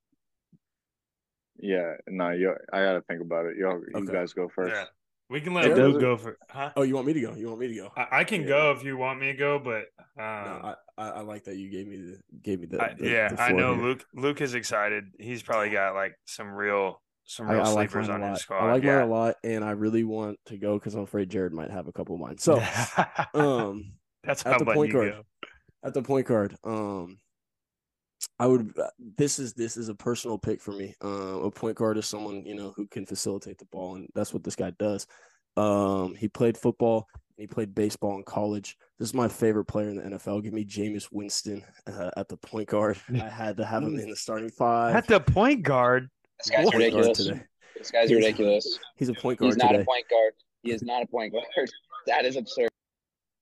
Yeah, 1.58 1.94
no, 2.06 2.30
you 2.30 2.54
I 2.72 2.82
gotta 2.82 3.02
think 3.02 3.20
about 3.20 3.46
it. 3.46 3.56
Y'all 3.56 3.80
you 3.80 4.02
Okay. 4.02 4.12
guys 4.12 4.32
go 4.32 4.48
first. 4.48 4.76
Yeah. 4.76 4.84
We 5.30 5.40
can 5.40 5.52
let 5.52 5.66
It 5.66 5.76
Luke 5.76 6.00
go 6.00 6.16
for. 6.16 6.38
Huh? 6.50 6.70
Oh, 6.76 6.82
you 6.82 6.94
want 6.94 7.06
me 7.06 7.12
to 7.12 7.20
go? 7.20 7.34
You 7.34 7.48
want 7.48 7.60
me 7.60 7.68
to 7.68 7.74
go? 7.74 7.90
I, 7.96 8.20
I 8.20 8.24
can 8.24 8.42
Yeah. 8.42 8.48
go 8.48 8.72
if 8.72 8.82
you 8.82 8.96
want 8.96 9.20
me 9.20 9.26
to 9.26 9.34
go, 9.34 9.58
but 9.58 9.86
No, 10.16 10.22
um, 10.22 10.64
I, 10.64 10.74
I, 10.98 11.10
I 11.10 11.20
like 11.20 11.44
that 11.44 11.56
you 11.56 11.70
gave 11.70 11.86
me 11.86 11.96
the 11.96 12.18
gave 12.42 12.60
me 12.60 12.66
the, 12.66 12.82
I, 12.82 12.94
the- 12.94 13.08
yeah, 13.08 13.28
the 13.28 13.40
I 13.40 13.52
know 13.52 13.74
here. 13.74 13.84
Luke. 13.84 14.04
Luke 14.14 14.40
is 14.40 14.54
excited. 14.54 15.04
He's 15.18 15.42
probably 15.42 15.70
got 15.70 15.94
like 15.94 16.14
some 16.26 16.48
real, 16.48 17.00
some 17.24 17.48
real 17.48 17.60
I 17.60 17.68
like 17.68 17.90
sleepers 17.90 18.08
mine 18.08 18.22
on 18.22 18.30
his 18.30 18.40
squad. 18.40 18.66
I 18.66 18.72
like 18.72 18.82
yeah. 18.82 18.96
mine 18.96 19.04
a 19.04 19.10
lot, 19.10 19.36
and 19.44 19.64
I 19.64 19.70
really 19.70 20.04
want 20.04 20.38
to 20.46 20.58
go 20.58 20.78
because 20.78 20.94
I'm 20.94 21.02
afraid 21.02 21.30
Jared 21.30 21.52
might 21.52 21.70
have 21.70 21.86
a 21.86 21.92
couple 21.92 22.16
of 22.16 22.20
mine. 22.20 22.38
So, 22.38 22.62
um, 23.34 23.92
that's 24.24 24.44
at 24.44 24.58
the 24.58 24.64
point 24.64 24.92
guard. 24.92 25.12
go. 25.12 25.22
at 25.84 25.94
the 25.94 26.02
point 26.02 26.26
guard, 26.26 26.56
um, 26.64 27.18
I 28.40 28.46
would. 28.46 28.74
This 29.16 29.38
is 29.38 29.54
this 29.54 29.76
is 29.76 29.88
a 29.88 29.94
personal 29.94 30.36
pick 30.36 30.60
for 30.60 30.72
me. 30.72 30.94
Uh, 31.02 31.42
a 31.42 31.50
point 31.50 31.76
guard 31.76 31.96
is 31.96 32.06
someone 32.06 32.44
you 32.44 32.56
know 32.56 32.72
who 32.76 32.88
can 32.88 33.06
facilitate 33.06 33.58
the 33.58 33.66
ball, 33.66 33.94
and 33.94 34.08
that's 34.16 34.34
what 34.34 34.42
this 34.42 34.56
guy 34.56 34.72
does. 34.78 35.06
Um, 35.56 36.16
he 36.16 36.28
played 36.28 36.58
football. 36.58 37.06
And 37.38 37.42
He 37.42 37.46
played 37.46 37.74
baseball 37.74 38.16
in 38.16 38.24
college. 38.24 38.76
This 38.98 39.08
is 39.08 39.14
my 39.14 39.28
favorite 39.28 39.66
player 39.66 39.88
in 39.88 39.96
the 39.96 40.02
NFL. 40.18 40.42
Give 40.42 40.52
me 40.52 40.64
Jameis 40.64 41.08
Winston 41.12 41.62
uh, 41.86 42.10
at 42.16 42.28
the 42.28 42.36
point 42.36 42.68
guard. 42.68 42.98
I 43.14 43.28
had 43.28 43.56
to 43.58 43.64
have 43.64 43.82
him 43.84 43.98
in 43.98 44.10
the 44.10 44.16
starting 44.16 44.50
five. 44.50 44.94
At 44.94 45.06
the 45.06 45.20
point 45.20 45.62
guard, 45.62 46.08
This 46.38 46.50
guy's 46.50 46.64
Point 46.64 46.72
guard 46.72 46.82
ridiculous. 46.94 47.18
today. 47.18 47.40
This 47.76 47.90
guy's 47.90 48.08
He's- 48.08 48.20
ridiculous. 48.24 48.78
He's 48.96 49.08
a 49.08 49.14
point 49.14 49.38
guard 49.38 49.48
He's 49.52 49.56
not 49.56 49.68
today. 49.70 49.82
a 49.82 49.86
point 49.86 50.04
guard. 50.10 50.32
He 50.62 50.72
is 50.72 50.82
not 50.82 51.02
a 51.02 51.06
point 51.06 51.32
guard. 51.32 51.46
That 52.06 52.24
is 52.24 52.36
absurd. 52.36 52.70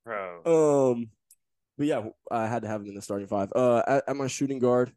bro. 0.04 0.90
Um, 0.92 1.08
but 1.78 1.86
yeah, 1.86 2.06
I 2.30 2.46
had 2.48 2.62
to 2.62 2.68
have 2.68 2.80
him 2.80 2.88
in 2.88 2.94
the 2.94 3.02
starting 3.02 3.28
five. 3.28 3.52
Uh, 3.54 3.82
at, 3.86 4.04
at 4.08 4.16
my 4.16 4.26
shooting 4.26 4.58
guard, 4.58 4.92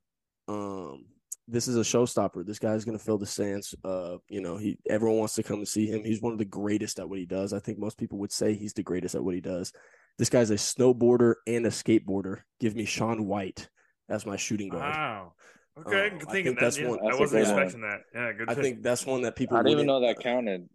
um, 0.48 1.06
this 1.50 1.68
is 1.68 1.76
a 1.76 1.82
showstopper. 1.82 2.46
This 2.46 2.60
guy's 2.60 2.86
gonna 2.86 3.00
fill 3.00 3.18
the 3.18 3.26
stands. 3.26 3.76
Uh, 3.84 4.18
you 4.28 4.42
know, 4.42 4.58
he 4.58 4.78
everyone 4.90 5.20
wants 5.20 5.36
to 5.36 5.44
come 5.44 5.58
and 5.58 5.68
see 5.68 5.88
him. 5.88 6.04
He's 6.04 6.22
one 6.22 6.34
of 6.34 6.40
the 6.40 6.46
greatest 6.46 7.00
at 7.00 7.10
what 7.10 7.20
he 7.20 7.26
does. 7.26 7.54
I 7.54 7.60
think 7.60 7.80
most 7.80 7.98
people 7.98 8.20
would 8.20 8.32
say 8.32 8.54
he's 8.54 8.74
the 8.74 8.84
greatest 8.84 9.16
at 9.16 9.24
what 9.24 9.36
he 9.36 9.42
does. 9.42 9.74
This 10.18 10.30
guy's 10.30 10.52
a 10.52 10.56
snowboarder 10.56 11.36
and 11.48 11.66
a 11.66 11.70
skateboarder. 11.70 12.42
Give 12.60 12.76
me 12.76 12.86
Shaun 12.86 13.26
White 13.26 13.70
as 14.10 14.26
my 14.26 14.36
shooting 14.36 14.70
guard. 14.70 14.94
Wow. 14.94 15.34
Okay, 15.80 16.08
uh, 16.08 16.10
good 16.10 16.30
thinking. 16.30 16.56
That. 16.56 16.78
Yeah, 16.78 16.90
I 16.90 17.16
wasn't 17.16 17.42
expecting 17.42 17.82
one. 17.82 17.90
that. 17.90 18.02
Yeah, 18.14 18.34
good. 18.34 18.50
I 18.50 18.56
think 18.56 18.84
that's 18.84 19.06
one 19.06 19.22
that 19.22 19.36
people. 19.36 19.58
I 19.58 19.62
didn't 19.62 19.74
even 19.74 19.86
know 19.88 20.02
that 20.02 20.20
counted. 20.20 20.70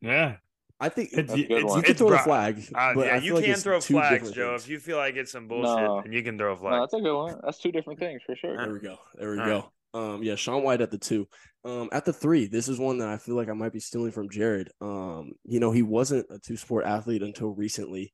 Yeah. 0.00 0.36
I 0.80 0.88
think 0.88 1.10
it's, 1.12 1.32
it's, 1.32 1.46
it's 1.48 1.76
you 1.76 1.82
can 1.82 1.94
throw 1.94 2.12
a 2.12 2.18
flag. 2.18 2.62
Uh, 2.74 2.94
yeah, 2.96 3.16
you 3.18 3.34
can 3.34 3.42
like 3.42 3.58
throw 3.58 3.80
flags, 3.80 4.32
Joe. 4.32 4.50
Things. 4.50 4.64
If 4.64 4.70
you 4.70 4.78
feel 4.80 4.96
like 4.96 5.14
it's 5.14 5.30
some 5.30 5.46
bullshit, 5.46 5.84
no. 5.84 6.00
and 6.00 6.12
you 6.12 6.22
can 6.22 6.36
throw 6.36 6.52
a 6.52 6.56
flag. 6.56 6.72
No, 6.72 6.80
that's 6.80 6.94
a 6.94 7.00
good 7.00 7.16
one. 7.16 7.40
That's 7.44 7.58
two 7.58 7.70
different 7.70 8.00
things 8.00 8.20
for 8.26 8.34
sure. 8.36 8.56
There 8.56 8.72
we 8.72 8.80
go. 8.80 8.98
There 9.14 9.30
we 9.30 9.38
All 9.38 9.46
go. 9.46 9.54
Right. 9.54 9.64
Um, 9.94 10.22
yeah, 10.22 10.34
Shaun 10.34 10.62
White 10.62 10.80
at 10.80 10.90
the 10.90 10.98
two. 10.98 11.28
Um, 11.64 11.88
at 11.92 12.04
the 12.04 12.12
three, 12.12 12.46
this 12.46 12.68
is 12.68 12.78
one 12.78 12.98
that 12.98 13.08
I 13.08 13.16
feel 13.16 13.36
like 13.36 13.48
I 13.48 13.54
might 13.54 13.72
be 13.72 13.80
stealing 13.80 14.12
from 14.12 14.28
Jared. 14.28 14.70
Um, 14.80 15.32
you 15.44 15.60
know, 15.60 15.70
he 15.70 15.82
wasn't 15.82 16.26
a 16.30 16.38
two 16.38 16.56
sport 16.56 16.84
athlete 16.84 17.22
until 17.22 17.54
recently. 17.54 18.12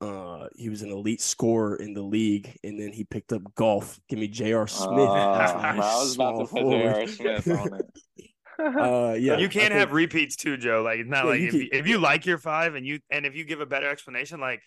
Uh, 0.00 0.48
he 0.56 0.68
was 0.68 0.82
an 0.82 0.90
elite 0.90 1.20
scorer 1.20 1.76
in 1.76 1.94
the 1.94 2.02
league, 2.02 2.58
and 2.64 2.80
then 2.80 2.92
he 2.92 3.04
picked 3.04 3.32
up 3.32 3.42
golf. 3.54 3.98
Give 4.08 4.18
me 4.18 4.28
J.R. 4.28 4.66
Smith. 4.66 4.90
Uh, 4.90 5.12
I 5.12 5.76
was 5.78 6.14
about 6.14 6.38
to 6.38 6.46
put 6.46 6.70
J.R. 6.70 7.06
Smith 7.06 7.48
on 7.48 7.74
it. 7.74 7.86
uh, 8.78 9.14
yeah, 9.18 9.38
you 9.38 9.48
can't 9.48 9.72
have 9.72 9.92
repeats 9.92 10.36
too, 10.36 10.56
Joe. 10.56 10.82
Like 10.82 11.06
not 11.06 11.24
yeah, 11.24 11.30
like 11.30 11.40
you 11.40 11.46
if, 11.46 11.52
can, 11.52 11.60
you, 11.60 11.68
if 11.72 11.86
you 11.86 11.98
like 11.98 12.26
your 12.26 12.38
five 12.38 12.74
and 12.74 12.86
you 12.86 13.00
and 13.10 13.24
if 13.24 13.34
you 13.34 13.44
give 13.44 13.60
a 13.60 13.66
better 13.66 13.88
explanation, 13.88 14.40
like 14.40 14.60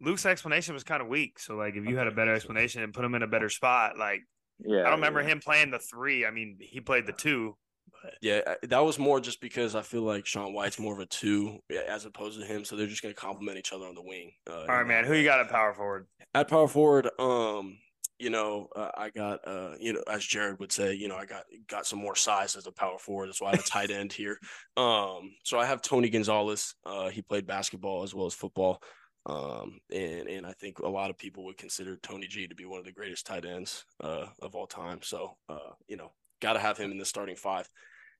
Luke's 0.00 0.24
explanation 0.24 0.74
was 0.74 0.84
kind 0.84 1.02
of 1.02 1.08
weak. 1.08 1.38
So 1.38 1.56
like 1.56 1.74
if 1.74 1.84
you 1.84 1.96
had 1.96 2.06
a 2.06 2.12
better 2.12 2.34
explanation 2.34 2.82
and 2.82 2.94
put 2.94 3.04
him 3.04 3.14
in 3.14 3.22
a 3.22 3.26
better 3.26 3.48
spot, 3.48 3.98
like 3.98 4.20
yeah, 4.64 4.80
I 4.80 4.84
don't 4.84 4.94
remember 4.94 5.22
yeah. 5.22 5.28
him 5.28 5.40
playing 5.40 5.70
the 5.70 5.78
three. 5.78 6.26
I 6.26 6.30
mean, 6.30 6.58
he 6.60 6.80
played 6.80 7.06
the 7.06 7.12
two. 7.12 7.56
But... 8.02 8.14
Yeah, 8.20 8.40
that 8.62 8.78
was 8.80 8.98
more 8.98 9.20
just 9.20 9.40
because 9.40 9.74
I 9.74 9.82
feel 9.82 10.02
like 10.02 10.26
Shaun 10.26 10.52
White's 10.52 10.78
more 10.78 10.94
of 10.94 11.00
a 11.00 11.06
two 11.06 11.58
as 11.88 12.04
opposed 12.04 12.40
to 12.40 12.46
him, 12.46 12.64
so 12.64 12.76
they're 12.76 12.86
just 12.86 13.02
going 13.02 13.14
to 13.14 13.20
complement 13.20 13.58
each 13.58 13.72
other 13.72 13.86
on 13.86 13.94
the 13.94 14.02
wing. 14.02 14.32
Uh, 14.48 14.60
All 14.60 14.66
right, 14.66 14.86
man. 14.86 15.04
Who 15.04 15.14
you 15.14 15.24
got 15.24 15.40
at 15.40 15.48
power 15.48 15.74
forward? 15.74 16.06
At 16.34 16.48
power 16.48 16.68
forward, 16.68 17.10
um, 17.18 17.78
you 18.20 18.28
know, 18.28 18.68
uh, 18.76 18.90
I 18.96 19.08
got, 19.08 19.40
uh, 19.46 19.74
you 19.80 19.94
know, 19.94 20.02
as 20.06 20.24
Jared 20.24 20.60
would 20.60 20.70
say, 20.70 20.94
you 20.94 21.08
know, 21.08 21.16
I 21.16 21.24
got 21.24 21.44
got 21.66 21.86
some 21.86 21.98
more 21.98 22.14
size 22.14 22.54
as 22.54 22.66
a 22.66 22.72
power 22.72 22.98
forward. 22.98 23.28
That's 23.28 23.40
why 23.40 23.48
I 23.48 23.50
have 23.52 23.60
a 23.60 23.68
tight 23.68 23.90
end 23.90 24.12
here. 24.12 24.38
Um, 24.76 25.32
so 25.44 25.58
I 25.58 25.66
have 25.66 25.82
Tony 25.82 26.08
Gonzalez. 26.08 26.74
Uh, 26.86 27.10
he 27.10 27.20
played 27.20 27.46
basketball 27.46 28.02
as 28.02 28.14
well 28.14 28.24
as 28.24 28.32
football. 28.32 28.82
Um, 29.26 29.80
and 29.92 30.28
and 30.28 30.46
I 30.46 30.52
think 30.52 30.78
a 30.78 30.88
lot 30.88 31.10
of 31.10 31.18
people 31.18 31.44
would 31.44 31.58
consider 31.58 31.96
Tony 31.96 32.26
G 32.26 32.46
to 32.46 32.54
be 32.54 32.64
one 32.64 32.78
of 32.78 32.84
the 32.84 32.92
greatest 32.92 33.26
tight 33.26 33.44
ends 33.44 33.84
uh, 34.02 34.26
of 34.40 34.54
all 34.54 34.66
time. 34.66 35.00
So, 35.02 35.36
uh, 35.48 35.72
you 35.88 35.96
know, 35.96 36.12
got 36.40 36.54
to 36.54 36.58
have 36.58 36.78
him 36.78 36.90
in 36.90 36.98
the 36.98 37.04
starting 37.04 37.36
five. 37.36 37.68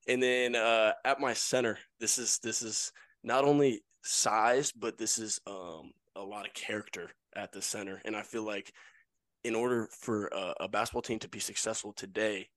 And 0.08 0.22
then 0.22 0.54
uh, 0.54 0.92
at 1.04 1.20
my 1.20 1.34
center, 1.34 1.78
this 1.98 2.18
is 2.18 2.38
this 2.42 2.62
is 2.62 2.92
not 3.22 3.44
only 3.44 3.82
size, 4.02 4.72
but 4.72 4.98
this 4.98 5.18
is 5.18 5.40
um, 5.46 5.92
a 6.16 6.22
lot 6.22 6.46
of 6.46 6.54
character 6.54 7.10
at 7.34 7.52
the 7.52 7.62
center. 7.62 8.00
And 8.04 8.16
I 8.16 8.22
feel 8.22 8.44
like 8.44 8.72
in 9.44 9.54
order 9.54 9.88
for 9.90 10.26
a, 10.28 10.54
a 10.60 10.68
basketball 10.68 11.02
team 11.02 11.18
to 11.20 11.28
be 11.28 11.40
successful 11.40 11.92
today, 11.92 12.48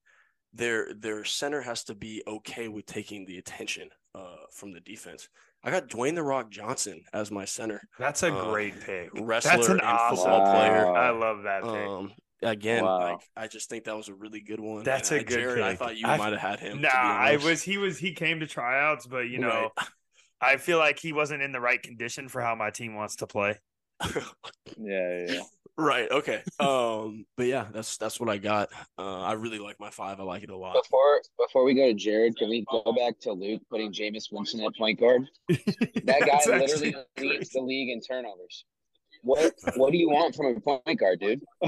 their 0.54 0.94
their 0.94 1.24
center 1.24 1.62
has 1.62 1.84
to 1.86 1.96
be 1.96 2.24
okay 2.28 2.68
with 2.68 2.86
taking 2.86 3.26
the 3.26 3.38
attention 3.38 3.90
uh, 4.16 4.46
from 4.52 4.72
the 4.72 4.82
defense. 4.82 5.30
I 5.64 5.72
got 5.72 5.88
Dwayne 5.88 6.16
the 6.16 6.24
Rock 6.24 6.50
Johnson 6.50 7.04
as 7.14 7.32
my 7.32 7.46
center. 7.46 7.88
That's 7.98 8.24
a 8.24 8.34
uh, 8.34 8.52
great 8.52 8.82
pick. 8.82 9.10
Wrestler 9.14 9.52
That's 9.52 9.70
an 9.70 9.80
awesome 9.80 10.18
football 10.18 10.52
player. 10.52 10.88
I 10.88 11.12
love 11.12 11.44
that 11.44 11.64
pick. 11.64 11.88
Um, 11.88 12.12
again, 12.42 12.84
wow. 12.84 13.00
like 13.00 13.22
I 13.36 13.48
just 13.48 13.70
think 13.70 13.86
that 13.86 13.96
was 13.96 14.10
a 14.10 14.14
really 14.14 14.42
good 14.42 14.60
one. 14.60 14.84
That's 14.84 15.12
a 15.12 15.20
good 15.20 15.30
Jared, 15.30 15.56
pick. 15.58 15.66
I 15.66 15.76
thought 15.76 15.98
you 15.98 16.08
might 16.08 16.34
have 16.34 16.42
had 16.42 16.60
him. 16.60 16.82
Nah, 16.82 16.90
I 16.92 17.38
was 17.38 17.62
he 17.62 17.78
was 17.78 17.98
he 17.98 18.14
came 18.14 18.42
to 18.42 18.48
tryouts, 18.48 19.08
but 19.08 19.30
you 19.30 19.40
know, 19.40 19.72
right. 19.78 19.88
I 20.42 20.58
feel 20.58 20.78
like 20.78 21.00
he 21.00 21.14
wasn't 21.14 21.42
in 21.42 21.54
the 21.54 21.62
right 21.62 21.82
condition 21.82 22.28
for 22.28 22.42
how 22.42 22.56
my 22.56 22.70
team 22.70 22.96
wants 22.96 23.18
to 23.18 23.28
play. 23.28 23.60
yeah, 24.78 25.26
yeah. 25.28 25.42
Right. 25.78 26.10
Okay. 26.12 26.44
Um. 26.60 27.26
But 27.36 27.48
yeah, 27.48 27.66
that's 27.74 27.98
that's 27.98 28.20
what 28.20 28.30
I 28.30 28.38
got. 28.38 28.70
Uh, 28.98 29.22
I 29.22 29.34
really 29.34 29.58
like 29.58 29.80
my 29.80 29.90
five. 29.90 30.20
I 30.20 30.24
like 30.24 30.44
it 30.44 30.52
a 30.52 30.56
lot. 30.56 30.74
Before 30.74 31.22
before 31.40 31.64
we 31.64 31.74
go 31.74 31.88
to 31.88 31.94
Jared, 31.94 32.38
can 32.38 32.50
we 32.50 32.64
go 32.70 32.94
back 32.94 33.20
to 33.22 33.32
Luke 33.32 33.62
putting 33.70 33.92
Jameis 33.92 34.32
Winston 34.32 34.62
at 34.62 34.76
point 34.76 35.00
guard? 35.00 35.28
That 36.06 36.22
guy 36.22 36.40
literally 36.46 36.96
actually... 36.96 37.30
leads 37.30 37.50
the 37.52 37.62
league 37.62 37.90
in 37.90 38.02
turnovers. 38.02 38.66
What 39.24 39.54
what 39.76 39.92
do 39.92 39.98
you 39.98 40.10
want 40.10 40.36
from 40.36 40.48
a 40.48 40.60
point 40.60 41.00
guard, 41.00 41.20
dude? 41.20 41.42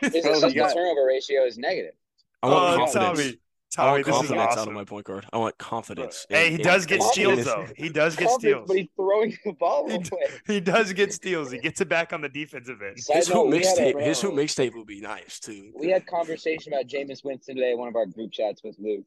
His 0.00 0.24
got... 0.54 0.74
turnover 0.74 1.06
ratio 1.06 1.44
is 1.44 1.58
negative. 1.58 1.94
I 2.42 2.48
want 2.48 2.64
oh, 2.64 2.76
confidence. 2.78 3.18
Tommy, 3.18 3.38
I 3.78 3.90
want 3.90 4.04
confidence 4.04 4.40
awesome. 4.40 4.58
out 4.60 4.68
of 4.68 4.74
my 4.74 4.84
point 4.84 5.04
guard. 5.04 5.26
I 5.32 5.38
want 5.38 5.58
confidence. 5.58 6.26
Hey, 6.28 6.46
in, 6.46 6.56
he 6.56 6.62
does 6.62 6.86
get 6.86 7.02
steals 7.02 7.44
though. 7.44 7.66
He 7.76 7.88
does 7.88 8.16
get 8.16 8.30
steals, 8.30 8.68
but 8.68 8.76
he's 8.76 8.88
throwing 8.96 9.36
the 9.44 9.52
ball 9.52 9.90
away. 9.90 10.02
He, 10.46 10.54
he, 10.54 10.60
does 10.60 10.92
get 10.92 11.12
steals. 11.12 11.50
He 11.50 11.58
gets 11.58 11.80
it 11.80 11.88
back 11.88 12.12
on 12.12 12.20
the 12.20 12.28
defensive 12.28 12.80
end. 12.80 12.96
His 12.96 13.28
hoop 13.28 13.48
mixtape, 13.48 14.00
his 14.00 14.20
hoop 14.20 14.32
um, 14.32 14.38
mixtape 14.38 14.74
would 14.74 14.86
be 14.86 15.00
nice 15.00 15.40
too. 15.40 15.72
We 15.74 15.90
had 15.90 16.06
conversation 16.06 16.72
about 16.72 16.86
Jameis 16.86 17.24
Winston 17.24 17.56
today. 17.56 17.72
In 17.72 17.78
one 17.78 17.88
of 17.88 17.96
our 17.96 18.06
group 18.06 18.32
chats 18.32 18.62
with 18.64 18.76
Luke, 18.78 19.04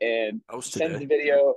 and 0.00 0.40
sends 0.60 0.98
the 0.98 1.06
video. 1.06 1.54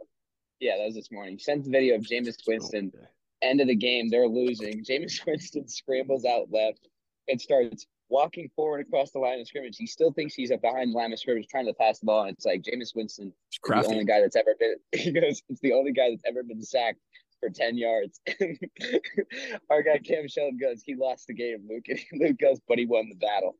Yeah, 0.59 0.77
that 0.77 0.85
was 0.85 0.95
this 0.95 1.11
morning. 1.11 1.37
Sends 1.39 1.65
the 1.65 1.71
video 1.71 1.95
of 1.95 2.01
Jameis 2.01 2.37
Winston. 2.47 2.91
Oh, 2.93 2.99
okay. 2.99 3.07
End 3.41 3.61
of 3.61 3.67
the 3.67 3.75
game, 3.75 4.09
they're 4.09 4.27
losing. 4.27 4.83
Jameis 4.83 5.25
Winston 5.27 5.67
scrambles 5.67 6.25
out 6.25 6.47
left 6.51 6.87
and 7.27 7.39
starts 7.39 7.85
walking 8.09 8.49
forward 8.55 8.81
across 8.81 9.11
the 9.11 9.19
line 9.19 9.39
of 9.39 9.47
scrimmage. 9.47 9.77
He 9.77 9.87
still 9.87 10.11
thinks 10.11 10.33
he's 10.33 10.51
up 10.51 10.61
behind 10.61 10.91
the 10.91 10.97
line 10.97 11.13
of 11.13 11.19
scrimmage 11.19 11.47
trying 11.47 11.67
to 11.67 11.73
pass 11.73 11.99
the 11.99 12.07
ball. 12.07 12.23
And 12.23 12.31
it's 12.31 12.45
like 12.45 12.63
Jameis 12.63 12.95
Winston 12.95 13.31
is 13.51 13.59
the 13.63 13.85
only 13.87 14.05
guy 14.05 14.21
that's 14.21 14.35
ever 14.35 14.55
been, 14.59 14.75
he 14.99 15.11
goes, 15.11 15.41
it's 15.49 15.61
the 15.61 15.73
only 15.73 15.91
guy 15.91 16.09
that's 16.09 16.23
ever 16.27 16.43
been 16.43 16.61
sacked 16.61 16.99
for 17.39 17.49
10 17.49 17.77
yards. 17.77 18.19
Our 19.69 19.83
guy 19.83 19.99
Cam 19.99 20.27
Sheldon 20.27 20.57
goes, 20.59 20.81
he 20.83 20.95
lost 20.95 21.27
the 21.27 21.33
game, 21.33 21.67
Luke. 21.69 21.85
And 21.87 21.99
Luke 22.19 22.37
goes, 22.39 22.59
but 22.67 22.77
he 22.77 22.85
won 22.85 23.09
the 23.09 23.15
battle. 23.15 23.55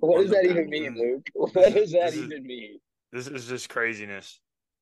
what 0.00 0.22
does 0.22 0.30
that 0.30 0.44
even 0.44 0.68
mean, 0.68 0.96
Luke? 0.96 1.26
What 1.34 1.74
does 1.74 1.92
that 1.92 2.14
even 2.14 2.46
mean? 2.46 2.78
This 3.12 3.26
is 3.26 3.46
just 3.46 3.68
craziness. 3.68 4.40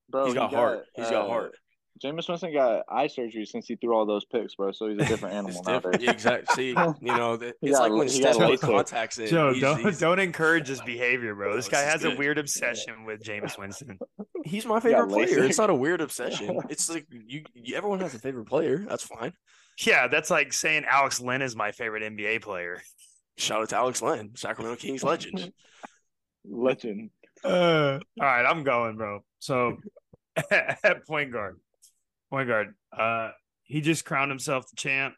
Bro, 0.09 0.25
he's 0.25 0.33
got 0.33 0.49
he 0.49 0.55
heart. 0.55 0.85
Got, 0.95 1.03
he's 1.03 1.07
uh, 1.07 1.21
got 1.21 1.29
heart. 1.29 1.55
Jameis 2.03 2.29
Winston 2.29 2.53
got 2.53 2.83
eye 2.89 3.07
surgery 3.07 3.45
since 3.45 3.67
he 3.67 3.75
threw 3.75 3.95
all 3.95 4.05
those 4.05 4.25
picks, 4.25 4.55
bro. 4.55 4.71
So 4.71 4.89
he's 4.89 4.99
a 4.99 5.05
different 5.05 5.35
animal 5.35 5.61
now. 5.65 5.81
Yeah, 5.99 6.11
exactly. 6.11 6.55
See, 6.55 6.67
you 7.01 7.15
know, 7.15 7.39
it's 7.61 7.79
like 7.79 7.91
when 7.91 8.09
Steph 8.09 8.37
put 8.37 8.61
contacts 8.61 9.17
in. 9.17 9.27
Joe, 9.27 9.53
he's, 9.53 9.61
don't 9.61 9.79
he's, 9.79 9.99
don't 9.99 10.19
encourage 10.19 10.67
his 10.67 10.81
behavior, 10.81 11.33
bro. 11.35 11.55
This 11.55 11.69
guy 11.69 11.81
has 11.81 12.03
a 12.03 12.15
weird 12.15 12.37
obsession 12.37 13.05
with 13.05 13.23
Jameis 13.23 13.57
Winston. 13.57 13.97
He's 14.45 14.65
my 14.65 14.79
favorite 14.79 15.09
player. 15.09 15.43
It's 15.43 15.57
not 15.57 15.69
a 15.69 15.75
weird 15.75 15.99
obsession. 15.99 16.61
It's 16.69 16.89
like 16.89 17.05
you, 17.11 17.43
you, 17.53 17.75
everyone 17.75 17.99
has 17.99 18.13
a 18.13 18.19
favorite 18.19 18.45
player. 18.45 18.85
That's 18.87 19.03
fine. 19.03 19.33
Yeah, 19.85 20.07
that's 20.07 20.29
like 20.29 20.53
saying 20.53 20.85
Alex 20.89 21.19
Len 21.19 21.41
is 21.41 21.55
my 21.55 21.71
favorite 21.71 22.03
NBA 22.03 22.43
player. 22.43 22.81
Shout 23.37 23.61
out 23.61 23.69
to 23.69 23.75
Alex 23.75 24.01
Len, 24.01 24.31
Sacramento 24.35 24.77
Kings 24.77 25.03
legend. 25.03 25.51
legend. 26.45 27.09
Uh, 27.43 27.99
all 28.19 28.25
right, 28.25 28.45
I'm 28.45 28.63
going, 28.63 28.95
bro. 28.95 29.19
So 29.39 29.77
at 30.51 31.05
point 31.05 31.31
guard. 31.31 31.59
Point 32.29 32.47
guard. 32.47 32.73
Uh, 32.97 33.31
he 33.63 33.81
just 33.81 34.05
crowned 34.05 34.31
himself 34.31 34.69
the 34.69 34.75
champ. 34.75 35.15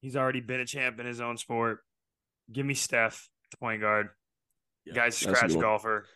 He's 0.00 0.16
already 0.16 0.40
been 0.40 0.60
a 0.60 0.66
champ 0.66 1.00
in 1.00 1.06
his 1.06 1.20
own 1.20 1.36
sport. 1.36 1.80
Give 2.52 2.64
me 2.64 2.74
Steph, 2.74 3.28
the 3.50 3.56
point 3.56 3.80
guard. 3.80 4.08
Yeah, 4.86 4.94
Guy's 4.94 5.16
scratch 5.16 5.58
golfer, 5.58 6.06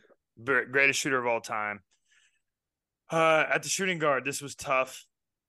greatest 0.43 1.01
shooter 1.01 1.19
of 1.19 1.27
all 1.27 1.41
time. 1.41 1.81
Uh, 3.11 3.45
at 3.53 3.63
the 3.63 3.69
shooting 3.69 3.99
guard, 3.99 4.25
this 4.25 4.41
was 4.41 4.55
tough. 4.55 5.05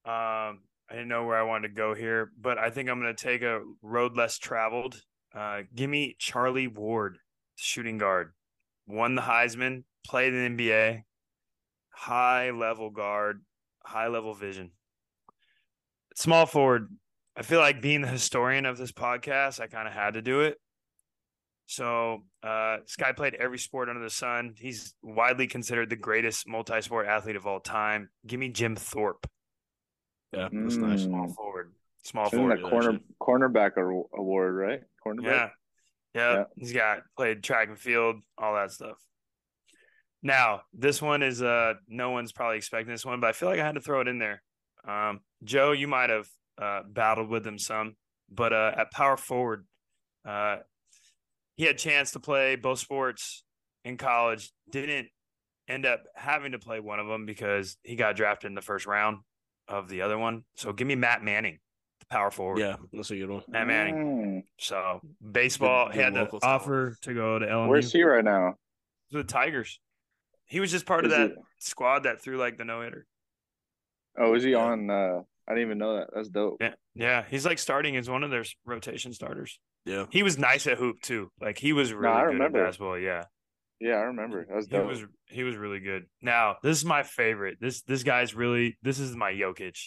Um, 0.05 0.59
I 0.89 0.95
didn't 0.95 1.07
know 1.07 1.24
where 1.26 1.38
I 1.38 1.43
wanted 1.43 1.70
to 1.70 1.74
go 1.74 1.93
here, 1.93 2.32
but 2.39 2.57
I 2.57 2.70
think 2.70 2.89
I'm 2.89 2.99
going 2.99 3.16
to 3.16 3.24
take 3.24 3.41
a 3.41 3.61
road 3.82 4.18
less 4.18 4.38
traveled. 4.38 5.01
Uh, 5.34 5.61
give 5.74 5.89
me 5.89 6.16
Charlie 6.20 6.68
Ward, 6.68 7.18
shooting 7.55 7.97
guard. 7.97 8.34
Won 8.86 9.16
the 9.16 9.22
Heisman, 9.22 9.84
played 10.05 10.34
in 10.34 10.57
the 10.57 10.70
NBA, 10.70 11.03
high 11.89 12.51
level 12.51 12.89
guard, 12.89 13.41
high 13.86 14.07
level 14.07 14.34
vision. 14.34 14.71
Small 16.15 16.45
forward, 16.45 16.89
I 17.36 17.41
feel 17.41 17.59
like 17.59 17.81
being 17.81 18.01
the 18.01 18.07
historian 18.07 18.65
of 18.65 18.77
this 18.77 18.91
podcast, 18.91 19.59
I 19.59 19.67
kind 19.67 19.88
of 19.88 19.93
had 19.93 20.13
to 20.13 20.21
do 20.21 20.41
it. 20.41 20.57
So 21.65 22.23
uh, 22.43 22.77
this 22.81 22.95
guy 22.95 23.13
played 23.13 23.36
every 23.36 23.57
sport 23.57 23.89
under 23.89 24.03
the 24.03 24.09
sun. 24.09 24.53
He's 24.57 24.93
widely 25.01 25.47
considered 25.47 25.89
the 25.89 25.95
greatest 25.95 26.47
multi-sport 26.47 27.07
athlete 27.07 27.36
of 27.36 27.47
all 27.47 27.59
time. 27.59 28.09
Give 28.27 28.39
me 28.39 28.49
Jim 28.49 28.75
Thorpe. 28.75 29.27
Yeah, 30.34 30.49
that's 30.51 30.75
mm. 30.75 30.88
nice. 30.88 31.03
Small 31.03 31.27
forward. 31.29 31.73
Small 32.03 32.27
Isn't 32.27 32.39
forward. 32.39 32.61
corner 32.61 32.99
cornerback 33.49 33.77
award, 33.77 34.55
right? 34.55 34.81
Cornerback. 35.05 35.23
Yeah. 35.23 35.49
yeah. 36.13 36.34
Yeah. 36.34 36.43
He's 36.55 36.73
got 36.73 36.99
played 37.15 37.43
track 37.43 37.69
and 37.69 37.79
field, 37.79 38.17
all 38.38 38.55
that 38.55 38.71
stuff. 38.71 38.97
Now, 40.24 40.61
this 40.74 41.01
one 41.01 41.21
is 41.21 41.41
uh 41.41 41.74
no 41.88 42.11
one's 42.11 42.32
probably 42.32 42.57
expecting 42.57 42.91
this 42.91 43.05
one, 43.05 43.19
but 43.19 43.28
I 43.28 43.34
feel 43.34 43.49
like 43.49 43.59
I 43.59 43.65
had 43.65 43.76
to 43.76 43.82
throw 43.82 44.01
it 44.01 44.07
in 44.07 44.17
there. 44.17 44.41
Um, 44.88 45.19
Joe, 45.43 45.74
you 45.74 45.88
might 45.88 46.09
have 46.09 46.28
uh, 46.61 46.82
battled 46.88 47.30
with 47.30 47.45
him 47.45 47.59
some, 47.59 47.95
but 48.30 48.53
uh, 48.53 48.71
at 48.76 48.91
power 48.91 49.17
forward, 49.17 49.65
uh, 50.26 50.57
he 51.55 51.65
had 51.65 51.78
chance 51.78 52.11
to 52.11 52.19
play 52.19 52.55
both 52.55 52.80
sports 52.80 53.43
in 53.86 53.97
college. 53.97 54.51
Didn't 54.71 55.09
end 55.67 55.86
up 55.86 56.03
having 56.15 56.51
to 56.53 56.59
play 56.59 56.80
one 56.80 56.99
of 56.99 57.07
them 57.07 57.26
because 57.26 57.78
he 57.84 57.95
got 57.95 58.15
drafted 58.15 58.49
in 58.49 58.55
the 58.55 58.61
first 58.61 58.86
round 58.86 59.19
of 59.67 59.88
the 59.88 60.01
other 60.01 60.17
one. 60.17 60.43
So 60.55 60.74
give 60.74 60.88
me 60.88 60.95
Matt 60.95 61.24
Manning, 61.24 61.59
the 61.99 62.05
power 62.07 62.32
forward. 62.32 62.59
Yeah, 62.59 62.76
that's 62.91 63.11
a 63.11 63.15
good 63.15 63.30
one. 63.30 63.43
Matt 63.47 63.67
Manning. 63.67 63.95
Mm. 63.95 64.43
So 64.59 64.99
baseball 65.32 65.88
good, 65.88 65.95
good 65.95 66.03
had 66.03 66.13
the 66.13 66.39
offer 66.43 66.97
to 67.01 67.13
go 67.13 67.39
to 67.39 67.45
LMU. 67.45 67.67
Where's 67.67 67.91
he 67.91 68.03
right 68.03 68.24
now? 68.24 68.55
The 69.11 69.24
Tigers. 69.24 69.80
He 70.53 70.59
was 70.59 70.69
just 70.69 70.85
part 70.85 71.03
is 71.03 71.11
of 71.11 71.17
that 71.17 71.29
he... 71.31 71.41
squad 71.57 72.03
that 72.03 72.21
threw 72.21 72.37
like 72.37 72.59
the 72.59 72.63
no 72.63 72.83
hitter. 72.83 73.07
Oh, 74.15 74.35
is 74.35 74.43
he 74.43 74.51
yeah. 74.51 74.59
on? 74.59 74.87
uh 74.87 75.21
I 75.47 75.53
didn't 75.53 75.65
even 75.65 75.77
know 75.79 75.97
that. 75.97 76.09
That's 76.13 76.29
dope. 76.29 76.57
Yeah, 76.61 76.75
yeah. 76.93 77.23
He's 77.27 77.43
like 77.43 77.57
starting 77.57 77.97
as 77.97 78.07
one 78.07 78.23
of 78.23 78.29
their 78.29 78.45
rotation 78.63 79.13
starters. 79.13 79.59
Yeah, 79.83 80.05
he 80.11 80.21
was 80.21 80.37
nice 80.37 80.67
at 80.67 80.77
hoop 80.77 81.01
too. 81.01 81.31
Like 81.41 81.57
he 81.57 81.73
was 81.73 81.91
really 81.91 82.13
no, 82.13 82.21
good 82.21 82.33
remember. 82.33 82.59
at 82.59 82.67
basketball. 82.67 82.99
Yeah, 82.99 83.23
yeah, 83.81 83.95
I 83.95 84.03
remember. 84.03 84.45
That 84.45 84.55
was 84.55 84.67
dope. 84.67 84.83
He 84.83 84.87
was 84.87 85.05
he 85.27 85.43
was 85.43 85.57
really 85.57 85.79
good. 85.79 86.03
Now 86.21 86.57
this 86.61 86.77
is 86.77 86.85
my 86.85 87.01
favorite. 87.01 87.57
This 87.59 87.81
this 87.81 88.03
guy's 88.03 88.35
really 88.35 88.77
this 88.83 88.99
is 88.99 89.15
my 89.15 89.33
Jokic. 89.33 89.77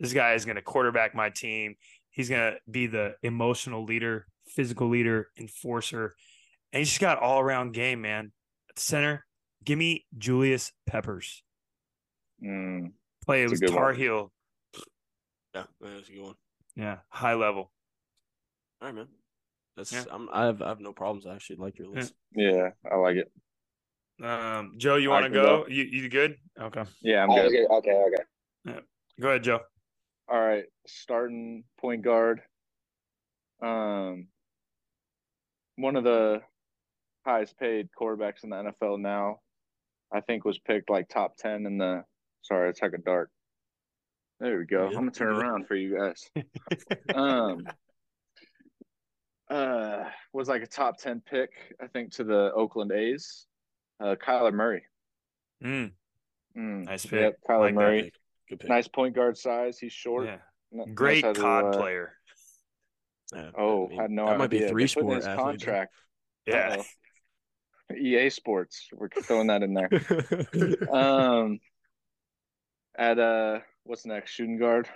This 0.00 0.14
guy 0.14 0.32
is 0.32 0.46
going 0.46 0.56
to 0.56 0.62
quarterback 0.62 1.14
my 1.14 1.28
team. 1.28 1.74
He's 2.10 2.30
going 2.30 2.54
to 2.54 2.58
be 2.70 2.86
the 2.86 3.16
emotional 3.22 3.84
leader, 3.84 4.26
physical 4.46 4.88
leader, 4.88 5.28
enforcer, 5.38 6.14
and 6.72 6.78
he's 6.78 6.88
just 6.88 7.00
got 7.00 7.18
all 7.18 7.40
around 7.40 7.74
game, 7.74 8.00
man. 8.00 8.32
At 8.70 8.78
center, 8.78 9.26
give 9.68 9.78
me 9.78 10.06
Julius 10.16 10.72
Peppers. 10.86 11.42
Mm, 12.42 12.92
Play 13.26 13.42
it 13.42 13.50
was 13.50 13.60
Tar 13.60 13.86
one. 13.86 13.96
Heel. 13.96 14.32
Yeah, 15.54 15.64
that's 15.80 16.08
a 16.08 16.12
good 16.12 16.22
one. 16.22 16.34
Yeah, 16.74 16.98
high 17.10 17.34
level. 17.34 17.70
All 18.80 18.88
right, 18.88 18.94
man. 18.94 19.08
That's 19.76 19.92
yeah. 19.92 20.04
I'm, 20.10 20.28
I 20.32 20.46
have 20.46 20.62
I 20.62 20.68
have 20.68 20.80
no 20.80 20.92
problems. 20.92 21.26
I 21.26 21.34
actually 21.34 21.56
like 21.56 21.78
your 21.78 21.88
list. 21.88 22.14
Yeah, 22.34 22.50
yeah 22.50 22.68
I 22.90 22.96
like 22.96 23.16
it. 23.16 23.30
Um, 24.24 24.74
Joe, 24.78 24.96
you 24.96 25.10
want 25.10 25.26
to 25.26 25.30
go? 25.30 25.64
go? 25.64 25.66
You 25.68 25.84
you 25.84 26.08
good? 26.08 26.36
Okay. 26.58 26.84
Yeah, 27.02 27.24
I'm 27.24 27.28
good. 27.28 27.50
good. 27.50 27.70
Okay, 27.70 27.92
okay. 27.92 28.22
Yeah. 28.64 28.80
Go 29.20 29.28
ahead, 29.28 29.44
Joe. 29.44 29.60
All 30.30 30.40
right, 30.40 30.64
starting 30.86 31.64
point 31.78 32.02
guard. 32.02 32.40
Um, 33.60 34.28
one 35.76 35.96
of 35.96 36.04
the 36.04 36.40
highest 37.26 37.58
paid 37.58 37.88
quarterbacks 38.00 38.44
in 38.44 38.50
the 38.50 38.56
NFL 38.56 39.00
now, 39.00 39.40
I 40.12 40.20
think 40.20 40.44
was 40.44 40.58
picked 40.58 40.90
like 40.90 41.08
top 41.08 41.36
ten 41.36 41.66
in 41.66 41.78
the. 41.78 42.04
Sorry, 42.42 42.70
it's 42.70 42.80
like 42.80 42.94
a 42.94 42.98
dark. 42.98 43.30
There 44.40 44.58
we 44.58 44.66
go. 44.66 44.86
I'm 44.86 44.92
gonna 44.92 45.10
turn 45.10 45.36
around 45.36 45.66
for 45.66 45.74
you 45.74 45.98
guys. 45.98 46.30
um, 47.14 47.66
uh, 49.50 50.04
was 50.32 50.48
like 50.48 50.62
a 50.62 50.66
top 50.66 50.98
ten 50.98 51.20
pick, 51.20 51.50
I 51.82 51.86
think, 51.88 52.12
to 52.12 52.24
the 52.24 52.52
Oakland 52.54 52.92
A's. 52.92 53.46
Uh, 54.00 54.14
Kyler 54.14 54.52
Murray. 54.52 54.84
Mm. 55.62 55.90
Mm. 56.56 56.84
Nice 56.84 57.04
pick. 57.04 57.20
Yep, 57.20 57.38
Kyler 57.48 57.60
like 57.60 57.74
Murray. 57.74 58.12
Nice 58.64 58.88
point 58.88 59.14
guard 59.14 59.36
size. 59.36 59.78
He's 59.78 59.92
short. 59.92 60.26
Yeah. 60.26 60.84
Great 60.94 61.24
nice 61.24 61.36
COD 61.36 61.64
uh, 61.64 61.76
player. 61.76 62.12
Yeah, 63.34 63.50
oh, 63.58 63.86
I, 63.86 63.88
mean, 63.88 64.00
had 64.00 64.10
no 64.10 64.24
that 64.24 64.30
idea. 64.30 64.38
might 64.38 64.50
be 64.50 64.68
three 64.68 64.86
sport 64.86 65.16
his 65.16 65.26
contract. 65.26 65.94
Yeah. 66.46 66.82
Uh-oh. 67.90 67.96
EA 67.96 68.30
Sports. 68.30 68.88
We're 68.92 69.08
throwing 69.08 69.48
that 69.48 69.62
in 69.62 69.74
there. 69.74 69.90
um, 70.92 71.58
at 72.96 73.18
uh, 73.18 73.60
what's 73.84 74.06
next? 74.06 74.32
Shooting 74.32 74.58
guard. 74.58 74.88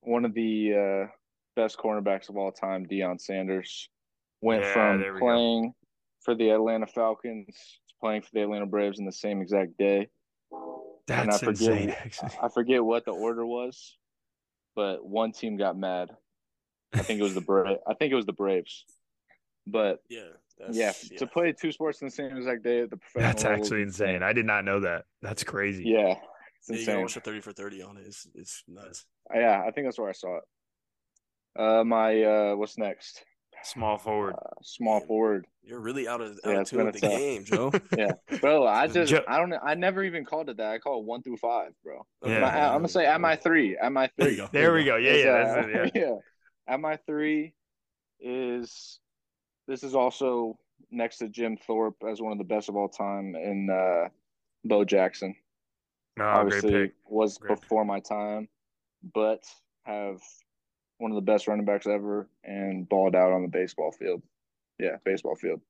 One 0.00 0.24
of 0.24 0.34
the 0.34 0.74
uh, 0.74 1.10
best 1.56 1.78
cornerbacks 1.78 2.28
of 2.28 2.36
all 2.36 2.52
time, 2.52 2.86
Deion 2.86 3.20
Sanders, 3.20 3.88
went 4.40 4.62
yeah, 4.62 4.72
from 4.72 5.18
playing 5.18 5.62
go. 5.68 5.74
for 6.24 6.34
the 6.34 6.50
Atlanta 6.50 6.86
Falcons 6.86 7.46
to 7.88 7.94
playing 8.00 8.22
for 8.22 8.30
the 8.32 8.42
Atlanta 8.42 8.66
Braves 8.66 8.98
in 8.98 9.06
the 9.06 9.12
same 9.12 9.40
exact 9.40 9.76
day. 9.78 10.08
That's 11.06 11.36
I 11.36 11.38
forget, 11.38 11.72
insane. 11.72 11.90
Actually. 11.90 12.30
I 12.42 12.48
forget 12.48 12.84
what 12.84 13.04
the 13.04 13.12
order 13.12 13.46
was, 13.46 13.96
but 14.74 15.06
one 15.06 15.32
team 15.32 15.56
got 15.56 15.76
mad. 15.76 16.10
I 16.92 16.98
think 17.00 17.20
it 17.20 17.22
was 17.22 17.34
the 17.34 17.40
Bra- 17.40 17.76
I 17.86 17.94
think 17.94 18.12
it 18.12 18.16
was 18.16 18.26
the 18.26 18.32
Braves. 18.32 18.84
But 19.66 20.00
yeah, 20.08 20.22
yeah, 20.70 20.92
yeah, 21.10 21.18
to 21.18 21.26
play 21.26 21.52
two 21.52 21.72
sports 21.72 22.00
in 22.00 22.08
the 22.08 22.10
same 22.10 22.36
exact 22.36 22.62
day 22.62 22.80
at 22.80 22.90
the 22.90 22.96
professional. 22.96 23.32
That's 23.32 23.44
actually 23.44 23.82
insane. 23.82 24.22
I 24.22 24.32
did 24.32 24.46
not 24.46 24.64
know 24.64 24.80
that. 24.80 25.04
That's 25.22 25.44
crazy. 25.44 25.84
Yeah, 25.86 26.14
it's 26.58 26.68
yeah, 26.68 26.76
insane. 26.76 26.96
You 26.96 27.02
watch 27.02 27.16
a 27.16 27.20
thirty 27.20 27.40
for 27.40 27.52
thirty 27.52 27.82
on 27.82 27.96
it. 27.96 28.04
It's, 28.06 28.26
it's 28.34 28.64
nuts. 28.66 29.04
Yeah, 29.34 29.62
I 29.66 29.70
think 29.70 29.86
that's 29.86 29.98
where 29.98 30.08
I 30.08 30.12
saw 30.12 30.38
it. 30.38 30.44
Uh, 31.58 31.84
my 31.84 32.22
uh, 32.22 32.56
what's 32.56 32.78
next? 32.78 33.24
Small 33.64 33.98
forward. 33.98 34.34
Uh, 34.34 34.50
small 34.62 35.00
forward. 35.00 35.46
You're 35.62 35.80
really 35.80 36.06
out 36.06 36.20
of, 36.20 36.38
out 36.44 36.52
yeah, 36.52 36.60
of 36.60 36.68
tune 36.68 36.84
with 36.84 36.94
the 36.94 37.00
game, 37.00 37.44
Joe. 37.46 37.72
yeah, 37.96 38.12
bro. 38.40 38.66
I 38.66 38.86
just 38.92 39.10
Joe. 39.10 39.24
I 39.26 39.38
don't 39.38 39.52
I 39.64 39.74
never 39.74 40.04
even 40.04 40.24
called 40.24 40.48
it 40.50 40.58
that. 40.58 40.70
I 40.70 40.78
call 40.78 41.00
it 41.00 41.04
one 41.04 41.22
through 41.22 41.38
five, 41.38 41.72
bro. 41.82 42.06
Yeah. 42.24 42.40
My, 42.40 42.68
I'm 42.68 42.78
gonna 42.78 42.88
say 42.88 43.06
at 43.06 43.20
my 43.20 43.36
three. 43.36 43.76
At 43.76 43.92
my 43.92 44.08
three. 44.20 44.36
There, 44.36 44.48
there 44.52 44.72
we 44.74 44.84
go. 44.84 44.96
Yeah, 44.96 45.14
yeah, 45.14 45.30
uh, 45.30 45.66
it, 45.66 45.92
yeah. 45.94 46.02
yeah. 46.06 46.14
At 46.68 46.80
my 46.80 46.96
three 47.06 47.54
is 48.20 49.00
this 49.66 49.82
is 49.82 49.94
also 49.94 50.58
next 50.90 51.18
to 51.18 51.28
Jim 51.28 51.56
Thorpe 51.56 52.02
as 52.08 52.20
one 52.20 52.32
of 52.32 52.38
the 52.38 52.44
best 52.44 52.68
of 52.68 52.76
all 52.76 52.88
time 52.88 53.34
in 53.34 53.68
uh, 53.70 54.08
Bo 54.64 54.84
Jackson. 54.84 55.34
Oh, 56.18 56.24
Obviously, 56.24 56.92
was 57.06 57.38
great 57.38 57.60
before 57.60 57.84
my 57.84 58.00
time, 58.00 58.48
but 59.14 59.44
have 59.84 60.20
one 60.98 61.10
of 61.10 61.16
the 61.16 61.32
best 61.32 61.46
running 61.46 61.66
backs 61.66 61.86
ever 61.86 62.28
and 62.44 62.88
balled 62.88 63.14
out 63.14 63.32
on 63.32 63.42
the 63.42 63.48
baseball 63.48 63.92
field. 63.92 64.22
Yeah, 64.78 64.96
baseball 65.04 65.34
field. 65.34 65.60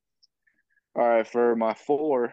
All 0.95 1.07
right, 1.07 1.27
for 1.27 1.57
my 1.57 1.75
four, 1.75 2.33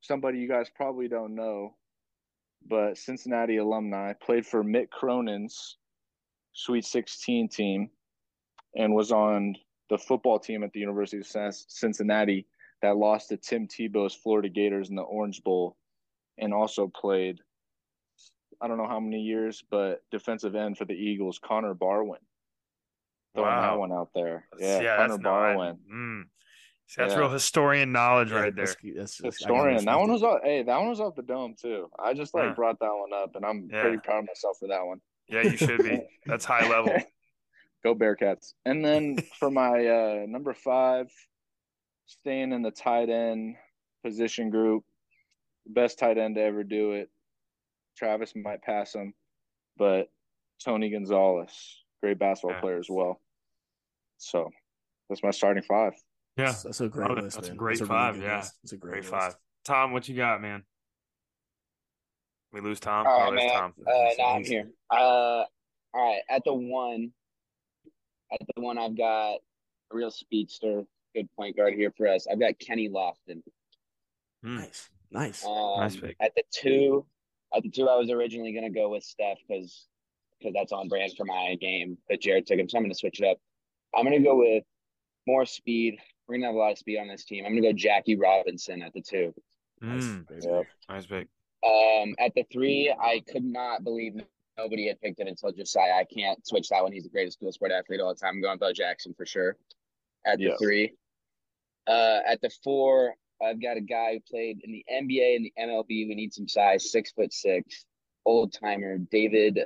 somebody 0.00 0.38
you 0.38 0.48
guys 0.48 0.68
probably 0.74 1.08
don't 1.08 1.34
know, 1.34 1.74
but 2.68 2.98
Cincinnati 2.98 3.56
alumni 3.56 4.12
played 4.12 4.46
for 4.46 4.62
Mick 4.62 4.90
Cronin's 4.90 5.78
Sweet 6.54 6.84
16 6.84 7.48
team 7.48 7.90
and 8.76 8.94
was 8.94 9.10
on 9.10 9.54
the 9.92 9.98
football 9.98 10.38
team 10.38 10.64
at 10.64 10.72
the 10.72 10.80
University 10.80 11.18
of 11.18 11.54
Cincinnati 11.68 12.46
that 12.80 12.96
lost 12.96 13.28
to 13.28 13.36
Tim 13.36 13.68
Tebow's 13.68 14.14
Florida 14.14 14.48
Gators 14.48 14.88
in 14.88 14.96
the 14.96 15.02
Orange 15.02 15.44
Bowl 15.44 15.76
and 16.38 16.54
also 16.54 16.88
played 16.88 17.38
I 18.62 18.68
don't 18.68 18.78
know 18.78 18.86
how 18.86 19.00
many 19.00 19.20
years, 19.20 19.62
but 19.70 20.02
defensive 20.10 20.54
end 20.54 20.78
for 20.78 20.84
the 20.84 20.94
Eagles, 20.94 21.40
Connor 21.44 21.74
Barwin. 21.74 22.20
Throwing 23.34 23.50
wow. 23.50 23.60
that 23.60 23.78
one 23.78 23.92
out 23.92 24.10
there. 24.14 24.46
Yeah, 24.58 24.80
yeah 24.80 24.96
Connor 24.98 25.18
Barwin. 25.18 25.78
Mm. 25.92 26.22
that's 26.96 27.12
yeah. 27.12 27.18
real 27.18 27.28
historian 27.28 27.92
knowledge 27.92 28.30
yeah, 28.30 28.36
right 28.36 28.56
there. 28.56 28.66
That's, 28.66 28.76
that's, 28.82 29.18
that's 29.18 29.38
historian. 29.40 29.84
That 29.84 29.98
one 29.98 30.12
was 30.12 30.22
off. 30.22 30.40
Hey, 30.42 30.62
that 30.62 30.78
one 30.78 30.88
was 30.88 31.00
off 31.00 31.16
the 31.16 31.22
dome 31.22 31.54
too. 31.60 31.90
I 32.02 32.14
just 32.14 32.34
like 32.34 32.56
brought 32.56 32.78
that 32.80 32.92
one 32.94 33.12
up, 33.12 33.36
and 33.36 33.44
I'm 33.44 33.68
pretty 33.68 33.98
proud 33.98 34.20
of 34.20 34.26
myself 34.26 34.56
for 34.58 34.68
that 34.68 34.86
one. 34.86 35.00
Yeah, 35.28 35.42
you 35.42 35.56
should 35.56 35.82
be. 35.82 36.00
that's 36.26 36.46
high 36.46 36.66
level. 36.68 36.96
Go 37.84 37.94
Bearcats. 37.94 38.54
And 38.64 38.84
then 38.84 39.18
for 39.38 39.50
my 39.50 39.86
uh, 39.86 40.26
number 40.26 40.54
five, 40.54 41.06
staying 42.06 42.52
in 42.52 42.62
the 42.62 42.70
tight 42.70 43.08
end 43.08 43.56
position 44.04 44.50
group, 44.50 44.84
best 45.66 45.98
tight 45.98 46.18
end 46.18 46.36
to 46.36 46.42
ever 46.42 46.64
do 46.64 46.92
it, 46.92 47.10
Travis 47.96 48.32
might 48.34 48.62
pass 48.62 48.94
him, 48.94 49.14
but 49.76 50.08
Tony 50.64 50.90
Gonzalez, 50.90 51.82
great 52.02 52.18
basketball 52.18 52.56
yeah. 52.56 52.60
player 52.60 52.78
as 52.78 52.88
well. 52.88 53.20
So 54.18 54.50
that's 55.08 55.22
my 55.22 55.30
starting 55.30 55.62
five. 55.62 55.92
Yeah, 56.36 56.46
that's, 56.46 56.62
that's 56.62 56.80
a 56.80 56.88
great 56.88 57.10
oh, 57.10 57.14
list. 57.14 57.36
That's 57.36 57.48
man. 57.48 57.56
a 57.56 57.58
great 57.58 57.78
that's 57.78 57.88
five. 57.88 58.14
A 58.14 58.18
really 58.18 58.30
yeah, 58.30 58.44
it's 58.62 58.72
a 58.72 58.76
great, 58.76 58.92
great 58.92 59.04
five. 59.04 59.36
Tom, 59.64 59.92
what 59.92 60.08
you 60.08 60.16
got, 60.16 60.40
man? 60.40 60.62
We 62.52 62.60
lose 62.60 62.80
Tom. 62.80 63.06
All 63.06 63.18
right, 63.18 63.28
oh, 63.28 63.34
man. 63.34 63.50
Tom. 63.50 63.74
Uh, 63.86 64.10
no, 64.18 64.24
I'm 64.24 64.44
here. 64.44 64.70
Uh, 64.90 64.94
all 64.94 65.46
right, 65.94 66.20
at 66.30 66.42
the 66.44 66.54
one, 66.54 67.12
at 68.32 68.46
the 68.54 68.62
one, 68.62 68.78
I've 68.78 68.96
got 68.96 69.34
a 69.34 69.96
real 69.96 70.10
speedster, 70.10 70.84
good 71.14 71.28
point 71.36 71.56
guard 71.56 71.74
here 71.74 71.92
for 71.96 72.08
us. 72.08 72.26
I've 72.30 72.40
got 72.40 72.58
Kenny 72.58 72.88
Lofton. 72.88 73.42
Hmm. 74.42 74.56
Nice, 74.56 74.90
nice, 75.10 75.44
um, 75.44 75.80
nice 75.80 75.96
pick. 75.96 76.16
At 76.20 76.34
the 76.34 76.42
two, 76.52 77.06
at 77.54 77.62
the 77.62 77.70
two, 77.70 77.88
I 77.88 77.96
was 77.96 78.10
originally 78.10 78.52
going 78.52 78.64
to 78.64 78.78
go 78.78 78.88
with 78.88 79.04
Steph 79.04 79.38
because 79.46 79.86
because 80.38 80.54
that's 80.54 80.72
on 80.72 80.88
brand 80.88 81.12
for 81.16 81.24
my 81.24 81.56
game. 81.60 81.98
But 82.08 82.20
Jared 82.20 82.46
took 82.46 82.58
him, 82.58 82.68
so 82.68 82.78
I'm 82.78 82.84
going 82.84 82.92
to 82.92 82.98
switch 82.98 83.20
it 83.20 83.26
up. 83.26 83.38
I'm 83.94 84.04
going 84.04 84.18
to 84.18 84.24
go 84.24 84.36
with 84.36 84.64
more 85.26 85.46
speed. 85.46 85.98
We're 86.26 86.34
going 86.34 86.42
to 86.42 86.46
have 86.48 86.54
a 86.54 86.58
lot 86.58 86.72
of 86.72 86.78
speed 86.78 86.98
on 86.98 87.08
this 87.08 87.24
team. 87.24 87.44
I'm 87.44 87.52
going 87.52 87.62
to 87.62 87.68
go 87.68 87.76
Jackie 87.76 88.16
Robinson 88.16 88.82
at 88.82 88.92
the 88.94 89.02
two. 89.02 89.34
Mm, 89.82 90.30
nice, 90.30 90.44
yep. 90.44 90.66
nice 90.88 91.06
pick. 91.06 91.28
Um, 91.64 92.14
at 92.18 92.34
the 92.34 92.44
three, 92.52 92.92
I 93.00 93.22
could 93.30 93.44
not 93.44 93.84
believe 93.84 94.14
nobody 94.58 94.88
had 94.88 95.00
picked 95.00 95.20
it 95.20 95.28
until 95.28 95.52
Josiah. 95.52 95.94
I 95.94 96.04
can't 96.04 96.46
switch 96.46 96.68
that 96.68 96.82
one. 96.82 96.92
He's 96.92 97.04
the 97.04 97.10
greatest 97.10 97.38
school 97.38 97.52
sport 97.52 97.72
athlete 97.72 98.00
all 98.00 98.14
the 98.14 98.20
time. 98.20 98.34
I'm 98.36 98.42
going 98.42 98.58
Bo 98.58 98.72
Jackson 98.72 99.14
for 99.14 99.26
sure. 99.26 99.56
At 100.26 100.38
the 100.38 100.54
three. 100.60 100.94
Uh, 101.86 102.20
at 102.26 102.40
the 102.40 102.50
four, 102.62 103.14
I've 103.42 103.60
got 103.60 103.76
a 103.76 103.80
guy 103.80 104.14
who 104.14 104.20
played 104.20 104.60
in 104.62 104.70
the 104.70 104.84
NBA 104.90 105.36
and 105.36 105.44
the 105.44 105.52
MLB. 105.58 106.08
We 106.08 106.14
need 106.14 106.32
some 106.32 106.46
size, 106.46 106.92
six 106.92 107.10
foot 107.10 107.32
six, 107.32 107.84
old 108.24 108.52
timer, 108.52 108.98
David. 108.98 109.58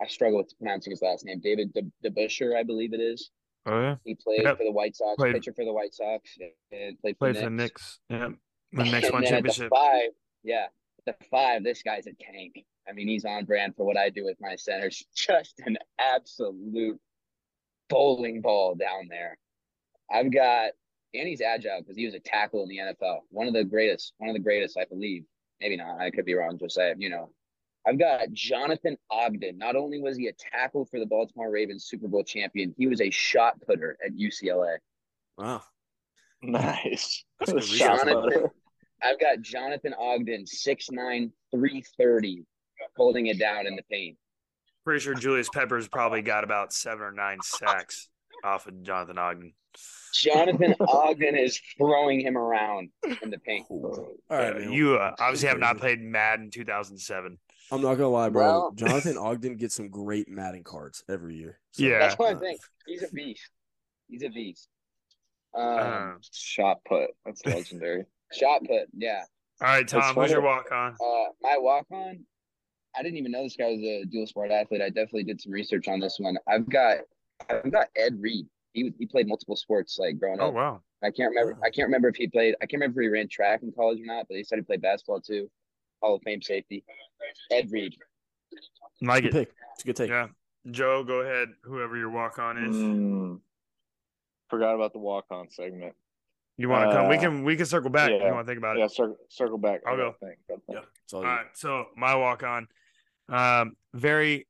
I 0.00 0.06
struggle 0.06 0.38
with 0.38 0.56
pronouncing 0.58 0.92
his 0.92 1.02
last 1.02 1.24
name. 1.24 1.40
David 1.40 1.76
DeBusschere, 2.04 2.56
I 2.56 2.62
believe 2.62 2.92
it 2.92 3.00
is. 3.00 3.30
Oh 3.66 3.80
yeah. 3.80 3.96
He 4.04 4.14
played 4.14 4.42
yep. 4.44 4.56
for 4.56 4.64
the 4.64 4.72
White 4.72 4.96
Sox, 4.96 5.16
played. 5.16 5.34
pitcher 5.34 5.52
for 5.52 5.64
the 5.64 5.72
White 5.72 5.94
Sox, 5.94 6.38
and 6.72 6.98
played 7.00 7.16
for, 7.18 7.32
played 7.32 7.36
the, 7.36 7.50
Knicks. 7.50 7.98
for 8.08 8.14
the 8.14 8.28
Knicks. 8.28 8.38
Yeah, 8.72 8.84
the 8.84 8.90
Knicks 8.90 9.12
won 9.12 9.24
championship. 9.24 9.70
Five, 9.70 10.10
yeah. 10.44 10.66
The 11.08 11.26
five, 11.30 11.64
this 11.64 11.82
guy's 11.82 12.06
a 12.06 12.12
tank. 12.12 12.64
I 12.88 12.92
mean, 12.92 13.08
he's 13.08 13.24
on 13.24 13.44
brand 13.44 13.74
for 13.76 13.84
what 13.84 13.96
I 13.96 14.10
do 14.10 14.24
with 14.24 14.36
my 14.40 14.56
centers. 14.56 15.04
Just 15.14 15.60
an 15.64 15.76
absolute 15.98 16.98
bowling 17.88 18.40
ball 18.40 18.74
down 18.74 19.08
there. 19.08 19.38
I've 20.10 20.32
got, 20.32 20.70
and 21.14 21.28
he's 21.28 21.40
agile 21.40 21.80
because 21.80 21.96
he 21.96 22.06
was 22.06 22.14
a 22.14 22.20
tackle 22.20 22.62
in 22.62 22.68
the 22.68 22.78
NFL. 22.78 23.20
One 23.30 23.46
of 23.46 23.54
the 23.54 23.64
greatest, 23.64 24.12
one 24.18 24.30
of 24.30 24.34
the 24.34 24.42
greatest, 24.42 24.78
I 24.78 24.84
believe. 24.84 25.24
Maybe 25.60 25.76
not. 25.76 26.00
I 26.00 26.10
could 26.10 26.24
be 26.24 26.34
wrong. 26.34 26.58
Just 26.58 26.76
say, 26.76 26.94
you 26.96 27.10
know, 27.10 27.30
I've 27.86 27.98
got 27.98 28.30
Jonathan 28.32 28.96
Ogden. 29.10 29.58
Not 29.58 29.74
only 29.74 30.00
was 30.00 30.16
he 30.16 30.28
a 30.28 30.32
tackle 30.32 30.84
for 30.84 31.00
the 31.00 31.06
Baltimore 31.06 31.50
Ravens 31.50 31.86
Super 31.86 32.06
Bowl 32.06 32.22
champion, 32.22 32.74
he 32.78 32.86
was 32.86 33.00
a 33.00 33.10
shot 33.10 33.54
putter 33.66 33.96
at 34.04 34.12
UCLA. 34.12 34.76
Wow. 35.36 35.62
Nice. 36.42 37.24
Jonathan, 37.46 38.50
I've 39.02 39.20
got 39.20 39.40
Jonathan 39.40 39.94
Ogden, 39.98 40.44
6'9, 40.44 41.30
330, 41.50 42.44
holding 42.96 43.26
it 43.26 43.38
down 43.38 43.66
in 43.66 43.76
the 43.76 43.82
paint. 43.90 44.16
Pretty 44.84 45.00
sure 45.00 45.14
Julius 45.14 45.48
Peppers 45.48 45.88
probably 45.88 46.22
got 46.22 46.44
about 46.44 46.72
seven 46.72 47.02
or 47.02 47.12
nine 47.12 47.38
sacks 47.42 48.08
off 48.42 48.66
of 48.66 48.82
Jonathan 48.82 49.18
Ogden. 49.18 49.52
Jonathan 50.14 50.74
Ogden 50.80 51.36
is 51.36 51.60
throwing 51.76 52.20
him 52.20 52.36
around 52.36 52.90
in 53.22 53.30
the 53.30 53.38
paint. 53.38 53.66
All 53.70 54.16
right, 54.30 54.56
uh, 54.56 54.58
you 54.58 54.96
uh, 54.96 55.14
obviously 55.18 55.48
have 55.48 55.58
not 55.58 55.78
played 55.78 56.00
Madden 56.00 56.50
2007. 56.50 57.38
I'm 57.70 57.82
not 57.82 57.94
gonna 57.96 58.08
lie, 58.08 58.30
bro. 58.30 58.42
Well, 58.42 58.72
Jonathan 58.76 59.18
Ogden 59.18 59.56
gets 59.56 59.74
some 59.74 59.90
great 59.90 60.28
Madden 60.28 60.64
cards 60.64 61.04
every 61.08 61.36
year. 61.36 61.58
So, 61.72 61.84
yeah, 61.84 61.98
that's 61.98 62.18
what 62.18 62.34
I 62.34 62.38
think. 62.38 62.60
He's 62.86 63.02
a 63.02 63.08
beast. 63.08 63.50
He's 64.08 64.22
a 64.22 64.30
beast. 64.30 64.68
Um, 65.54 65.64
uh, 65.64 66.12
shot 66.32 66.78
put. 66.86 67.10
That's 67.26 67.44
legendary. 67.44 68.06
Shot 68.32 68.60
put. 68.60 68.88
Yeah. 68.96 69.22
All 69.60 69.68
right, 69.68 69.86
Tom. 69.86 70.14
Who's 70.14 70.30
your 70.30 70.40
walk 70.40 70.70
on? 70.72 70.92
Uh, 70.92 71.30
my 71.42 71.56
walk 71.58 71.86
on. 71.90 72.24
I 72.96 73.02
didn't 73.02 73.18
even 73.18 73.32
know 73.32 73.42
this 73.42 73.56
guy 73.56 73.66
was 73.66 73.80
a 73.80 74.04
dual 74.04 74.26
sport 74.26 74.50
athlete. 74.50 74.82
I 74.82 74.88
definitely 74.88 75.24
did 75.24 75.40
some 75.40 75.52
research 75.52 75.88
on 75.88 76.00
this 76.00 76.16
one. 76.18 76.36
I've 76.48 76.68
got 76.68 76.98
I've 77.48 77.70
got 77.70 77.88
Ed 77.96 78.20
Reed. 78.20 78.46
He 78.72 78.92
he 78.98 79.06
played 79.06 79.28
multiple 79.28 79.56
sports 79.56 79.98
like 79.98 80.18
growing 80.18 80.40
oh, 80.40 80.48
up. 80.48 80.50
Oh 80.50 80.56
wow. 80.56 80.82
I 81.02 81.10
can't 81.10 81.30
remember. 81.30 81.58
I 81.64 81.70
can't 81.70 81.86
remember 81.86 82.08
if 82.08 82.16
he 82.16 82.26
played. 82.26 82.54
I 82.60 82.66
can't 82.66 82.80
remember 82.80 83.00
if 83.00 83.04
he 83.04 83.08
ran 83.08 83.28
track 83.28 83.62
in 83.62 83.72
college 83.72 84.00
or 84.00 84.06
not. 84.06 84.26
But 84.28 84.36
he 84.36 84.44
said 84.44 84.58
he 84.58 84.62
played 84.62 84.82
basketball 84.82 85.20
too. 85.20 85.50
Hall 86.02 86.16
of 86.16 86.22
Fame 86.22 86.42
safety. 86.42 86.84
Ed 87.50 87.70
Reed. 87.70 87.96
Like 89.02 89.24
it. 89.24 89.32
Pick. 89.32 89.52
It's 89.74 89.84
a 89.84 89.86
good 89.86 89.96
take. 89.96 90.10
Yeah. 90.10 90.28
Joe, 90.70 91.04
go 91.04 91.20
ahead. 91.20 91.48
Whoever 91.62 91.96
your 91.96 92.10
walk 92.10 92.38
on 92.38 92.58
is. 92.58 92.76
Mm, 92.76 93.40
forgot 94.50 94.74
about 94.74 94.92
the 94.92 94.98
walk 94.98 95.26
on 95.30 95.48
segment. 95.50 95.94
You 96.58 96.68
want 96.68 96.90
to 96.90 96.96
uh, 96.96 97.00
come? 97.00 97.08
We 97.08 97.18
can 97.18 97.44
we 97.44 97.56
can 97.56 97.66
circle 97.66 97.88
back. 97.88 98.10
Yeah. 98.10 98.26
You 98.26 98.34
want 98.34 98.46
to 98.46 98.50
think 98.50 98.58
about 98.58 98.76
it? 98.76 98.80
Yeah, 98.80 98.88
circle 98.88 99.16
circle 99.28 99.58
back. 99.58 99.80
I'll 99.86 99.96
go. 99.96 100.14
Think, 100.20 100.38
think. 100.48 100.60
Yeah. 100.68 100.80
All, 101.12 101.20
all 101.20 101.24
right. 101.24 101.46
So 101.54 101.86
my 101.96 102.16
walk 102.16 102.42
on, 102.42 102.66
um, 103.28 103.76
very. 103.94 104.46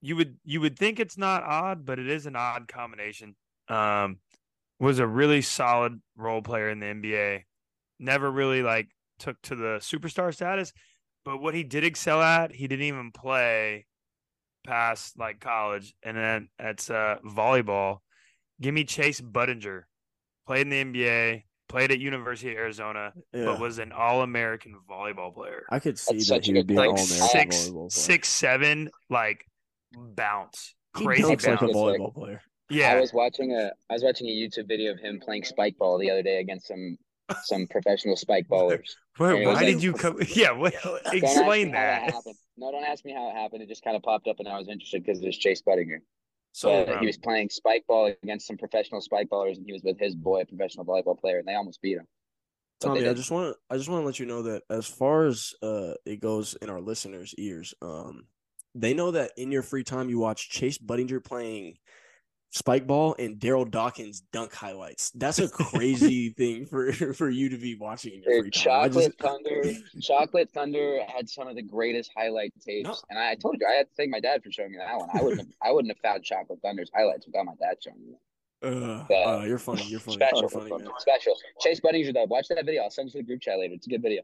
You 0.00 0.16
would 0.16 0.36
you 0.44 0.60
would 0.60 0.78
think 0.78 1.00
it's 1.00 1.18
not 1.18 1.42
odd, 1.42 1.84
but 1.84 1.98
it 1.98 2.08
is 2.08 2.26
an 2.26 2.36
odd 2.36 2.68
combination. 2.68 3.34
Um, 3.68 4.18
was 4.78 5.00
a 5.00 5.06
really 5.06 5.42
solid 5.42 6.00
role 6.16 6.42
player 6.42 6.70
in 6.70 6.78
the 6.78 6.86
NBA. 6.86 7.42
Never 7.98 8.30
really 8.30 8.62
like 8.62 8.88
took 9.18 9.40
to 9.42 9.56
the 9.56 9.78
superstar 9.80 10.32
status, 10.32 10.72
but 11.24 11.40
what 11.40 11.54
he 11.54 11.64
did 11.64 11.84
excel 11.84 12.20
at, 12.20 12.54
he 12.54 12.68
didn't 12.68 12.84
even 12.84 13.10
play 13.10 13.86
past 14.64 15.18
like 15.18 15.40
college, 15.40 15.94
and 16.02 16.16
then 16.16 16.48
it's 16.58 16.88
uh, 16.90 17.16
volleyball. 17.26 17.98
Give 18.60 18.74
me 18.74 18.84
Chase 18.84 19.20
Budinger 19.20 19.84
played 20.46 20.66
in 20.66 20.70
the 20.70 20.84
NBA, 20.84 21.42
played 21.68 21.90
at 21.90 21.98
University 21.98 22.52
of 22.52 22.58
Arizona, 22.58 23.12
yeah. 23.32 23.44
but 23.44 23.60
was 23.60 23.78
an 23.78 23.92
All 23.92 24.22
American 24.22 24.76
volleyball 24.88 25.34
player. 25.34 25.64
I 25.70 25.78
could 25.78 25.98
see 25.98 26.14
That's 26.14 26.28
that 26.28 26.44
he 26.44 26.54
would 26.54 26.66
be 26.66 26.74
like 26.74 26.90
an 26.90 26.96
All 26.98 27.04
American 27.04 27.28
six, 27.28 27.56
volleyball 27.56 27.74
player. 27.74 27.90
Six 27.90 28.28
seven, 28.28 28.90
like 29.10 29.46
bounce, 29.96 30.74
crazy 30.92 31.22
bounce. 31.22 31.46
like 31.46 31.62
a 31.62 31.66
volleyball 31.66 32.14
player. 32.14 32.42
Yeah, 32.70 32.92
I 32.92 33.00
was 33.00 33.12
watching 33.12 33.52
a 33.52 33.72
I 33.90 33.94
was 33.94 34.02
watching 34.02 34.28
a 34.28 34.30
YouTube 34.30 34.68
video 34.68 34.92
of 34.92 34.98
him 34.98 35.20
playing 35.20 35.44
spike 35.44 35.76
ball 35.78 35.98
the 35.98 36.10
other 36.10 36.22
day 36.22 36.40
against 36.40 36.66
some 36.66 36.96
some 37.42 37.66
professional 37.70 38.16
spike 38.16 38.46
ballers. 38.48 38.90
Wait, 39.18 39.44
why 39.44 39.52
like, 39.52 39.66
did 39.66 39.82
you 39.82 39.92
come? 39.92 40.18
Yeah, 40.34 40.52
what, 40.52 40.74
explain 41.12 41.72
that. 41.72 42.12
that 42.12 42.34
no, 42.56 42.70
don't 42.70 42.84
ask 42.84 43.04
me 43.04 43.12
how 43.12 43.30
it 43.30 43.34
happened. 43.34 43.62
It 43.62 43.68
just 43.68 43.84
kind 43.84 43.96
of 43.96 44.02
popped 44.02 44.28
up, 44.28 44.36
and 44.38 44.48
I 44.48 44.58
was 44.58 44.68
interested 44.68 45.04
because 45.04 45.20
it 45.20 45.26
was 45.26 45.36
Chase 45.36 45.62
Budinger. 45.66 45.98
So 46.54 46.86
um, 46.86 47.00
he 47.00 47.06
was 47.06 47.18
playing 47.18 47.50
spike 47.50 47.84
ball 47.88 48.14
against 48.22 48.46
some 48.46 48.56
professional 48.56 49.00
spike 49.00 49.28
ballers, 49.28 49.56
and 49.56 49.66
he 49.66 49.72
was 49.72 49.82
with 49.82 49.98
his 49.98 50.14
boy, 50.14 50.42
a 50.42 50.46
professional 50.46 50.84
volleyball 50.84 51.18
player, 51.18 51.38
and 51.38 51.48
they 51.48 51.54
almost 51.54 51.82
beat 51.82 51.98
him. 51.98 52.06
Tommy, 52.80 53.08
I 53.08 53.12
just 53.12 53.32
want 53.32 53.52
to 53.52 53.74
I 53.74 53.76
just 53.76 53.88
want 53.88 54.02
to 54.02 54.06
let 54.06 54.20
you 54.20 54.26
know 54.26 54.42
that 54.42 54.62
as 54.70 54.86
far 54.86 55.26
as 55.26 55.52
uh 55.64 55.94
it 56.06 56.20
goes 56.20 56.54
in 56.62 56.70
our 56.70 56.80
listeners' 56.80 57.34
ears, 57.38 57.74
um, 57.82 58.28
they 58.72 58.94
know 58.94 59.10
that 59.10 59.32
in 59.36 59.50
your 59.50 59.62
free 59.62 59.82
time 59.82 60.08
you 60.08 60.20
watch 60.20 60.48
Chase 60.48 60.78
Budinger 60.78 61.22
playing 61.22 61.76
spike 62.54 62.86
ball 62.86 63.16
and 63.18 63.38
Darryl 63.38 63.68
Dawkins 63.68 64.20
dunk 64.32 64.54
highlights. 64.54 65.10
That's 65.10 65.40
a 65.40 65.48
crazy 65.48 66.30
thing 66.38 66.66
for 66.66 66.92
for 66.92 67.28
you 67.28 67.48
to 67.50 67.58
be 67.58 67.74
watching 67.74 68.14
in 68.14 68.22
your 68.22 68.42
free 68.42 68.50
time. 68.50 68.62
Chocolate 68.62 69.04
just... 69.06 69.18
Thunder, 69.18 69.72
Chocolate 70.00 70.50
Thunder 70.54 71.00
had 71.06 71.28
some 71.28 71.48
of 71.48 71.56
the 71.56 71.62
greatest 71.62 72.10
highlight 72.16 72.52
tapes, 72.64 72.88
no. 72.88 72.96
and 73.10 73.18
I 73.18 73.34
told 73.34 73.56
you 73.60 73.66
I 73.66 73.76
had 73.76 73.88
to 73.88 73.94
thank 73.96 74.10
my 74.10 74.20
dad 74.20 74.42
for 74.42 74.50
showing 74.50 74.72
me 74.72 74.78
that 74.78 74.96
one. 74.96 75.08
I 75.12 75.22
wouldn't 75.22 75.40
have, 75.40 75.48
I 75.62 75.72
wouldn't 75.72 75.94
have 75.94 76.00
found 76.00 76.24
Chocolate 76.24 76.60
Thunder's 76.62 76.90
highlights 76.94 77.26
without 77.26 77.44
my 77.44 77.54
dad 77.60 77.76
showing 77.82 78.06
me. 78.06 78.14
Uh, 78.62 79.04
but, 79.08 79.14
uh, 79.14 79.44
you're 79.44 79.58
funny. 79.58 79.84
You're 79.84 80.00
funny. 80.00 80.16
Special, 80.16 80.40
you're 80.40 80.48
funny, 80.48 80.86
special. 80.98 81.34
Chase 81.60 81.80
Budinger 81.80 82.14
though. 82.14 82.24
Watch 82.24 82.48
that 82.48 82.64
video. 82.64 82.82
I'll 82.82 82.90
send 82.90 83.12
you 83.12 83.20
the 83.20 83.26
group 83.26 83.42
chat 83.42 83.58
later. 83.58 83.74
It's 83.74 83.86
a 83.86 83.90
good 83.90 84.00
video. 84.00 84.22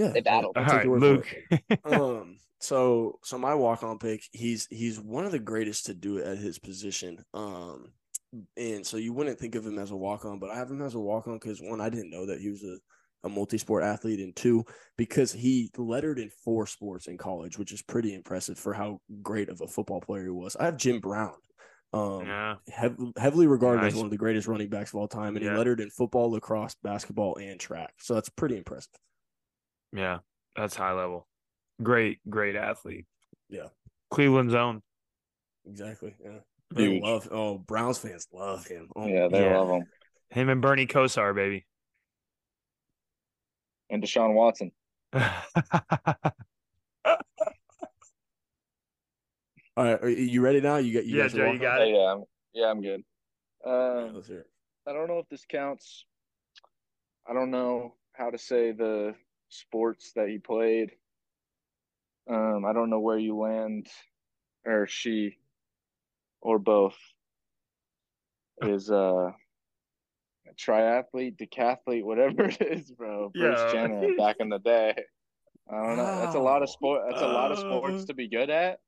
Yeah, 0.00 0.08
they 0.08 0.20
battled. 0.20 0.56
All 0.56 0.64
right, 0.64 0.86
Luke. 0.86 1.26
um, 1.84 2.38
so 2.58 3.18
so 3.22 3.38
my 3.38 3.54
walk 3.54 3.82
on 3.82 3.98
pick, 3.98 4.22
he's 4.32 4.66
he's 4.70 4.98
one 4.98 5.24
of 5.24 5.32
the 5.32 5.38
greatest 5.38 5.86
to 5.86 5.94
do 5.94 6.18
it 6.18 6.26
at 6.26 6.38
his 6.38 6.58
position. 6.58 7.24
Um, 7.34 7.92
and 8.56 8.86
so 8.86 8.96
you 8.96 9.12
wouldn't 9.12 9.38
think 9.38 9.56
of 9.56 9.66
him 9.66 9.78
as 9.78 9.90
a 9.90 9.96
walk 9.96 10.24
on, 10.24 10.38
but 10.38 10.50
I 10.50 10.56
have 10.56 10.70
him 10.70 10.82
as 10.82 10.94
a 10.94 11.00
walk 11.00 11.26
on 11.26 11.34
because 11.34 11.60
one, 11.60 11.80
I 11.80 11.88
didn't 11.88 12.10
know 12.10 12.26
that 12.26 12.40
he 12.40 12.50
was 12.50 12.62
a 12.62 12.78
a 13.22 13.28
multi 13.28 13.58
sport 13.58 13.82
athlete, 13.82 14.20
and 14.20 14.34
two, 14.34 14.64
because 14.96 15.32
he 15.32 15.70
lettered 15.76 16.18
in 16.18 16.30
four 16.44 16.66
sports 16.66 17.06
in 17.06 17.18
college, 17.18 17.58
which 17.58 17.72
is 17.72 17.82
pretty 17.82 18.14
impressive 18.14 18.58
for 18.58 18.72
how 18.72 19.00
great 19.22 19.48
of 19.48 19.60
a 19.60 19.66
football 19.66 20.00
player 20.00 20.24
he 20.24 20.30
was. 20.30 20.56
I 20.56 20.64
have 20.64 20.78
Jim 20.78 21.00
Brown, 21.00 21.34
um, 21.92 22.26
yeah. 22.26 22.54
hev- 22.68 22.96
heavily 23.18 23.46
regarded 23.46 23.82
nice. 23.82 23.92
as 23.92 23.96
one 23.96 24.06
of 24.06 24.10
the 24.10 24.16
greatest 24.16 24.48
running 24.48 24.68
backs 24.68 24.90
of 24.90 24.96
all 24.96 25.08
time, 25.08 25.36
and 25.36 25.44
yeah. 25.44 25.52
he 25.52 25.58
lettered 25.58 25.80
in 25.80 25.90
football, 25.90 26.30
lacrosse, 26.30 26.76
basketball, 26.82 27.36
and 27.36 27.60
track. 27.60 27.92
So 27.98 28.14
that's 28.14 28.28
pretty 28.28 28.56
impressive. 28.56 28.92
Yeah, 29.92 30.18
that's 30.56 30.76
high 30.76 30.92
level. 30.92 31.26
Great, 31.82 32.18
great 32.28 32.56
athlete. 32.56 33.06
Yeah. 33.48 33.68
Cleveland's 34.10 34.54
own. 34.54 34.82
Exactly. 35.66 36.14
Yeah. 36.22 36.38
They 36.72 37.00
love 37.00 37.28
oh 37.32 37.58
Browns 37.58 37.98
fans 37.98 38.28
love 38.32 38.64
him. 38.66 38.88
Oh, 38.94 39.06
yeah, 39.06 39.28
they 39.28 39.44
yeah. 39.44 39.58
love 39.58 39.70
him. 39.70 39.84
Him 40.30 40.48
and 40.48 40.62
Bernie 40.62 40.86
Kosar, 40.86 41.34
baby. 41.34 41.66
And 43.88 44.02
Deshaun 44.02 44.34
Watson. 44.34 44.70
All 49.76 49.86
right, 49.86 50.02
are 50.02 50.08
you 50.08 50.40
ready 50.40 50.60
now? 50.60 50.76
You 50.76 50.94
got 50.94 51.06
you 51.06 51.16
yeah, 51.16 51.28
Joe, 51.28 51.50
you 51.50 51.58
got 51.58 51.80
it. 51.80 51.88
Yeah, 51.88 52.12
I'm, 52.12 52.24
yeah, 52.52 52.66
I'm 52.66 52.82
good. 52.82 53.02
Uh, 53.66 54.10
let's 54.12 54.28
hear 54.28 54.40
it. 54.40 54.50
I 54.86 54.92
don't 54.92 55.08
know 55.08 55.18
if 55.18 55.28
this 55.28 55.44
counts. 55.48 56.04
I 57.28 57.32
don't 57.32 57.50
know 57.50 57.94
how 58.12 58.30
to 58.30 58.38
say 58.38 58.72
the 58.72 59.14
sports 59.50 60.12
that 60.16 60.28
he 60.28 60.38
played. 60.38 60.92
Um, 62.28 62.64
I 62.64 62.72
don't 62.72 62.90
know 62.90 63.00
where 63.00 63.18
you 63.18 63.36
land, 63.36 63.88
or 64.64 64.86
she, 64.86 65.36
or 66.40 66.58
both. 66.58 66.96
Is 68.62 68.90
uh, 68.90 69.30
a 70.50 70.54
triathlete, 70.54 71.36
decathlete, 71.38 72.04
whatever 72.04 72.44
it 72.48 72.60
is, 72.60 72.90
bro. 72.90 73.30
Bruce 73.30 73.58
yeah. 73.58 73.72
Jenner 73.72 74.08
back 74.16 74.36
in 74.38 74.48
the 74.50 74.58
day. 74.58 74.94
I 75.70 75.86
don't 75.86 75.96
know. 75.96 76.20
That's 76.20 76.34
a 76.34 76.40
lot 76.40 76.62
of 76.62 76.68
sport. 76.68 77.02
That's 77.08 77.22
a 77.22 77.26
lot 77.26 77.52
of 77.52 77.58
sports 77.58 78.04
to 78.06 78.14
be 78.14 78.28
good 78.28 78.50
at. 78.50 78.80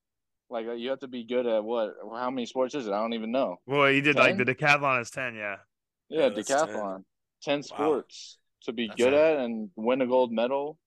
Like 0.50 0.66
you 0.76 0.90
have 0.90 0.98
to 1.00 1.08
be 1.08 1.24
good 1.24 1.46
at 1.46 1.64
what? 1.64 1.94
How 2.14 2.30
many 2.30 2.44
sports 2.44 2.74
is 2.74 2.86
it? 2.86 2.92
I 2.92 3.00
don't 3.00 3.14
even 3.14 3.32
know. 3.32 3.56
Well, 3.66 3.90
you 3.90 4.02
did 4.02 4.16
10? 4.16 4.22
like 4.22 4.36
the 4.36 4.54
decathlon 4.54 5.00
is 5.00 5.10
ten, 5.10 5.34
yeah. 5.34 5.56
Yeah, 6.10 6.24
yeah 6.24 6.28
decathlon. 6.28 7.04
10, 7.42 7.54
10 7.54 7.62
sports 7.62 8.36
wow. 8.36 8.41
To 8.64 8.72
be 8.72 8.88
that's 8.88 8.96
good 8.96 9.14
at 9.14 9.38
and 9.38 9.70
win 9.76 10.00
a 10.02 10.06
gold 10.06 10.32
medal 10.32 10.78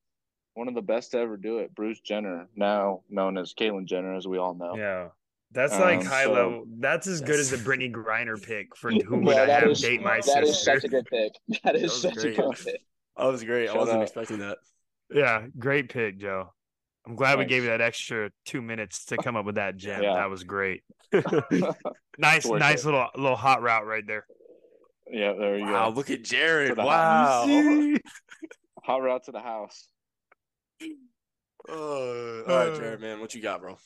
one 0.56 0.70
of 0.70 0.74
the 0.74 0.82
best 0.82 1.12
to 1.12 1.20
ever 1.20 1.38
do 1.38 1.60
it, 1.60 1.76
Bruce 1.76 2.00
Jenner, 2.00 2.48
now 2.56 3.02
known 3.10 3.38
as 3.38 3.54
Caitlyn 3.54 3.86
Jenner, 3.86 4.16
as 4.16 4.26
we 4.26 4.38
all 4.38 4.56
know. 4.56 4.76
Yeah. 4.76 5.10
That's 5.52 5.74
like 5.74 6.00
um, 6.00 6.06
high 6.06 6.24
so, 6.24 6.34
level. 6.34 6.66
That's 6.80 7.08
as 7.08 7.22
good 7.22 7.40
as 7.40 7.50
the 7.50 7.58
Brittney 7.70 7.92
Griner 7.92 8.42
pick 8.42 8.76
for 8.76 8.92
whom 8.92 9.24
would 9.26 9.38
I 9.38 9.48
have 9.48 9.70
is, 9.70 9.82
date 9.82 10.02
my 10.02 10.18
that 10.18 10.24
sister. 10.24 10.42
That 10.42 10.48
is 10.48 10.64
such 10.64 10.84
a 10.84 10.88
good 10.88 11.06
pick. 11.06 11.34
That 11.64 11.76
is 11.76 12.02
that 12.02 12.14
such 12.14 12.16
great. 12.16 12.40
a 12.40 12.42
good 12.42 12.56
pick. 12.56 12.82
That 13.18 13.26
was 13.26 13.44
great. 13.44 13.68
Shout 13.68 13.76
I 13.76 13.80
wasn't 13.80 13.98
out. 13.98 14.04
expecting 14.04 14.40
that. 14.40 14.58
Yeah, 15.14 15.46
great 15.58 15.90
pick, 15.90 16.18
Joe. 16.18 16.54
I'm 17.06 17.16
glad 17.16 17.36
Thanks. 17.36 17.40
we 17.40 17.46
gave 17.46 17.64
you 17.64 17.70
that 17.70 17.82
extra 17.82 18.32
two 18.46 18.62
minutes 18.62 19.06
to 19.06 19.18
come 19.18 19.36
up 19.36 19.46
with 19.46 19.56
that 19.56 19.78
gem. 19.78 20.02
Yeah. 20.04 20.16
That 20.16 20.30
was 20.30 20.44
great. 20.44 20.84
nice, 22.18 22.46
nice 22.46 22.82
it. 22.82 22.86
little 22.86 23.08
little 23.16 23.38
hot 23.38 23.62
route 23.62 23.86
right 23.86 24.06
there. 24.06 24.26
Yeah, 25.12 25.34
there 25.34 25.58
you 25.58 25.66
wow, 25.66 25.90
go. 25.90 25.96
Look 25.96 26.10
at 26.10 26.24
Jared. 26.24 26.78
Wow. 26.78 27.46
hot 28.84 29.02
route 29.02 29.24
to 29.26 29.32
the 29.32 29.40
house. 29.40 29.88
Uh, 31.68 31.74
all 31.74 32.44
right, 32.48 32.76
Jared, 32.76 33.02
man, 33.02 33.20
what 33.20 33.34
you 33.34 33.42
got, 33.42 33.62
bro? 33.62 33.72
All 33.72 33.78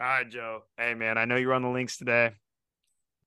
right, 0.00 0.28
Joe. 0.28 0.62
Hey, 0.76 0.94
man, 0.94 1.18
I 1.18 1.24
know 1.24 1.36
you're 1.36 1.54
on 1.54 1.62
the 1.62 1.68
links 1.68 1.96
today. 1.96 2.32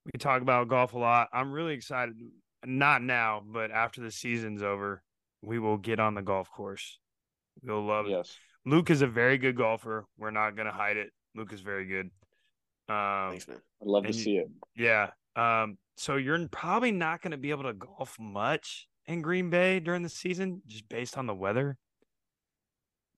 We 0.05 0.19
talk 0.19 0.41
about 0.41 0.67
golf 0.67 0.93
a 0.93 0.97
lot. 0.97 1.29
I'm 1.33 1.51
really 1.51 1.73
excited. 1.73 2.15
Not 2.65 3.01
now, 3.01 3.43
but 3.45 3.71
after 3.71 4.01
the 4.01 4.11
season's 4.11 4.61
over, 4.61 5.01
we 5.41 5.59
will 5.59 5.77
get 5.77 5.99
on 5.99 6.15
the 6.15 6.21
golf 6.21 6.49
course. 6.51 6.99
We'll 7.63 7.85
love 7.85 8.07
yes. 8.07 8.29
it. 8.65 8.69
Luke 8.69 8.89
is 8.89 9.01
a 9.01 9.07
very 9.07 9.37
good 9.37 9.55
golfer. 9.55 10.05
We're 10.17 10.31
not 10.31 10.55
gonna 10.55 10.71
hide 10.71 10.97
it. 10.97 11.11
Luke 11.35 11.53
is 11.53 11.61
very 11.61 11.85
good. 11.85 12.09
Um, 12.87 13.31
Thanks, 13.31 13.47
man. 13.47 13.57
I'd 13.81 13.87
love 13.87 14.03
to 14.03 14.09
you, 14.09 14.13
see 14.13 14.37
it. 14.37 14.49
Yeah. 14.75 15.09
Um, 15.35 15.77
so 15.95 16.17
you're 16.17 16.47
probably 16.49 16.91
not 16.91 17.21
going 17.21 17.31
to 17.31 17.37
be 17.37 17.51
able 17.51 17.63
to 17.63 17.73
golf 17.73 18.17
much 18.19 18.87
in 19.05 19.21
Green 19.21 19.49
Bay 19.49 19.79
during 19.79 20.03
the 20.03 20.09
season, 20.09 20.61
just 20.67 20.87
based 20.89 21.17
on 21.17 21.27
the 21.27 21.33
weather. 21.33 21.77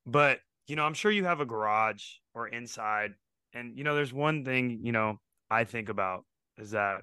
But 0.06 0.40
you 0.68 0.76
know, 0.76 0.84
I'm 0.84 0.94
sure 0.94 1.12
you 1.12 1.26
have 1.26 1.40
a 1.40 1.46
garage 1.46 2.04
or 2.34 2.48
inside, 2.48 3.14
and 3.54 3.78
you 3.78 3.84
know, 3.84 3.96
there's 3.96 4.14
one 4.14 4.44
thing 4.46 4.80
you 4.84 4.92
know 4.92 5.20
I 5.50 5.64
think 5.64 5.90
about 5.90 6.26
is 6.58 6.72
that 6.72 7.02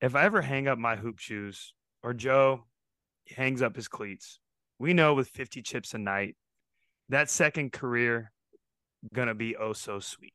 if 0.00 0.14
I 0.14 0.24
ever 0.24 0.42
hang 0.42 0.68
up 0.68 0.78
my 0.78 0.96
hoop 0.96 1.18
shoes 1.18 1.74
or 2.02 2.12
Joe 2.12 2.64
hangs 3.28 3.62
up 3.62 3.76
his 3.76 3.88
cleats, 3.88 4.40
we 4.78 4.92
know 4.92 5.14
with 5.14 5.28
50 5.28 5.62
chips 5.62 5.94
a 5.94 5.98
night, 5.98 6.36
that 7.08 7.30
second 7.30 7.72
career 7.72 8.32
gonna 9.14 9.34
be 9.34 9.56
oh 9.56 9.72
so 9.72 10.00
sweet. 10.00 10.34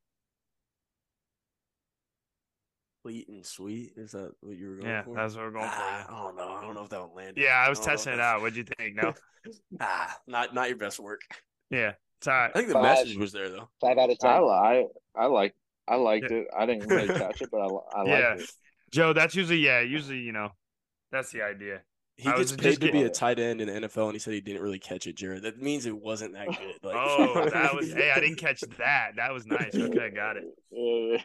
Sweet 3.07 3.29
and 3.29 3.45
sweet. 3.45 3.93
Is 3.95 4.11
that 4.11 4.33
what 4.41 4.57
you 4.57 4.67
were 4.67 4.75
going 4.75 4.89
yeah, 4.89 5.03
for? 5.03 5.15
Yeah, 5.15 5.21
that's 5.21 5.35
what 5.35 5.45
we're 5.45 5.51
going 5.51 5.65
ah, 5.65 6.03
for. 6.05 6.13
I 6.13 6.23
don't 6.23 6.35
know. 6.35 6.57
I 6.57 6.61
don't 6.61 6.73
know 6.73 6.83
if 6.83 6.89
that 6.89 7.01
would 7.01 7.15
land. 7.15 7.37
Yeah, 7.37 7.63
I 7.65 7.69
was 7.69 7.79
I 7.79 7.85
testing 7.85 8.13
it 8.13 8.19
out. 8.19 8.41
What'd 8.41 8.57
you 8.57 8.65
think? 8.77 8.97
No. 8.97 9.13
ah, 9.79 10.17
not 10.27 10.53
not 10.53 10.67
your 10.67 10.77
best 10.77 10.99
work. 10.99 11.21
Yeah, 11.69 11.93
it's 12.19 12.27
all 12.27 12.33
right. 12.33 12.51
I 12.53 12.53
think 12.53 12.67
the 12.67 12.73
five, 12.73 12.83
message 12.83 13.15
was 13.15 13.31
there 13.31 13.47
though. 13.47 13.69
Five 13.79 13.97
out 13.97 14.09
of 14.09 14.19
ten. 14.19 14.29
I 14.29 14.39
I, 14.39 14.85
I 15.15 15.25
like 15.27 15.55
I 15.87 15.95
liked 15.95 16.27
yeah. 16.29 16.39
it. 16.39 16.47
I 16.57 16.65
didn't 16.65 16.85
really 16.89 17.07
catch 17.07 17.41
it, 17.41 17.47
but 17.49 17.61
I 17.61 17.65
I 17.65 17.67
liked 17.99 18.09
yeah. 18.09 18.33
it. 18.33 18.51
Joe, 18.91 19.13
that's 19.13 19.35
usually 19.35 19.59
yeah. 19.59 19.79
Usually, 19.79 20.19
you 20.19 20.33
know, 20.33 20.49
that's 21.09 21.31
the 21.31 21.43
idea. 21.43 21.83
He 22.17 22.27
I 22.27 22.35
gets 22.35 22.51
paid 22.51 22.81
to 22.81 22.91
be 22.91 23.03
a 23.03 23.09
tight 23.09 23.39
end 23.39 23.61
in 23.61 23.67
the 23.67 23.87
NFL, 23.87 24.05
and 24.07 24.13
he 24.13 24.19
said 24.19 24.33
he 24.33 24.41
didn't 24.41 24.63
really 24.63 24.79
catch 24.79 25.07
it, 25.07 25.15
Jared. 25.15 25.43
That 25.43 25.61
means 25.61 25.85
it 25.85 25.95
wasn't 25.95 26.33
that 26.33 26.47
good. 26.47 26.75
Like, 26.83 26.95
oh, 26.97 27.49
that 27.53 27.73
was. 27.73 27.93
hey, 27.93 28.11
I 28.13 28.19
didn't 28.19 28.37
catch 28.39 28.59
that. 28.79 29.11
That 29.15 29.31
was 29.31 29.45
nice. 29.45 29.73
Okay, 29.73 30.09
got 30.13 30.35
it. 30.35 31.21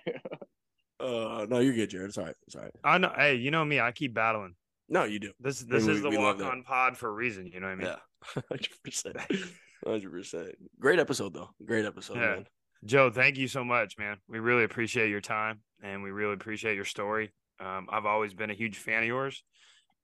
Uh, 1.03 1.47
no, 1.49 1.59
you're 1.59 1.75
good, 1.75 1.91
Jared. 1.91 2.09
It's 2.09 2.19
all 2.19 2.25
right. 2.25 2.35
It's 2.47 2.55
all 2.55 2.63
right. 2.63 2.73
I 2.85 2.99
know. 2.99 3.13
Hey, 3.15 3.35
you 3.35 3.51
know 3.51 3.65
me. 3.65 3.81
I 3.81 3.91
keep 3.93 4.15
battling. 4.15 4.55
No, 4.89 5.05
you 5.05 5.19
do. 5.19 5.33
This 5.41 5.61
this 5.61 5.87
is 5.87 6.03
the 6.03 6.11
walk 6.11 6.41
on 6.43 6.63
pod 6.63 6.97
for 6.97 7.09
a 7.09 7.13
reason. 7.13 7.47
You 7.47 7.61
know 7.61 7.67
what 7.67 7.73
I 7.73 7.77
mean? 7.77 7.87
Yeah, 7.87 8.43
hundred 8.49 8.69
percent, 8.85 9.17
hundred 9.87 10.11
percent. 10.13 10.51
Great 10.79 10.99
episode 10.99 11.35
though. 11.35 11.51
Great 11.65 11.85
episode, 11.85 12.17
yeah. 12.17 12.21
man. 12.21 12.47
Joe, 12.85 13.11
thank 13.11 13.39
you 13.39 13.49
so 13.49 13.65
much, 13.65 13.97
man. 13.99 14.19
We 14.29 14.39
really 14.39 14.65
appreciate 14.65 15.09
your 15.09 15.21
time 15.21 15.61
and 15.83 16.03
we 16.03 16.11
really 16.11 16.35
appreciate 16.35 16.75
your 16.75 16.85
story. 16.85 17.33
Um, 17.61 17.87
I've 17.91 18.07
always 18.07 18.35
been 18.35 18.51
a 18.51 18.55
huge 18.55 18.77
fan 18.77 19.03
of 19.03 19.09
yours, 19.09 19.43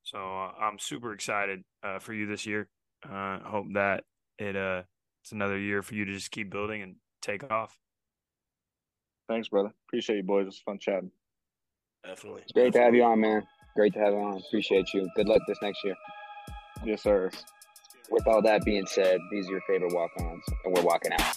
so 0.05 0.19
uh, 0.19 0.53
I'm 0.61 0.79
super 0.79 1.13
excited 1.13 1.65
uh, 1.83 1.99
for 1.99 2.15
you 2.15 2.27
this 2.27 2.47
year. 2.47 2.69
Uh, 3.05 3.13
I 3.15 3.41
hope 3.45 3.67
that 3.75 4.05
it 4.39 4.57
uh 4.57 4.83
it's 5.23 5.33
another 5.33 5.59
year 5.59 5.83
for 5.83 5.95
you 5.95 6.05
to 6.07 6.13
just 6.13 6.31
keep 6.31 6.51
building 6.51 6.83
and 6.83 6.97
take 7.21 7.51
off. 7.51 7.77
Thanks, 9.29 9.49
brother. 9.49 9.73
Appreciate 9.89 10.17
you, 10.17 10.23
boys. 10.23 10.47
It's 10.47 10.59
fun 10.59 10.79
chatting. 10.79 11.11
Definitely. 12.05 12.43
It's 12.43 12.53
great 12.53 12.73
Definitely. 12.73 12.81
to 12.81 12.85
have 12.85 12.95
you 12.95 13.03
on, 13.05 13.21
man. 13.21 13.47
Great 13.77 13.93
to 13.95 13.99
have 13.99 14.13
you 14.15 14.21
on. 14.21 14.39
Appreciate 14.47 14.93
you. 14.95 15.09
Good 15.15 15.29
luck 15.29 15.43
this 15.47 15.59
next 15.63 15.85
year. 15.85 15.95
Yes, 16.85 17.03
sir. 17.03 17.31
With 18.11 18.27
all 18.27 18.41
that 18.43 18.65
being 18.65 18.87
said, 18.87 19.19
these 19.31 19.49
are 19.49 19.53
your 19.53 19.61
favorite 19.67 19.93
walk 19.93 20.11
ons, 20.19 20.43
and 20.65 20.75
we're 20.75 20.83
walking 20.83 21.13
out. 21.13 21.37